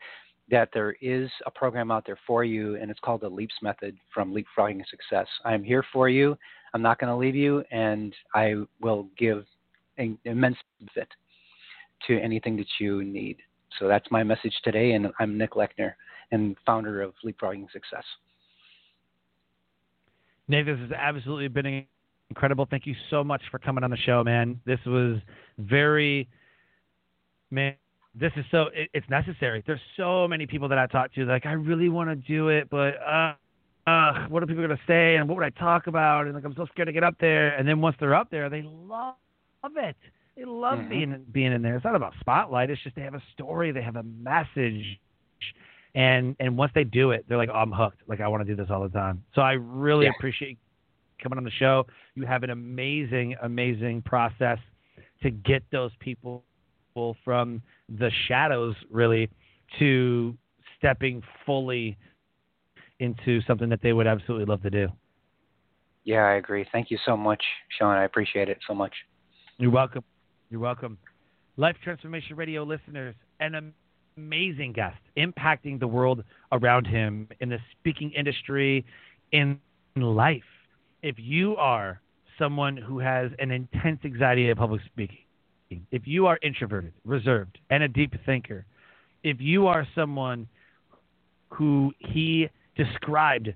that 0.49 0.69
there 0.73 0.95
is 1.01 1.29
a 1.45 1.51
program 1.51 1.91
out 1.91 2.05
there 2.05 2.19
for 2.27 2.43
you, 2.43 2.75
and 2.75 2.89
it's 2.89 2.99
called 3.01 3.21
the 3.21 3.29
LEAPS 3.29 3.55
method 3.61 3.97
from 4.13 4.33
Leapfrogging 4.33 4.81
Success. 4.89 5.27
I'm 5.45 5.63
here 5.63 5.83
for 5.93 6.09
you. 6.09 6.37
I'm 6.73 6.81
not 6.81 6.99
going 6.99 7.09
to 7.09 7.15
leave 7.15 7.35
you, 7.35 7.63
and 7.71 8.13
I 8.33 8.55
will 8.81 9.07
give 9.17 9.45
an 9.97 10.17
immense 10.25 10.57
benefit 10.79 11.09
to 12.07 12.19
anything 12.19 12.57
that 12.57 12.67
you 12.79 13.03
need. 13.03 13.37
So 13.79 13.87
that's 13.87 14.09
my 14.11 14.23
message 14.23 14.53
today, 14.63 14.93
and 14.93 15.07
I'm 15.19 15.37
Nick 15.37 15.51
Lechnir 15.51 15.93
and 16.31 16.57
founder 16.65 17.01
of 17.01 17.13
Leapfrogging 17.25 17.71
Success. 17.71 18.03
Nate, 20.47 20.65
this 20.65 20.79
has 20.79 20.91
absolutely 20.91 21.47
been 21.47 21.85
incredible. 22.31 22.65
Thank 22.69 22.87
you 22.87 22.95
so 23.09 23.23
much 23.25 23.41
for 23.51 23.59
coming 23.59 23.83
on 23.83 23.91
the 23.91 23.97
show, 23.97 24.23
man. 24.23 24.59
This 24.65 24.79
was 24.85 25.17
very, 25.57 26.29
man. 27.51 27.75
This 28.15 28.31
is 28.37 28.45
so 28.51 28.67
it, 28.73 28.89
it's 28.93 29.09
necessary. 29.09 29.63
There's 29.67 29.81
so 29.97 30.27
many 30.27 30.47
people 30.47 30.69
that 30.69 30.77
I 30.77 30.87
talk 30.87 31.13
to 31.15 31.25
like 31.25 31.45
I 31.45 31.53
really 31.53 31.89
want 31.89 32.09
to 32.09 32.15
do 32.15 32.47
it, 32.47 32.69
but 32.69 32.95
uh, 33.05 33.33
uh, 33.85 34.27
what 34.29 34.41
are 34.41 34.47
people 34.47 34.63
gonna 34.63 34.79
say 34.87 35.15
and 35.15 35.27
what 35.27 35.37
would 35.37 35.45
I 35.45 35.49
talk 35.49 35.87
about? 35.87 36.25
And 36.25 36.33
like 36.35 36.45
I'm 36.45 36.55
so 36.55 36.65
scared 36.71 36.87
to 36.87 36.93
get 36.93 37.03
up 37.03 37.15
there. 37.19 37.49
And 37.55 37.67
then 37.67 37.81
once 37.81 37.95
they're 37.99 38.15
up 38.15 38.29
there, 38.31 38.49
they 38.49 38.63
love 38.63 39.15
it. 39.75 39.95
They 40.35 40.45
love 40.45 40.79
mm-hmm. 40.79 40.89
being 40.89 41.25
being 41.31 41.51
in 41.51 41.61
there. 41.61 41.75
It's 41.75 41.85
not 41.85 41.95
about 41.95 42.13
spotlight. 42.19 42.69
It's 42.69 42.81
just 42.81 42.95
they 42.95 43.01
have 43.01 43.15
a 43.15 43.23
story. 43.33 43.71
They 43.71 43.81
have 43.81 43.97
a 43.97 44.03
message. 44.03 44.99
And 45.95 46.35
and 46.39 46.57
once 46.57 46.71
they 46.73 46.85
do 46.85 47.11
it, 47.11 47.25
they're 47.27 47.37
like, 47.37 47.49
oh, 47.53 47.57
I'm 47.57 47.71
hooked. 47.71 48.01
Like 48.07 48.21
I 48.21 48.27
want 48.27 48.45
to 48.45 48.55
do 48.55 48.55
this 48.55 48.69
all 48.69 48.83
the 48.83 48.89
time. 48.89 49.23
So 49.35 49.41
I 49.41 49.53
really 49.53 50.05
yeah. 50.05 50.13
appreciate 50.17 50.57
coming 51.21 51.37
on 51.37 51.43
the 51.43 51.51
show. 51.51 51.85
You 52.15 52.25
have 52.25 52.43
an 52.43 52.49
amazing, 52.49 53.35
amazing 53.41 54.01
process 54.03 54.57
to 55.23 55.31
get 55.31 55.63
those 55.71 55.91
people 55.99 56.43
from 57.23 57.61
the 57.87 58.11
shadows 58.27 58.75
really 58.89 59.29
to 59.79 60.35
stepping 60.77 61.21
fully 61.45 61.97
into 62.99 63.41
something 63.43 63.69
that 63.69 63.81
they 63.81 63.93
would 63.93 64.07
absolutely 64.07 64.45
love 64.45 64.61
to 64.63 64.69
do. 64.69 64.87
Yeah, 66.03 66.25
I 66.25 66.33
agree. 66.33 66.65
Thank 66.71 66.91
you 66.91 66.97
so 67.05 67.15
much, 67.15 67.43
Sean. 67.77 67.95
I 67.95 68.03
appreciate 68.03 68.49
it 68.49 68.57
so 68.67 68.73
much. 68.73 68.93
You're 69.57 69.71
welcome. 69.71 70.03
You're 70.49 70.59
welcome. 70.59 70.97
Life 71.57 71.75
Transformation 71.83 72.35
Radio 72.35 72.63
listeners, 72.63 73.15
an 73.39 73.73
amazing 74.17 74.73
guest 74.73 74.97
impacting 75.17 75.79
the 75.79 75.87
world 75.87 76.23
around 76.51 76.85
him 76.87 77.27
in 77.39 77.49
the 77.49 77.59
speaking 77.79 78.11
industry, 78.11 78.85
in 79.31 79.59
life. 79.95 80.41
If 81.03 81.15
you 81.17 81.55
are 81.57 82.01
someone 82.37 82.77
who 82.77 82.99
has 82.99 83.31
an 83.39 83.51
intense 83.51 83.99
anxiety 84.05 84.49
of 84.49 84.57
public 84.57 84.81
speaking, 84.85 85.17
if 85.91 86.05
you 86.05 86.27
are 86.27 86.37
introverted, 86.41 86.93
reserved, 87.05 87.57
and 87.69 87.83
a 87.83 87.87
deep 87.87 88.13
thinker, 88.25 88.65
if 89.23 89.39
you 89.39 89.67
are 89.67 89.87
someone 89.95 90.47
who 91.49 91.93
he 91.99 92.49
described 92.75 93.53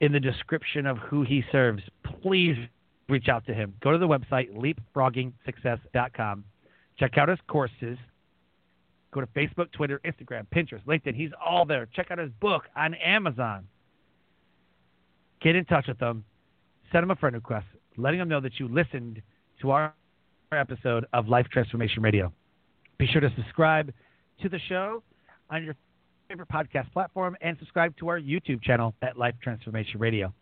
in 0.00 0.12
the 0.12 0.20
description 0.20 0.86
of 0.86 0.98
who 0.98 1.22
he 1.22 1.44
serves, 1.52 1.82
please 2.22 2.56
reach 3.08 3.28
out 3.28 3.46
to 3.46 3.54
him. 3.54 3.74
Go 3.80 3.92
to 3.92 3.98
the 3.98 4.08
website, 4.08 4.48
leapfroggingsuccess.com. 4.94 6.44
Check 6.98 7.18
out 7.18 7.28
his 7.28 7.38
courses. 7.46 7.98
Go 9.12 9.20
to 9.20 9.26
Facebook, 9.28 9.70
Twitter, 9.72 10.00
Instagram, 10.04 10.46
Pinterest, 10.54 10.82
LinkedIn. 10.86 11.14
He's 11.14 11.30
all 11.44 11.64
there. 11.64 11.86
Check 11.94 12.10
out 12.10 12.18
his 12.18 12.30
book 12.40 12.64
on 12.74 12.94
Amazon. 12.94 13.66
Get 15.42 15.54
in 15.54 15.64
touch 15.66 15.86
with 15.88 16.00
him. 16.00 16.24
Send 16.92 17.04
him 17.04 17.10
a 17.10 17.16
friend 17.16 17.34
request, 17.34 17.66
letting 17.96 18.20
him 18.20 18.28
know 18.28 18.40
that 18.40 18.60
you 18.60 18.68
listened 18.68 19.22
to 19.62 19.70
our 19.70 19.94
episode 20.52 21.06
of 21.14 21.26
Life 21.26 21.46
Transformation 21.50 22.02
Radio. 22.02 22.30
Be 22.98 23.06
sure 23.06 23.22
to 23.22 23.32
subscribe 23.34 23.90
to 24.42 24.50
the 24.50 24.58
show 24.68 25.02
on 25.48 25.64
your 25.64 25.74
favorite 26.28 26.50
podcast 26.50 26.92
platform 26.92 27.34
and 27.40 27.56
subscribe 27.58 27.96
to 27.96 28.08
our 28.08 28.20
YouTube 28.20 28.62
channel 28.62 28.94
at 29.00 29.16
Life 29.16 29.34
Transformation 29.42 29.98
Radio. 30.00 30.34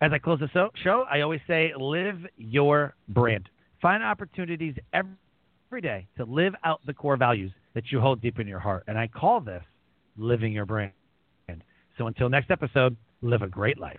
As 0.00 0.12
I 0.12 0.18
close 0.18 0.38
the 0.38 0.70
show, 0.84 1.04
I 1.10 1.22
always 1.22 1.40
say 1.48 1.72
live 1.76 2.24
your 2.36 2.94
brand. 3.08 3.48
Find 3.82 4.00
opportunities 4.04 4.76
every 4.92 5.80
day 5.80 6.06
to 6.18 6.24
live 6.24 6.54
out 6.64 6.80
the 6.86 6.94
core 6.94 7.16
values 7.16 7.50
that 7.74 7.90
you 7.90 8.00
hold 8.00 8.22
deep 8.22 8.38
in 8.38 8.46
your 8.46 8.60
heart. 8.60 8.84
And 8.86 8.96
I 8.96 9.08
call 9.08 9.40
this 9.40 9.64
living 10.16 10.52
your 10.52 10.66
brand. 10.66 10.92
So 11.96 12.06
until 12.06 12.28
next 12.28 12.52
episode, 12.52 12.96
live 13.22 13.42
a 13.42 13.48
great 13.48 13.78
life. 13.78 13.98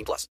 18 0.00 0.04
plus. 0.04 0.28